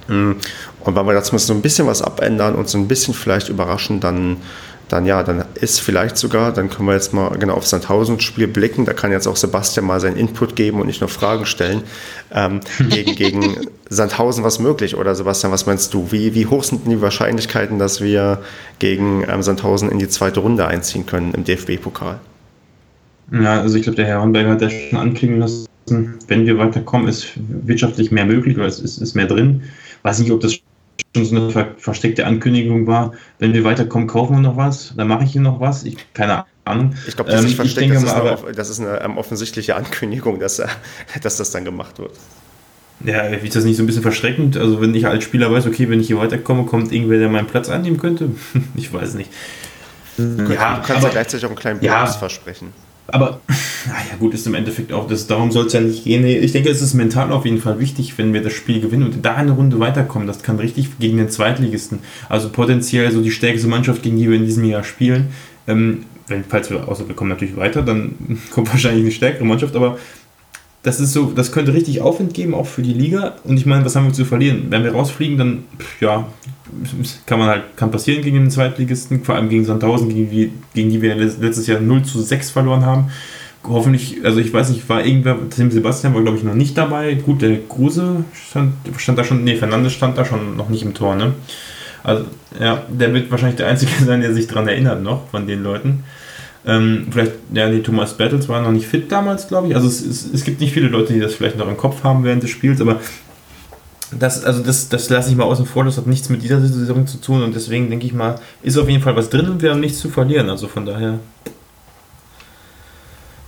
Mm. 0.09 0.33
Und 0.81 0.95
wenn 0.95 1.07
wir 1.07 1.15
das 1.15 1.29
so 1.29 1.55
ein 1.55 1.63
bisschen 1.63 1.87
was 1.87 2.03
abändern 2.03 2.55
und 2.55 2.69
so 2.69 2.77
ein 2.77 2.87
bisschen 2.87 3.15
vielleicht 3.15 3.49
überraschen, 3.49 3.99
dann 3.99 4.37
dann 4.93 5.07
ja, 5.07 5.23
dann 5.23 5.45
ist 5.55 5.81
vielleicht 5.81 6.19
sogar, 6.19 6.53
dann 6.53 6.69
können 6.69 6.87
wir 6.87 6.93
jetzt 6.93 7.15
mal 7.15 7.31
genau 7.39 7.55
auf 7.55 7.67
Sandhausen-Spiel 7.67 8.47
blicken. 8.47 8.85
Da 8.85 8.93
kann 8.93 9.11
jetzt 9.11 9.27
auch 9.27 9.37
Sebastian 9.37 9.87
mal 9.87 10.01
seinen 10.01 10.19
Input 10.19 10.55
geben 10.55 10.81
und 10.81 10.87
nicht 10.87 11.01
nur 11.01 11.09
Fragen 11.09 11.47
stellen. 11.47 11.83
Ähm, 12.31 12.61
gegen, 12.91 13.15
gegen 13.15 13.57
Sandhausen 13.89 14.45
was 14.45 14.59
möglich? 14.59 14.95
Oder 14.95 15.15
Sebastian, 15.15 15.51
was 15.51 15.65
meinst 15.65 15.95
du? 15.95 16.13
Wie, 16.13 16.35
wie 16.35 16.45
hoch 16.45 16.63
sind 16.63 16.87
die 16.87 17.01
Wahrscheinlichkeiten, 17.01 17.79
dass 17.79 18.03
wir 18.03 18.43
gegen 18.81 19.25
ähm, 19.27 19.43
Sandhausen 19.43 19.91
in 19.91 19.99
die 19.99 20.09
zweite 20.09 20.41
Runde 20.41 20.67
einziehen 20.67 21.07
können 21.07 21.33
im 21.33 21.45
DFB-Pokal? 21.45 22.21
Ja, 23.33 23.63
also 23.63 23.77
ich 23.77 23.85
glaube, 23.85 23.97
der 23.97 24.05
Herr 24.05 24.21
Hornberger 24.21 24.51
hat 24.51 24.61
ja 24.61 24.69
schon 24.69 24.99
anklingen 24.99 25.41
lassen, 25.41 25.67
wenn 26.29 26.45
wir 26.45 26.59
weiterkommen, 26.59 27.09
ist 27.09 27.29
wirtschaftlich 27.37 28.11
mehr 28.11 28.27
möglich 28.27 28.59
oder 28.59 28.67
es 28.67 28.79
ist, 28.79 28.99
ist 28.99 29.15
mehr 29.15 29.27
drin. 29.27 29.63
Weiß 30.03 30.19
nicht, 30.19 30.31
ob 30.33 30.41
das 30.41 30.59
schon 31.15 31.25
so 31.25 31.37
eine 31.37 31.51
ver 31.51 31.75
versteckte 31.79 32.27
Ankündigung 32.27 32.87
war, 32.87 33.13
wenn 33.39 33.53
wir 33.53 33.65
weiterkommen, 33.65 34.09
kaufen 34.09 34.37
wir 34.37 34.41
noch 34.41 34.57
was, 34.57 34.95
dann 34.97 35.09
mache 35.09 35.25
ich 35.25 35.33
hier 35.33 35.41
noch 35.41 35.61
was. 35.61 35.85
Ich, 35.85 35.97
keine 36.15 36.45
Ahnung. 36.65 36.95
Ich 37.07 37.17
glaube, 37.17 37.31
das 37.31 37.41
ähm, 37.41 37.47
ist 37.47 37.55
versteckt, 37.55 37.91
denke, 37.91 37.95
das, 37.95 38.05
ist 38.05 38.11
aber, 38.11 38.53
das 38.53 38.71
ist 38.71 38.81
eine 38.81 39.01
ähm, 39.01 39.19
offensichtliche 39.19 39.77
Ankündigung, 39.77 40.39
dass, 40.39 40.59
äh, 40.59 40.67
dass 41.23 41.37
das 41.37 41.51
dann 41.51 41.65
gemacht 41.65 41.99
wird. 41.99 42.13
Ja, 43.05 43.23
ist 43.23 43.57
das 43.57 43.65
nicht 43.65 43.77
so 43.77 43.83
ein 43.83 43.87
bisschen 43.87 44.03
verschreckend? 44.03 44.57
Also 44.57 44.81
wenn 44.81 44.95
ich 44.95 45.07
als 45.07 45.25
Spieler 45.25 45.51
weiß, 45.51 45.67
okay, 45.67 45.91
wenn 45.91 46.01
ich 46.01 46.07
hier 46.07 46.19
weiterkomme, 46.19 46.65
kommt 46.65 46.93
irgendwer, 46.93 47.19
der 47.19 47.29
meinen 47.29 47.49
Platz 47.49 47.69
einnehmen 47.69 47.99
könnte? 47.99 48.31
ich 48.77 48.93
weiß 48.93 49.15
nicht. 49.15 49.31
Ja, 50.19 50.25
du 50.25 50.55
kannst 50.55 50.91
aber, 50.91 51.03
ja 51.03 51.09
gleichzeitig 51.09 51.47
auch 51.47 51.51
einen 51.51 51.59
kleinen 51.59 51.81
Bonus 51.81 51.93
ja, 51.93 52.07
versprechen. 52.07 52.73
Aber, 53.13 53.41
naja, 53.87 54.17
gut, 54.19 54.33
ist 54.33 54.47
im 54.47 54.55
Endeffekt 54.55 54.93
auch 54.93 55.07
das, 55.07 55.27
darum 55.27 55.53
soll 55.53 55.67
es 55.67 55.75
ja 55.75 55.81
nicht 55.81 56.05
gehen. 56.05 56.25
Ich 56.25 56.53
denke, 56.53 56.71
es 56.71 56.81
ist 56.81 56.95
mental 56.95 57.31
auf 57.31 57.45
jeden 57.45 57.59
Fall 57.59 57.79
wichtig, 57.79 58.17
wenn 58.17 58.33
wir 58.33 58.43
das 58.43 58.55
Spiel 58.55 58.81
gewinnen 58.81 59.05
und 59.05 59.25
da 59.25 59.35
eine 59.35 59.53
Runde 59.53 59.79
weiterkommen. 59.79 60.27
Das 60.27 60.43
kann 60.43 60.59
richtig 60.59 60.99
gegen 60.99 61.19
den 61.19 61.29
Zweitligisten, 61.29 61.99
also 62.29 62.49
potenziell 62.49 63.13
so 63.13 63.21
die 63.21 63.31
stärkste 63.31 63.69
Mannschaft, 63.69 64.03
gegen 64.03 64.19
die 64.19 64.29
wir 64.29 64.37
in 64.37 64.47
diesem 64.47 64.65
Jahr 64.65 64.83
spielen. 64.83 65.29
Ähm, 65.69 66.05
wenn, 66.27 66.45
falls 66.45 66.71
wir, 66.71 66.89
außer 66.89 67.07
wir 67.07 67.15
kommen 67.15 67.31
natürlich 67.31 67.57
weiter, 67.57 67.83
dann 67.83 68.15
kommt 68.51 68.73
wahrscheinlich 68.73 69.03
eine 69.03 69.13
stärkere 69.13 69.45
Mannschaft, 69.45 69.77
aber 69.77 69.99
das 70.83 70.99
ist 70.99 71.13
so, 71.13 71.33
das 71.35 71.53
könnte 71.53 71.75
richtig 71.75 72.01
Aufwind 72.01 72.35
geben, 72.35 72.55
auch 72.55 72.67
für 72.67 72.83
die 72.83 72.93
Liga. 72.93 73.37
Und 73.45 73.57
ich 73.57 73.67
meine, 73.67 73.85
was 73.85 73.95
haben 73.95 74.07
wir 74.07 74.13
zu 74.13 74.25
verlieren? 74.25 74.67
Wenn 74.71 74.83
wir 74.83 74.93
rausfliegen, 74.93 75.39
dann, 75.39 75.65
ja, 76.01 76.27
kann 77.27 77.39
man 77.39 77.49
halt, 77.49 77.77
kann 77.77 77.91
passieren 77.91 78.23
gegen 78.23 78.39
den 78.39 78.51
Zweitligisten, 78.51 79.23
vor 79.23 79.37
allem 79.37 79.49
gegen 79.49 79.65
Sandhausen, 79.65 80.09
gegen 80.09 80.31
die, 80.31 80.53
gegen 80.75 80.91
die 80.91 81.01
wir 81.01 81.15
letztes 81.15 81.67
Jahr 81.69 81.81
0 81.81 82.03
zu 82.03 82.21
6 82.21 82.51
verloren 82.51 82.85
haben. 82.85 83.11
Hoffentlich, 83.65 84.25
also 84.25 84.41
ich 84.41 84.53
weiß 84.53 84.71
nicht, 84.71 84.89
war 84.89 85.05
irgendwer, 85.05 85.37
Tim 85.51 85.71
Sebastian 85.71 86.15
war 86.15 86.23
glaube 86.23 86.37
ich 86.37 86.43
noch 86.43 86.55
nicht 86.55 86.77
dabei. 86.77 87.15
Gut, 87.15 87.43
der 87.43 87.59
Kruse 87.69 88.25
stand, 88.35 88.73
stand 88.97 89.19
da 89.19 89.25
schon, 89.25 89.45
nee, 89.45 89.55
Fernandes 89.55 89.93
stand 89.93 90.19
da 90.19 90.25
schon 90.25 90.57
noch 90.57 90.69
nicht 90.69 90.83
im 90.83 90.95
Tor, 90.95 91.15
ne? 91.15 91.35
Also, 92.03 92.25
ja, 92.59 92.83
der 92.89 93.15
wird 93.15 93.31
wahrscheinlich 93.31 93.59
der 93.59 93.69
Einzige 93.69 93.93
sein, 94.05 94.21
der 94.21 94.35
sich 94.35 94.49
daran 94.49 94.67
erinnert 94.67 95.01
noch, 95.01 95.29
von 95.29 95.47
den 95.47 95.63
Leuten. 95.63 96.03
Ähm, 96.65 97.09
vielleicht, 97.11 97.33
ja, 97.53 97.69
die 97.69 97.83
Thomas 97.83 98.17
Battles 98.17 98.49
war 98.49 98.63
noch 98.63 98.71
nicht 98.71 98.87
fit 98.87 99.11
damals, 99.11 99.49
glaube 99.49 99.69
ich. 99.69 99.75
Also 99.75 99.89
es, 99.89 100.01
es, 100.01 100.33
es, 100.33 100.45
gibt 100.45 100.61
nicht 100.61 100.73
viele 100.73 100.89
Leute, 100.89 101.13
die 101.13 101.21
das 101.21 101.35
vielleicht 101.35 101.59
noch 101.59 101.69
im 101.69 101.77
Kopf 101.77 102.05
haben 102.05 102.23
während 102.23 102.43
des 102.43 102.51
Spiels, 102.51 102.81
aber 102.81 103.01
das, 104.13 104.45
also 104.45 104.63
das, 104.63 104.89
das 104.89 105.09
lasse 105.09 105.31
ich 105.31 105.37
mal 105.37 105.45
außen 105.45 105.67
vor, 105.67 105.85
das 105.85 105.97
hat 105.97 106.07
nichts 106.07 106.29
mit 106.29 106.43
dieser 106.43 106.61
Saison 106.61 107.07
zu 107.07 107.21
tun 107.21 107.43
und 107.43 107.55
deswegen 107.55 107.91
denke 107.91 108.07
ich 108.07 108.13
mal, 108.13 108.39
ist 108.63 108.77
auf 108.79 108.89
jeden 108.89 109.03
Fall 109.03 109.17
was 109.17 109.31
drin 109.31 109.49
und 109.49 109.63
wir 109.63 109.71
haben 109.71 109.81
nichts 109.81 109.99
zu 109.99 110.09
verlieren. 110.09 110.51
Also 110.51 110.69
von 110.69 110.87
daher 110.87 111.19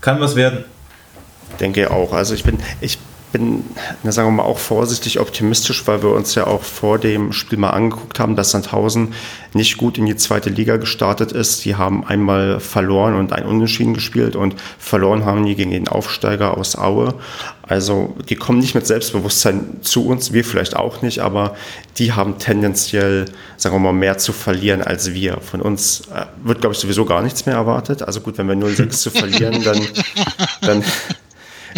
kann 0.00 0.20
was 0.20 0.35
werden. 0.35 0.64
Denke 1.61 1.90
auch. 1.90 2.12
Also 2.12 2.35
ich 2.35 2.42
bin, 2.42 2.59
ich 2.81 2.98
bin, 3.34 3.64
na, 4.04 4.12
sagen 4.12 4.28
wir 4.28 4.32
mal, 4.32 4.44
auch 4.44 4.58
vorsichtig 4.58 5.18
optimistisch, 5.18 5.86
weil 5.88 6.04
wir 6.04 6.10
uns 6.10 6.36
ja 6.36 6.46
auch 6.46 6.62
vor 6.62 7.00
dem 7.00 7.32
Spiel 7.32 7.58
mal 7.58 7.70
angeguckt 7.70 8.20
haben, 8.20 8.36
dass 8.36 8.52
Sandhausen 8.52 9.12
nicht 9.54 9.76
gut 9.76 9.98
in 9.98 10.06
die 10.06 10.14
zweite 10.14 10.50
Liga 10.50 10.76
gestartet 10.76 11.32
ist. 11.32 11.64
Die 11.64 11.74
haben 11.74 12.06
einmal 12.06 12.60
verloren 12.60 13.14
und 13.14 13.32
ein 13.32 13.44
Unentschieden 13.44 13.92
gespielt 13.92 14.36
und 14.36 14.54
verloren 14.78 15.24
haben 15.24 15.44
die 15.44 15.56
gegen 15.56 15.72
den 15.72 15.88
Aufsteiger 15.88 16.56
aus 16.56 16.78
Aue. 16.78 17.14
Also 17.62 18.14
die 18.28 18.36
kommen 18.36 18.60
nicht 18.60 18.76
mit 18.76 18.86
Selbstbewusstsein 18.86 19.78
zu 19.80 20.06
uns, 20.06 20.32
wir 20.32 20.44
vielleicht 20.44 20.76
auch 20.76 21.02
nicht, 21.02 21.18
aber 21.18 21.56
die 21.98 22.12
haben 22.12 22.38
tendenziell, 22.38 23.24
sagen 23.56 23.74
wir 23.74 23.80
mal, 23.80 23.92
mehr 23.92 24.16
zu 24.16 24.32
verlieren 24.32 24.80
als 24.80 25.12
wir. 25.12 25.38
Von 25.40 25.60
uns 25.60 26.02
äh, 26.14 26.26
wird, 26.44 26.60
glaube 26.60 26.74
ich, 26.74 26.80
sowieso 26.80 27.04
gar 27.04 27.22
nichts 27.22 27.46
mehr 27.46 27.56
erwartet. 27.56 28.02
Also 28.02 28.20
gut, 28.20 28.38
wenn 28.38 28.48
wir 28.48 28.54
0-6 28.56 28.90
zu 28.90 29.10
verlieren, 29.10 29.62
dann, 29.64 29.80
dann 30.60 30.84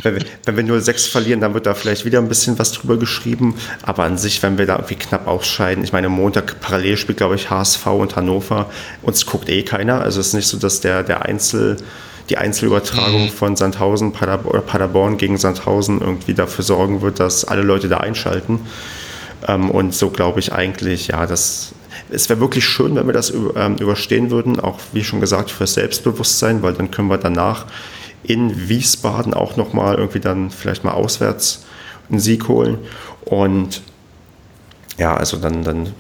wenn, 0.03 0.17
wir, 0.17 0.23
wenn 0.45 0.57
wir 0.57 0.65
0-6 0.65 1.11
verlieren, 1.11 1.41
dann 1.41 1.55
wird 1.55 1.67
da 1.67 1.75
vielleicht 1.75 2.05
wieder 2.05 2.19
ein 2.19 2.29
bisschen 2.29 2.59
was 2.59 2.73
drüber 2.73 2.97
geschrieben. 2.97 3.55
Aber 3.83 4.05
an 4.05 4.19
sich, 4.19 4.43
wenn 4.43 4.59
wir 4.59 4.67
da 4.67 4.75
irgendwie 4.75 4.97
knapp 4.97 5.27
ausscheiden, 5.27 5.85
ich 5.85 5.93
meine, 5.93 6.09
Montag 6.09 6.61
parallel 6.61 6.97
spielt, 6.97 7.19
glaube 7.19 7.35
ich, 7.35 7.51
HSV 7.51 7.87
und 7.87 8.17
Hannover. 8.17 8.71
Uns 9.03 9.27
guckt 9.27 9.49
eh 9.49 9.63
keiner. 9.63 10.01
Also 10.01 10.21
es 10.21 10.29
ist 10.29 10.35
nicht 10.35 10.49
so, 10.49 10.59
dass 10.59 10.81
der, 10.81 11.03
der 11.03 11.25
Einzel, 11.25 11.77
die 12.29 12.39
Einzelübertragung 12.39 13.25
mhm. 13.25 13.31
von 13.31 13.57
Sandhausen 13.57 14.13
Paderborn, 14.13 14.55
oder 14.55 14.63
Paderborn 14.63 15.17
gegen 15.17 15.39
Sandhausen 15.39 16.01
irgendwie 16.01 16.35
dafür 16.35 16.65
sorgen 16.65 17.03
wird, 17.03 17.21
dass 17.21 17.45
alle 17.45 17.63
Leute 17.63 17.89
da 17.89 17.99
einschalten. 17.99 18.61
Ähm, 19.47 19.71
und 19.71 19.95
so 19.95 20.11
glaube 20.11 20.41
ich 20.41 20.53
eigentlich, 20.53 21.09
ja, 21.09 21.27
das 21.27 21.73
es 22.11 22.29
wäre 22.29 22.41
wirklich 22.41 22.65
schön, 22.65 22.95
wenn 22.95 23.07
wir 23.07 23.13
das 23.13 23.33
ähm, 23.57 23.77
überstehen 23.79 24.31
würden, 24.31 24.61
auch 24.61 24.79
wie 24.93 25.03
schon 25.03 25.21
gesagt, 25.21 25.51
für 25.51 25.67
Selbstbewusstsein, 25.67 26.63
weil 26.63 26.75
dann 26.75 26.91
können 26.91 27.09
wir 27.09 27.19
danach 27.19 27.67
in 28.23 28.69
Wiesbaden 28.69 29.35
auch 29.35 29.57
nochmal 29.57 29.97
irgendwie 29.97 30.21
dann 30.21 30.51
vielleicht 30.51 30.85
mal 30.85 30.93
auswärts 30.93 31.65
einen 32.11 32.21
Sieg 32.21 32.49
holen. 32.49 32.79
Und 33.25 33.83
ja, 34.99 35.17
also 35.17 35.37
dann, 35.37 35.63
dann 35.63 35.93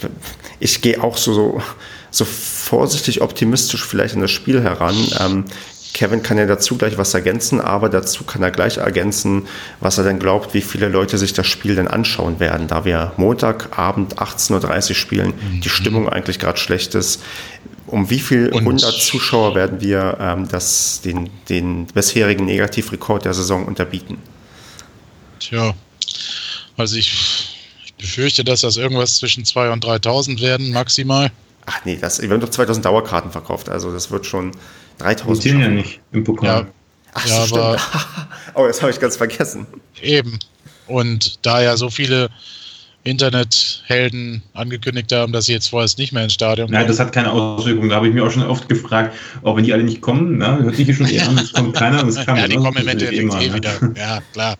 ich 0.58 0.80
gehe 0.80 1.02
auch 1.02 1.16
so, 1.16 1.34
so, 1.34 1.62
so 2.10 2.24
vorsichtig 2.24 3.20
optimistisch 3.20 3.84
vielleicht 3.84 4.14
an 4.14 4.22
das 4.22 4.30
Spiel 4.30 4.62
heran. 4.62 4.96
Ähm, 5.20 5.44
Kevin 5.92 6.22
kann 6.22 6.36
ja 6.36 6.44
dazu 6.44 6.76
gleich 6.76 6.98
was 6.98 7.14
ergänzen, 7.14 7.58
aber 7.58 7.88
dazu 7.88 8.24
kann 8.24 8.42
er 8.42 8.50
gleich 8.50 8.76
ergänzen, 8.76 9.46
was 9.80 9.96
er 9.96 10.04
denn 10.04 10.18
glaubt, 10.18 10.52
wie 10.52 10.60
viele 10.60 10.88
Leute 10.88 11.16
sich 11.16 11.32
das 11.32 11.46
Spiel 11.46 11.74
denn 11.74 11.88
anschauen 11.88 12.38
werden, 12.38 12.68
da 12.68 12.84
wir 12.84 13.12
Montagabend 13.16 14.18
18.30 14.18 14.90
Uhr 14.90 14.94
spielen, 14.94 15.28
mhm. 15.28 15.60
die 15.62 15.70
Stimmung 15.70 16.06
eigentlich 16.06 16.38
gerade 16.38 16.58
schlecht 16.58 16.94
ist. 16.94 17.22
Um 17.86 18.10
wie 18.10 18.18
viel 18.18 18.48
Und 18.48 18.60
100 18.60 19.00
Zuschauer 19.00 19.54
werden 19.54 19.80
wir 19.80 20.16
ähm, 20.20 20.48
das, 20.48 21.00
den, 21.02 21.30
den 21.48 21.86
bisherigen 21.86 22.44
Negativrekord 22.44 23.24
der 23.24 23.34
Saison 23.34 23.64
unterbieten? 23.64 24.18
Tja, 25.38 25.74
also 26.76 26.96
ich, 26.96 27.56
ich 27.84 27.94
befürchte, 27.94 28.42
dass 28.44 28.62
das 28.62 28.76
irgendwas 28.76 29.16
zwischen 29.16 29.44
2.000 29.44 29.72
und 29.72 29.84
3.000 29.84 30.40
werden, 30.40 30.72
maximal. 30.72 31.30
Ach 31.66 31.80
nee, 31.84 31.98
das, 32.00 32.20
wir 32.20 32.28
haben 32.28 32.40
doch 32.40 32.48
2000 32.48 32.84
Dauerkarten 32.84 33.30
verkauft, 33.30 33.68
also 33.68 33.92
das 33.92 34.10
wird 34.10 34.26
schon 34.26 34.52
3000. 34.98 35.44
Die 35.44 35.48
ja 35.48 35.68
nicht 35.68 36.00
im 36.12 36.24
Pokal. 36.24 36.46
Ja, 36.46 36.66
Ach, 37.14 37.26
ja, 37.26 37.46
so, 37.46 37.56
aber 37.56 37.80
oh, 38.54 38.66
das 38.66 38.82
habe 38.82 38.90
ich 38.90 39.00
ganz 39.00 39.16
vergessen. 39.16 39.66
Eben. 40.02 40.38
Und 40.86 41.44
da 41.44 41.62
ja 41.62 41.76
so 41.76 41.90
viele 41.90 42.30
Internethelden 43.06 44.42
angekündigt 44.52 45.12
haben, 45.12 45.32
dass 45.32 45.46
sie 45.46 45.52
jetzt 45.52 45.68
vorerst 45.68 45.96
nicht 45.98 46.12
mehr 46.12 46.24
ins 46.24 46.32
Stadion 46.32 46.66
kommen. 46.66 46.78
Nein, 46.78 46.88
das 46.88 46.98
hat 46.98 47.12
keine 47.12 47.30
Auswirkung. 47.30 47.88
Da 47.88 47.96
habe 47.96 48.08
ich 48.08 48.14
mir 48.14 48.24
auch 48.24 48.30
schon 48.30 48.42
oft 48.42 48.68
gefragt, 48.68 49.16
auch 49.42 49.56
wenn 49.56 49.64
die 49.64 49.72
alle 49.72 49.84
nicht 49.84 50.00
kommen, 50.00 50.38
ne, 50.38 50.58
hört 50.62 50.74
sich 50.74 50.86
hier 50.86 50.94
schon 50.94 51.06
eher 51.06 51.28
an, 51.28 51.38
es 51.38 51.52
kommt 51.52 51.76
keiner 51.76 52.02
und 52.02 52.08
es 52.08 52.16
kam 52.26 52.36
Ja, 52.36 52.48
die 52.48 52.56
kommen 52.56 52.76
im 52.76 52.88
Endeffekt 52.88 53.34
eh, 53.34 53.46
eh 53.46 53.54
wieder. 53.54 53.70
Ja, 53.96 54.20
klar. 54.32 54.56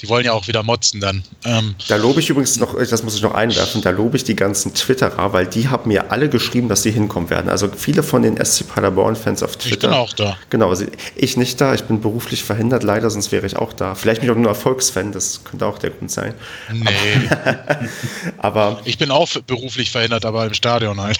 Die 0.00 0.08
wollen 0.08 0.24
ja 0.24 0.32
auch 0.32 0.46
wieder 0.46 0.62
motzen 0.62 1.00
dann. 1.00 1.24
Ähm, 1.44 1.74
da 1.88 1.96
lobe 1.96 2.20
ich 2.20 2.30
übrigens 2.30 2.58
noch, 2.58 2.76
das 2.78 3.02
muss 3.02 3.16
ich 3.16 3.22
noch 3.22 3.34
einwerfen, 3.34 3.82
da 3.82 3.90
lobe 3.90 4.16
ich 4.16 4.22
die 4.22 4.36
ganzen 4.36 4.74
Twitterer, 4.74 5.32
weil 5.32 5.46
die 5.46 5.68
haben 5.68 5.88
mir 5.88 6.12
alle 6.12 6.28
geschrieben, 6.28 6.68
dass 6.68 6.84
sie 6.84 6.92
hinkommen 6.92 7.30
werden. 7.30 7.50
Also 7.50 7.68
viele 7.76 8.04
von 8.04 8.22
den 8.22 8.36
SC 8.42 8.68
Paderborn-Fans 8.68 9.42
auf 9.42 9.56
Twitter. 9.56 9.74
Ich 9.74 9.80
bin 9.80 9.90
auch 9.90 10.12
da. 10.12 10.36
Genau, 10.50 10.72
ich 11.16 11.36
nicht 11.36 11.60
da, 11.60 11.74
ich 11.74 11.82
bin 11.82 12.00
beruflich 12.00 12.44
verhindert, 12.44 12.84
leider, 12.84 13.10
sonst 13.10 13.32
wäre 13.32 13.46
ich 13.46 13.56
auch 13.56 13.72
da. 13.72 13.96
Vielleicht 13.96 14.20
bin 14.20 14.30
ich 14.30 14.36
auch 14.36 14.40
nur 14.40 14.48
Erfolgsfan, 14.48 15.10
das 15.10 15.42
könnte 15.42 15.66
auch 15.66 15.78
der 15.78 15.90
Grund 15.90 16.12
sein. 16.12 16.34
Nee. 16.72 16.86
aber 18.38 18.80
ich 18.84 18.98
bin 18.98 19.10
auch 19.10 19.28
beruflich 19.46 19.90
verhindert, 19.90 20.24
aber 20.24 20.46
im 20.46 20.54
Stadion 20.54 21.00
halt. 21.00 21.18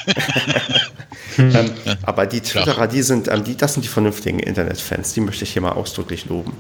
ähm, 1.39 1.73
aber 2.03 2.27
die 2.27 2.41
Twitterer, 2.41 2.87
die 2.87 3.03
sind, 3.03 3.29
ähm, 3.29 3.45
die, 3.45 3.57
das 3.57 3.75
sind 3.75 3.85
die 3.85 3.89
vernünftigen 3.89 4.39
Internetfans, 4.39 5.13
die 5.15 5.21
möchte 5.21 5.45
ich 5.45 5.53
hier 5.53 5.63
mal 5.63 5.73
ausdrücklich 5.73 6.27
loben. 6.27 6.53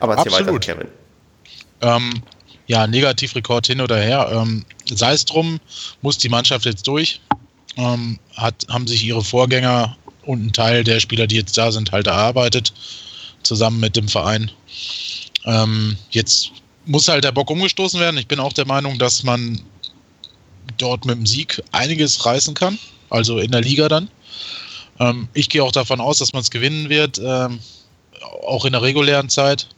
Aber 0.00 0.16
erzähl 0.16 0.32
Absolut. 0.32 0.66
weiter, 0.66 0.74
Kevin. 0.74 0.88
Ähm, 1.82 2.22
ja, 2.66 2.86
Negativrekord 2.86 3.66
hin 3.66 3.80
oder 3.80 3.98
her. 3.98 4.30
Ähm, 4.32 4.64
sei 4.90 5.12
es 5.12 5.24
drum, 5.24 5.60
muss 6.02 6.18
die 6.18 6.28
Mannschaft 6.28 6.64
jetzt 6.64 6.86
durch. 6.86 7.20
Ähm, 7.76 8.18
hat, 8.34 8.66
haben 8.68 8.86
sich 8.86 9.04
ihre 9.04 9.22
Vorgänger 9.22 9.96
und 10.22 10.46
ein 10.46 10.52
Teil 10.52 10.84
der 10.84 11.00
Spieler, 11.00 11.26
die 11.26 11.36
jetzt 11.36 11.56
da 11.56 11.70
sind, 11.70 11.92
halt 11.92 12.06
erarbeitet, 12.06 12.72
zusammen 13.42 13.80
mit 13.80 13.96
dem 13.96 14.08
Verein. 14.08 14.50
Ähm, 15.44 15.96
jetzt 16.10 16.50
muss 16.86 17.08
halt 17.08 17.24
der 17.24 17.32
Bock 17.32 17.50
umgestoßen 17.50 18.00
werden. 18.00 18.18
Ich 18.18 18.28
bin 18.28 18.40
auch 18.40 18.52
der 18.52 18.66
Meinung, 18.66 18.98
dass 18.98 19.22
man 19.22 19.60
dort 20.78 21.04
mit 21.04 21.16
dem 21.16 21.26
Sieg 21.26 21.62
einiges 21.72 22.24
reißen 22.24 22.54
kann, 22.54 22.78
also 23.10 23.38
in 23.38 23.50
der 23.50 23.60
Liga 23.60 23.88
dann. 23.88 24.08
Ähm, 24.98 25.28
ich 25.34 25.48
gehe 25.48 25.62
auch 25.62 25.72
davon 25.72 26.00
aus, 26.00 26.18
dass 26.18 26.32
man 26.32 26.42
es 26.42 26.50
gewinnen 26.50 26.88
wird, 26.88 27.20
ähm, 27.22 27.60
auch 28.46 28.64
in 28.64 28.72
der 28.72 28.82
regulären 28.82 29.28
Zeit. 29.28 29.68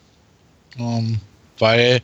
Ähm, 0.78 1.20
weil 1.58 2.02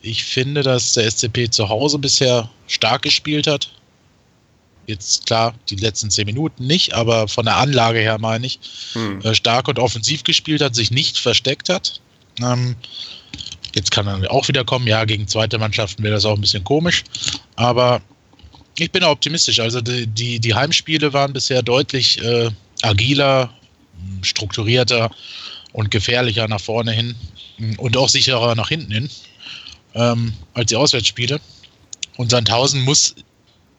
ich 0.00 0.24
finde, 0.24 0.62
dass 0.62 0.92
der 0.92 1.10
SCP 1.10 1.50
zu 1.50 1.68
Hause 1.68 1.98
bisher 1.98 2.48
stark 2.66 3.02
gespielt 3.02 3.46
hat. 3.46 3.70
Jetzt 4.86 5.26
klar, 5.26 5.54
die 5.68 5.76
letzten 5.76 6.10
zehn 6.10 6.24
Minuten 6.24 6.66
nicht, 6.66 6.94
aber 6.94 7.28
von 7.28 7.44
der 7.44 7.56
Anlage 7.56 7.98
her 7.98 8.18
meine 8.18 8.46
ich, 8.46 8.58
hm. 8.92 9.20
äh, 9.22 9.34
stark 9.34 9.68
und 9.68 9.78
offensiv 9.78 10.24
gespielt 10.24 10.62
hat, 10.62 10.74
sich 10.74 10.90
nicht 10.90 11.18
versteckt 11.18 11.68
hat. 11.68 12.00
Jetzt 13.74 13.90
kann 13.90 14.06
er 14.06 14.30
auch 14.30 14.48
wieder 14.48 14.64
kommen. 14.64 14.86
Ja, 14.86 15.04
gegen 15.04 15.28
zweite 15.28 15.58
Mannschaften 15.58 16.02
wäre 16.02 16.14
das 16.14 16.24
auch 16.24 16.34
ein 16.34 16.40
bisschen 16.40 16.64
komisch. 16.64 17.04
Aber 17.56 18.00
ich 18.78 18.90
bin 18.90 19.04
optimistisch. 19.04 19.60
Also 19.60 19.80
die, 19.80 20.06
die, 20.06 20.40
die 20.40 20.54
Heimspiele 20.54 21.12
waren 21.12 21.32
bisher 21.32 21.62
deutlich 21.62 22.22
äh, 22.22 22.50
agiler, 22.82 23.50
strukturierter 24.22 25.10
und 25.72 25.90
gefährlicher 25.90 26.48
nach 26.48 26.60
vorne 26.60 26.92
hin 26.92 27.14
und 27.76 27.96
auch 27.96 28.08
sicherer 28.08 28.54
nach 28.54 28.68
hinten 28.68 28.92
hin 28.92 29.10
ähm, 29.94 30.32
als 30.54 30.68
die 30.68 30.76
Auswärtsspiele. 30.76 31.40
Und 32.16 32.30
Sandhausen 32.30 32.82
muss, 32.82 33.14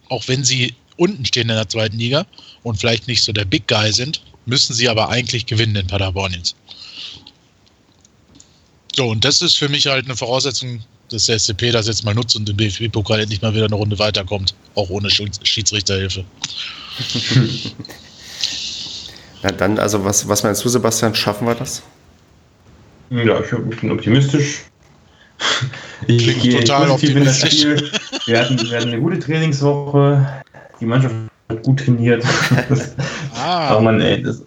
auch 0.10 0.28
wenn 0.28 0.44
sie 0.44 0.76
unten 0.98 1.26
stehen 1.26 1.50
in 1.50 1.56
der 1.56 1.70
zweiten 1.70 1.98
Liga 1.98 2.26
und 2.64 2.78
vielleicht 2.78 3.08
nicht 3.08 3.24
so 3.24 3.32
der 3.32 3.46
Big 3.46 3.68
Guy 3.68 3.92
sind, 3.92 4.22
müssen 4.46 4.74
sie 4.74 4.90
aber 4.90 5.10
eigentlich 5.10 5.46
gewinnen 5.46 5.76
in 5.76 5.88
Paderborn 5.88 6.34
jetzt. 6.34 6.56
So, 9.00 9.08
und 9.08 9.24
das 9.24 9.42
ist 9.42 9.56
für 9.56 9.70
mich 9.70 9.88
halt 9.88 10.04
eine 10.08 10.16
Voraussetzung, 10.18 10.82
dass 11.10 11.28
der 11.28 11.40
SCP 11.40 11.72
das 11.72 11.88
jetzt 11.88 12.04
mal 12.04 12.14
nutzt 12.14 12.36
und 12.36 12.50
im 12.50 12.58
BFB-Pokal 12.58 13.22
endlich 13.22 13.42
mal 13.42 13.54
wieder 13.54 13.64
eine 13.64 13.76
Runde 13.76 13.98
weiterkommt, 13.98 14.54
auch 14.76 14.90
ohne 14.90 15.10
Schiedsrichterhilfe. 15.10 16.26
Na 19.42 19.52
dann, 19.54 19.80
also 19.80 20.04
was, 20.04 20.28
was 20.28 20.44
meinst 20.44 20.66
du, 20.66 20.68
Sebastian, 20.68 21.16
schaffen 21.16 21.48
wir 21.48 21.56
das? 21.56 21.82
Ja, 23.10 23.40
ich 23.40 23.80
bin 23.80 23.90
optimistisch. 23.90 24.66
Ich 26.08 26.18
Klingt 26.22 26.42
gehe 26.42 26.60
total 26.60 27.00
Spiel. 27.00 27.90
Wir 28.26 28.42
hatten, 28.42 28.60
wir 28.60 28.78
hatten 28.78 28.90
eine 28.90 29.00
gute 29.00 29.18
Trainingswoche. 29.18 30.44
Die 30.82 30.86
Mannschaft 30.86 31.16
hat 31.48 31.64
gut 31.64 31.80
trainiert. 31.80 32.22
ah, 33.34 33.70
Aber 33.70 33.80
man, 33.80 34.02
ey, 34.02 34.22
das, 34.22 34.44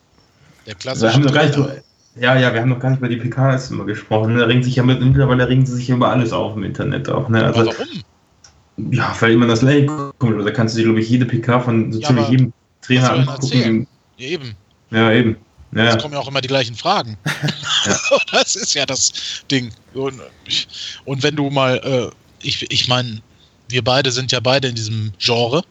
der 0.67 0.75
klassische 0.75 1.07
wir 1.07 1.15
haben 1.15 1.23
noch 1.23 1.33
gar 1.33 1.47
nicht, 1.47 1.83
ja, 2.15 2.39
ja, 2.39 2.53
wir 2.53 2.61
haben 2.61 2.69
noch 2.69 2.79
gar 2.79 2.91
nicht 2.91 2.99
über 2.99 3.09
die 3.09 3.17
PKs 3.17 3.71
immer 3.71 3.85
gesprochen. 3.85 4.37
Da 4.37 4.45
regen 4.45 4.63
sich 4.63 4.77
ja 4.77 4.83
mittlerweile 4.83 5.49
regen 5.49 5.65
sie 5.65 5.77
sich 5.77 5.89
über 5.89 6.11
alles 6.11 6.33
auf 6.33 6.57
im 6.57 6.65
Internet 6.65 7.09
auch. 7.09 7.29
Ne? 7.29 7.45
Also, 7.45 7.67
warum? 7.67 8.93
Ja, 8.93 9.15
weil 9.21 9.33
immer 9.33 9.47
das 9.47 9.63
Lake 9.63 10.13
kommt. 10.19 10.47
Da 10.47 10.51
kannst 10.51 10.75
du 10.75 10.79
dir, 10.79 10.85
glaube 10.85 11.01
ich, 11.01 11.09
jede 11.09 11.25
PK 11.25 11.61
von 11.61 11.93
so 11.93 12.01
ja, 12.01 12.09
ziemlich 12.09 12.29
jedem 12.29 12.53
Trainer 12.83 13.13
angucken. 13.13 13.87
Ja, 14.17 14.27
eben. 14.27 14.55
Ja, 14.91 15.13
eben. 15.13 15.37
Ja. 15.75 15.85
Es 15.85 16.03
kommen 16.03 16.13
ja 16.15 16.21
auch 16.21 16.29
immer 16.29 16.41
die 16.41 16.49
gleichen 16.49 16.75
Fragen. 16.75 17.17
Ja. 17.85 17.99
das 18.31 18.55
ist 18.55 18.75
ja 18.75 18.87
das 18.87 19.13
Ding. 19.51 19.73
Und, 19.93 20.21
und 21.05 21.23
wenn 21.25 21.35
du 21.35 21.51
mal, 21.51 21.81
äh, 21.83 22.47
ich, 22.47 22.71
ich 22.71 22.87
meine, 22.87 23.21
wir 23.71 23.83
beide 23.83 24.13
sind 24.13 24.31
ja 24.31 24.39
beide 24.39 24.69
in 24.69 24.77
diesem 24.77 25.13
Genre 25.19 25.65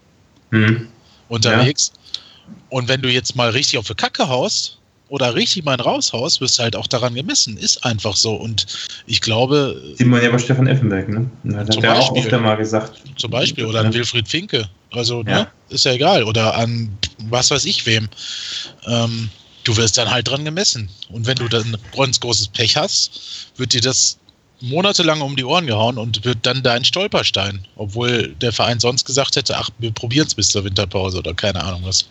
mhm. 0.49 0.89
unterwegs. 1.29 1.93
Ja. 1.95 2.51
Und 2.67 2.89
wenn 2.89 3.01
du 3.01 3.07
jetzt 3.07 3.37
mal 3.37 3.51
richtig 3.51 3.79
auf 3.79 3.87
die 3.87 3.93
Kacke 3.93 4.27
haust 4.27 4.80
oder 5.11 5.35
richtig 5.35 5.65
mal 5.65 5.75
raushaust, 5.75 6.39
wirst 6.39 6.57
du 6.57 6.63
halt 6.63 6.77
auch 6.77 6.87
daran 6.87 7.13
gemessen. 7.13 7.57
Ist 7.57 7.83
einfach 7.83 8.15
so. 8.15 8.33
Und 8.33 8.65
ich 9.07 9.19
glaube. 9.19 9.93
Sieht 9.97 10.07
man 10.07 10.23
ja 10.23 10.29
bei 10.29 10.39
Stefan 10.39 10.67
Effenberg, 10.67 11.09
ne? 11.09 11.29
Hat 11.53 11.73
zum 11.73 11.83
er 11.83 11.95
Beispiel, 11.95 12.21
auch 12.21 12.25
öfter 12.25 12.39
mal 12.39 12.55
gesagt. 12.55 13.01
Zum 13.17 13.29
Beispiel. 13.29 13.65
Oder 13.65 13.81
an 13.81 13.93
Wilfried 13.93 14.29
Finke. 14.29 14.69
Also, 14.91 15.21
ne? 15.21 15.49
Ist 15.67 15.83
ja 15.83 15.91
egal. 15.91 16.23
Oder 16.23 16.55
an 16.55 16.97
was 17.29 17.51
weiß 17.51 17.65
ich 17.65 17.85
wem. 17.85 18.07
Ähm, 18.87 19.29
du 19.65 19.75
wirst 19.75 19.97
dann 19.97 20.09
halt 20.09 20.29
dran 20.29 20.45
gemessen. 20.45 20.87
Und 21.09 21.27
wenn 21.27 21.35
du 21.35 21.49
dann 21.49 21.75
ganz 21.93 22.21
großes 22.21 22.47
Pech 22.47 22.77
hast, 22.77 23.49
wird 23.57 23.73
dir 23.73 23.81
das 23.81 24.17
monatelang 24.61 25.19
um 25.19 25.35
die 25.35 25.43
Ohren 25.43 25.67
gehauen 25.67 25.97
und 25.97 26.23
wird 26.23 26.37
dann 26.43 26.63
dein 26.63 26.85
Stolperstein. 26.85 27.67
Obwohl 27.75 28.29
der 28.39 28.53
Verein 28.53 28.79
sonst 28.79 29.03
gesagt 29.03 29.35
hätte, 29.35 29.57
ach, 29.57 29.71
wir 29.77 29.91
probieren 29.91 30.27
es 30.27 30.35
bis 30.35 30.51
zur 30.51 30.63
Winterpause 30.63 31.17
oder 31.17 31.33
keine 31.33 31.61
Ahnung 31.61 31.81
was. 31.83 32.05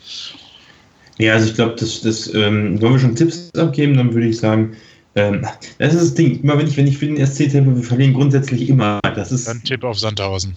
Ja, 1.17 1.33
also 1.33 1.47
ich 1.47 1.55
glaube, 1.55 1.75
das, 1.79 2.01
das 2.01 2.33
ähm, 2.33 2.81
wollen 2.81 2.93
wir 2.93 2.99
schon 2.99 3.15
Tipps 3.15 3.51
abgeben, 3.55 3.95
dann 3.95 4.13
würde 4.13 4.27
ich 4.27 4.37
sagen, 4.37 4.75
ähm, 5.15 5.45
das 5.77 5.93
ist 5.93 6.01
das 6.01 6.13
Ding. 6.15 6.41
Immer 6.41 6.57
wenn 6.57 6.67
ich, 6.67 6.77
wenn 6.77 6.87
ich 6.87 6.97
für 6.97 7.05
den 7.05 7.25
SC 7.25 7.49
tippe, 7.49 7.75
wir 7.75 7.83
verlieren 7.83 8.13
grundsätzlich 8.13 8.69
immer. 8.69 8.99
Das 9.03 9.31
ist, 9.31 9.47
dann 9.47 9.63
Tipp 9.63 9.83
auf 9.83 9.99
Sandhausen. 9.99 10.55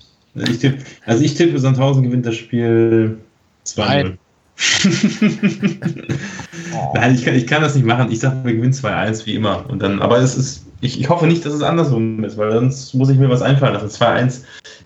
Ich 0.49 0.59
tipp, 0.59 0.79
also 1.07 1.25
ich 1.25 1.35
tippe, 1.35 1.59
Sandhausen 1.59 2.03
gewinnt 2.03 2.27
das 2.27 2.37
Spiel 2.37 3.19
2-0. 3.67 4.17
Nein, 6.95 7.15
ich 7.15 7.25
kann, 7.25 7.35
ich 7.35 7.47
kann 7.47 7.63
das 7.63 7.75
nicht 7.75 7.87
machen. 7.87 8.11
Ich 8.11 8.21
sage, 8.21 8.37
wir 8.45 8.55
gewinnen 8.55 8.73
2-1 8.73 9.27
wie 9.27 9.35
immer. 9.35 9.65
Und 9.69 9.83
dann, 9.83 10.01
aber 10.01 10.19
es 10.19 10.37
ist, 10.37 10.67
ich, 10.81 11.01
ich 11.01 11.09
hoffe 11.09 11.27
nicht, 11.27 11.45
dass 11.45 11.55
es 11.55 11.63
andersrum 11.63 12.23
ist, 12.25 12.37
weil 12.37 12.53
sonst 12.53 12.95
muss 12.95 13.09
ich 13.09 13.19
mir 13.19 13.29
was 13.29 13.43
einfallen 13.43 13.75
lassen. 13.75 13.89
2-1. 13.89 14.43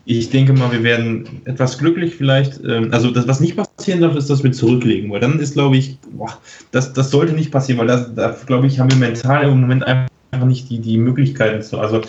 Ich 0.07 0.31
denke 0.31 0.55
mal, 0.55 0.73
wir 0.73 0.83
werden 0.83 1.43
etwas 1.45 1.77
glücklich 1.79 2.17
vielleicht. 2.17 2.65
Ähm, 2.65 2.89
also 2.93 3.11
das, 3.11 3.29
was 3.29 3.41
nicht 3.41 3.57
passieren 3.57 4.01
darf, 4.01 4.17
ist, 4.17 4.31
dass 4.31 4.43
wir 4.43 4.53
zurücklegen, 4.53 5.11
weil 5.11 5.21
dann 5.21 5.39
ist, 5.39 5.53
glaube 5.55 5.77
ich, 5.77 5.99
boah, 6.13 6.39
das, 6.71 6.95
das 6.95 7.11
sollte 7.11 7.35
nicht 7.35 7.51
passieren, 7.51 7.79
weil 7.79 7.89
da, 7.89 8.37
glaube 8.47 8.67
ich, 8.67 8.81
haben 8.81 8.91
wir 8.91 8.97
mental 8.99 9.45
im 9.49 9.61
Moment 9.61 9.87
einfach 9.87 10.47
nicht 10.47 10.71
die, 10.71 10.79
die 10.79 10.97
Möglichkeiten 10.97 11.63
zu. 11.63 11.79
Also 11.79 12.01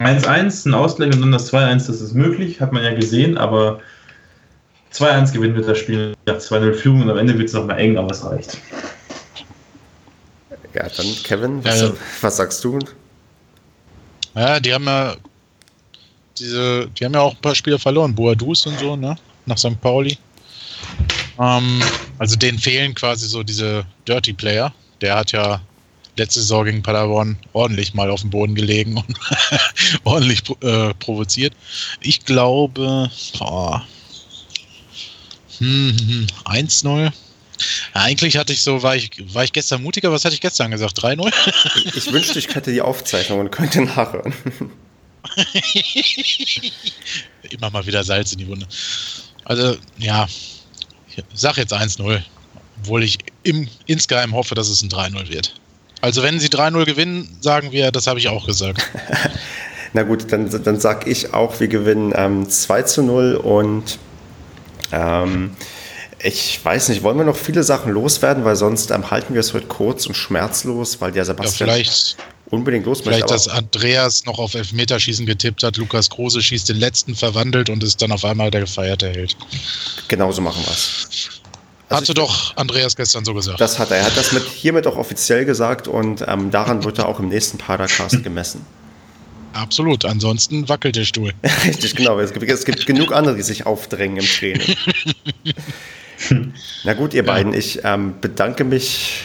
1-1, 0.00 0.68
ein 0.68 0.74
Ausgleich 0.74 1.14
und 1.14 1.22
dann 1.22 1.32
das 1.32 1.52
2-1, 1.52 1.86
das 1.86 2.00
ist 2.02 2.14
möglich, 2.14 2.60
hat 2.60 2.72
man 2.72 2.84
ja 2.84 2.94
gesehen, 2.94 3.38
aber 3.38 3.80
2-1 4.96 5.32
gewinnen 5.32 5.54
wir 5.54 5.62
das 5.62 5.78
Spiel 5.78 6.14
nach 6.26 6.36
2-0 6.36 6.72
Führung 6.74 7.02
und 7.02 7.10
am 7.10 7.18
Ende 7.18 7.36
wird 7.38 7.48
es 7.48 7.54
nochmal 7.54 7.78
eng, 7.78 7.98
aber 7.98 8.10
es 8.10 8.24
reicht. 8.24 8.58
Ja, 10.74 10.88
dann 10.88 11.06
Kevin, 11.22 11.64
was, 11.64 11.80
ja, 11.80 11.92
was 12.20 12.36
sagst 12.36 12.64
du? 12.64 12.78
Ja, 14.34 14.60
die 14.60 14.72
haben 14.72 14.84
ja 14.84 15.16
diese, 16.38 16.88
die 16.88 17.04
haben 17.04 17.14
ja 17.14 17.20
auch 17.20 17.34
ein 17.34 17.40
paar 17.40 17.54
Spiele 17.54 17.78
verloren, 17.78 18.14
Boadus 18.14 18.66
und 18.66 18.78
so, 18.78 18.96
ne? 18.96 19.16
Nach 19.46 19.56
St. 19.56 19.80
Pauli. 19.80 20.18
Ähm, 21.38 21.82
also 22.18 22.36
denen 22.36 22.58
fehlen 22.58 22.94
quasi 22.94 23.26
so 23.26 23.42
diese 23.42 23.86
Dirty 24.06 24.32
Player. 24.32 24.72
Der 25.00 25.16
hat 25.16 25.32
ja 25.32 25.60
letzte 26.16 26.40
Saison 26.40 26.64
gegen 26.64 26.82
Paderborn 26.82 27.38
ordentlich 27.52 27.94
mal 27.94 28.10
auf 28.10 28.22
dem 28.22 28.30
Boden 28.30 28.54
gelegen 28.54 28.96
und 28.96 29.18
ordentlich 30.04 30.42
äh, 30.62 30.94
provoziert. 30.94 31.54
Ich 32.00 32.24
glaube, 32.24 33.10
oh, 33.40 33.78
hm, 35.58 35.96
hm, 35.98 36.26
1-0. 36.44 37.04
Ja, 37.04 37.12
eigentlich 37.94 38.36
hatte 38.36 38.52
ich 38.52 38.62
so, 38.62 38.82
war 38.82 38.96
ich, 38.96 39.10
war 39.34 39.44
ich 39.44 39.52
gestern 39.52 39.82
mutiger, 39.82 40.12
was 40.12 40.24
hatte 40.24 40.34
ich 40.34 40.40
gestern 40.40 40.70
gesagt? 40.70 40.98
3-0? 41.02 41.32
ich, 41.76 41.96
ich 41.96 42.12
wünschte, 42.12 42.38
ich 42.38 42.54
hätte 42.54 42.72
die 42.72 42.82
Aufzeichnung 42.82 43.40
und 43.40 43.50
könnte 43.50 43.82
nachhören. 43.82 44.34
Immer 47.50 47.70
mal 47.70 47.86
wieder 47.86 48.04
Salz 48.04 48.32
in 48.32 48.38
die 48.38 48.48
Wunde. 48.48 48.66
Also, 49.44 49.76
ja, 49.98 50.26
ich 51.08 51.24
sag 51.34 51.56
jetzt 51.56 51.72
1-0, 51.72 52.22
obwohl 52.82 53.02
ich 53.02 53.18
im, 53.42 53.68
insgeheim 53.86 54.34
hoffe, 54.34 54.54
dass 54.54 54.68
es 54.68 54.82
ein 54.82 54.90
3-0 54.90 55.28
wird. 55.28 55.54
Also, 56.00 56.22
wenn 56.22 56.38
sie 56.40 56.48
3-0 56.48 56.84
gewinnen, 56.84 57.38
sagen 57.40 57.72
wir, 57.72 57.90
das 57.90 58.06
habe 58.06 58.18
ich 58.18 58.28
auch 58.28 58.46
gesagt. 58.46 58.82
Na 59.92 60.02
gut, 60.02 60.30
dann, 60.30 60.50
dann 60.62 60.78
sag 60.78 61.06
ich 61.06 61.32
auch, 61.32 61.58
wir 61.58 61.68
gewinnen 61.68 62.12
ähm, 62.14 62.48
2 62.48 63.02
0 63.02 63.36
und 63.36 63.98
ähm, 64.92 65.56
ich 66.18 66.64
weiß 66.64 66.88
nicht, 66.88 67.02
wollen 67.02 67.18
wir 67.18 67.24
noch 67.24 67.36
viele 67.36 67.62
Sachen 67.62 67.92
loswerden, 67.92 68.44
weil 68.44 68.56
sonst 68.56 68.90
ähm, 68.90 69.10
halten 69.10 69.34
wir 69.34 69.40
es 69.40 69.52
heute 69.52 69.66
kurz 69.66 70.06
und 70.06 70.14
schmerzlos, 70.14 71.00
weil 71.00 71.12
der 71.12 71.24
Sebastian 71.24 71.78
ja, 71.78 71.84
unbedingt 72.50 72.86
los 72.86 73.00
Vielleicht, 73.00 73.30
dass 73.30 73.48
Andreas 73.48 74.24
noch 74.24 74.38
auf 74.38 74.54
Elfmeterschießen 74.54 75.26
getippt 75.26 75.62
hat, 75.62 75.76
Lukas 75.76 76.08
Kruse 76.10 76.40
schießt 76.40 76.68
den 76.68 76.78
letzten 76.78 77.14
verwandelt 77.14 77.70
und 77.70 77.82
ist 77.84 78.00
dann 78.00 78.12
auf 78.12 78.24
einmal 78.24 78.50
der 78.50 78.62
gefeierte 78.62 79.08
Held. 79.08 79.36
Genauso 80.08 80.40
machen 80.40 80.62
wir 80.64 80.72
es. 80.72 81.40
Also 81.88 82.00
Hatte 82.00 82.14
doch 82.14 82.56
Andreas 82.56 82.96
gestern 82.96 83.24
so 83.24 83.32
gesagt. 83.32 83.60
Das 83.60 83.78
hat 83.78 83.90
er. 83.92 83.98
Er 83.98 84.06
hat 84.06 84.16
das 84.16 84.32
mit, 84.32 84.42
hiermit 84.42 84.86
auch 84.88 84.96
offiziell 84.96 85.44
gesagt 85.44 85.86
und 85.86 86.24
ähm, 86.26 86.50
daran 86.50 86.82
wird 86.82 86.98
er 86.98 87.08
auch 87.08 87.20
im 87.20 87.28
nächsten 87.28 87.58
Padercast 87.58 88.22
gemessen. 88.24 88.66
Absolut, 89.56 90.04
ansonsten 90.04 90.68
wackelt 90.68 90.96
der 90.96 91.04
Stuhl. 91.04 91.32
Richtig, 91.64 91.96
genau. 91.96 92.18
Es 92.18 92.32
gibt, 92.32 92.48
es 92.48 92.64
gibt 92.64 92.86
genug 92.86 93.12
andere, 93.12 93.36
die 93.36 93.42
sich 93.42 93.64
aufdrängen 93.64 94.18
im 94.18 94.24
Training. 94.24 94.76
Na 96.84 96.92
gut, 96.94 97.14
ihr 97.14 97.24
ja. 97.24 97.32
beiden, 97.32 97.54
ich 97.54 97.80
ähm, 97.84 98.14
bedanke 98.20 98.64
mich 98.64 99.22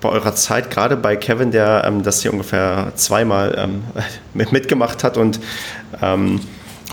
bei 0.00 0.10
eurer 0.10 0.34
Zeit, 0.36 0.70
gerade 0.70 0.96
bei 0.96 1.16
Kevin, 1.16 1.50
der 1.50 1.84
ähm, 1.86 2.02
das 2.02 2.22
hier 2.22 2.32
ungefähr 2.32 2.92
zweimal 2.94 3.54
ähm, 3.58 3.84
mit, 4.34 4.52
mitgemacht 4.52 5.02
hat 5.02 5.16
und 5.16 5.40
ähm, 6.00 6.40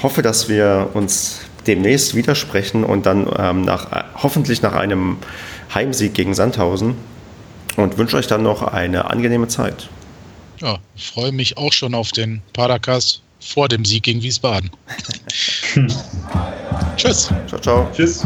hoffe, 0.01 0.21
dass 0.21 0.49
wir 0.49 0.89
uns 0.93 1.41
demnächst 1.67 2.15
widersprechen 2.15 2.83
und 2.83 3.05
dann 3.05 3.27
ähm, 3.37 3.61
nach, 3.61 4.05
hoffentlich 4.15 4.63
nach 4.63 4.73
einem 4.73 5.17
Heimsieg 5.73 6.15
gegen 6.15 6.33
Sandhausen 6.33 6.95
und 7.75 7.99
wünsche 7.99 8.17
euch 8.17 8.27
dann 8.27 8.41
noch 8.41 8.63
eine 8.63 9.11
angenehme 9.11 9.47
Zeit. 9.47 9.89
Ja, 10.61 10.79
freue 10.95 11.31
mich 11.31 11.57
auch 11.57 11.73
schon 11.73 11.95
auf 11.95 12.11
den 12.11 12.41
Padercast 12.53 13.21
vor 13.39 13.67
dem 13.67 13.83
Sieg 13.83 14.03
gegen 14.03 14.21
Wiesbaden. 14.21 14.69
Tschüss. 16.97 17.33
Ciao, 17.47 17.59
ciao. 17.59 17.91
Tschüss. 17.93 18.23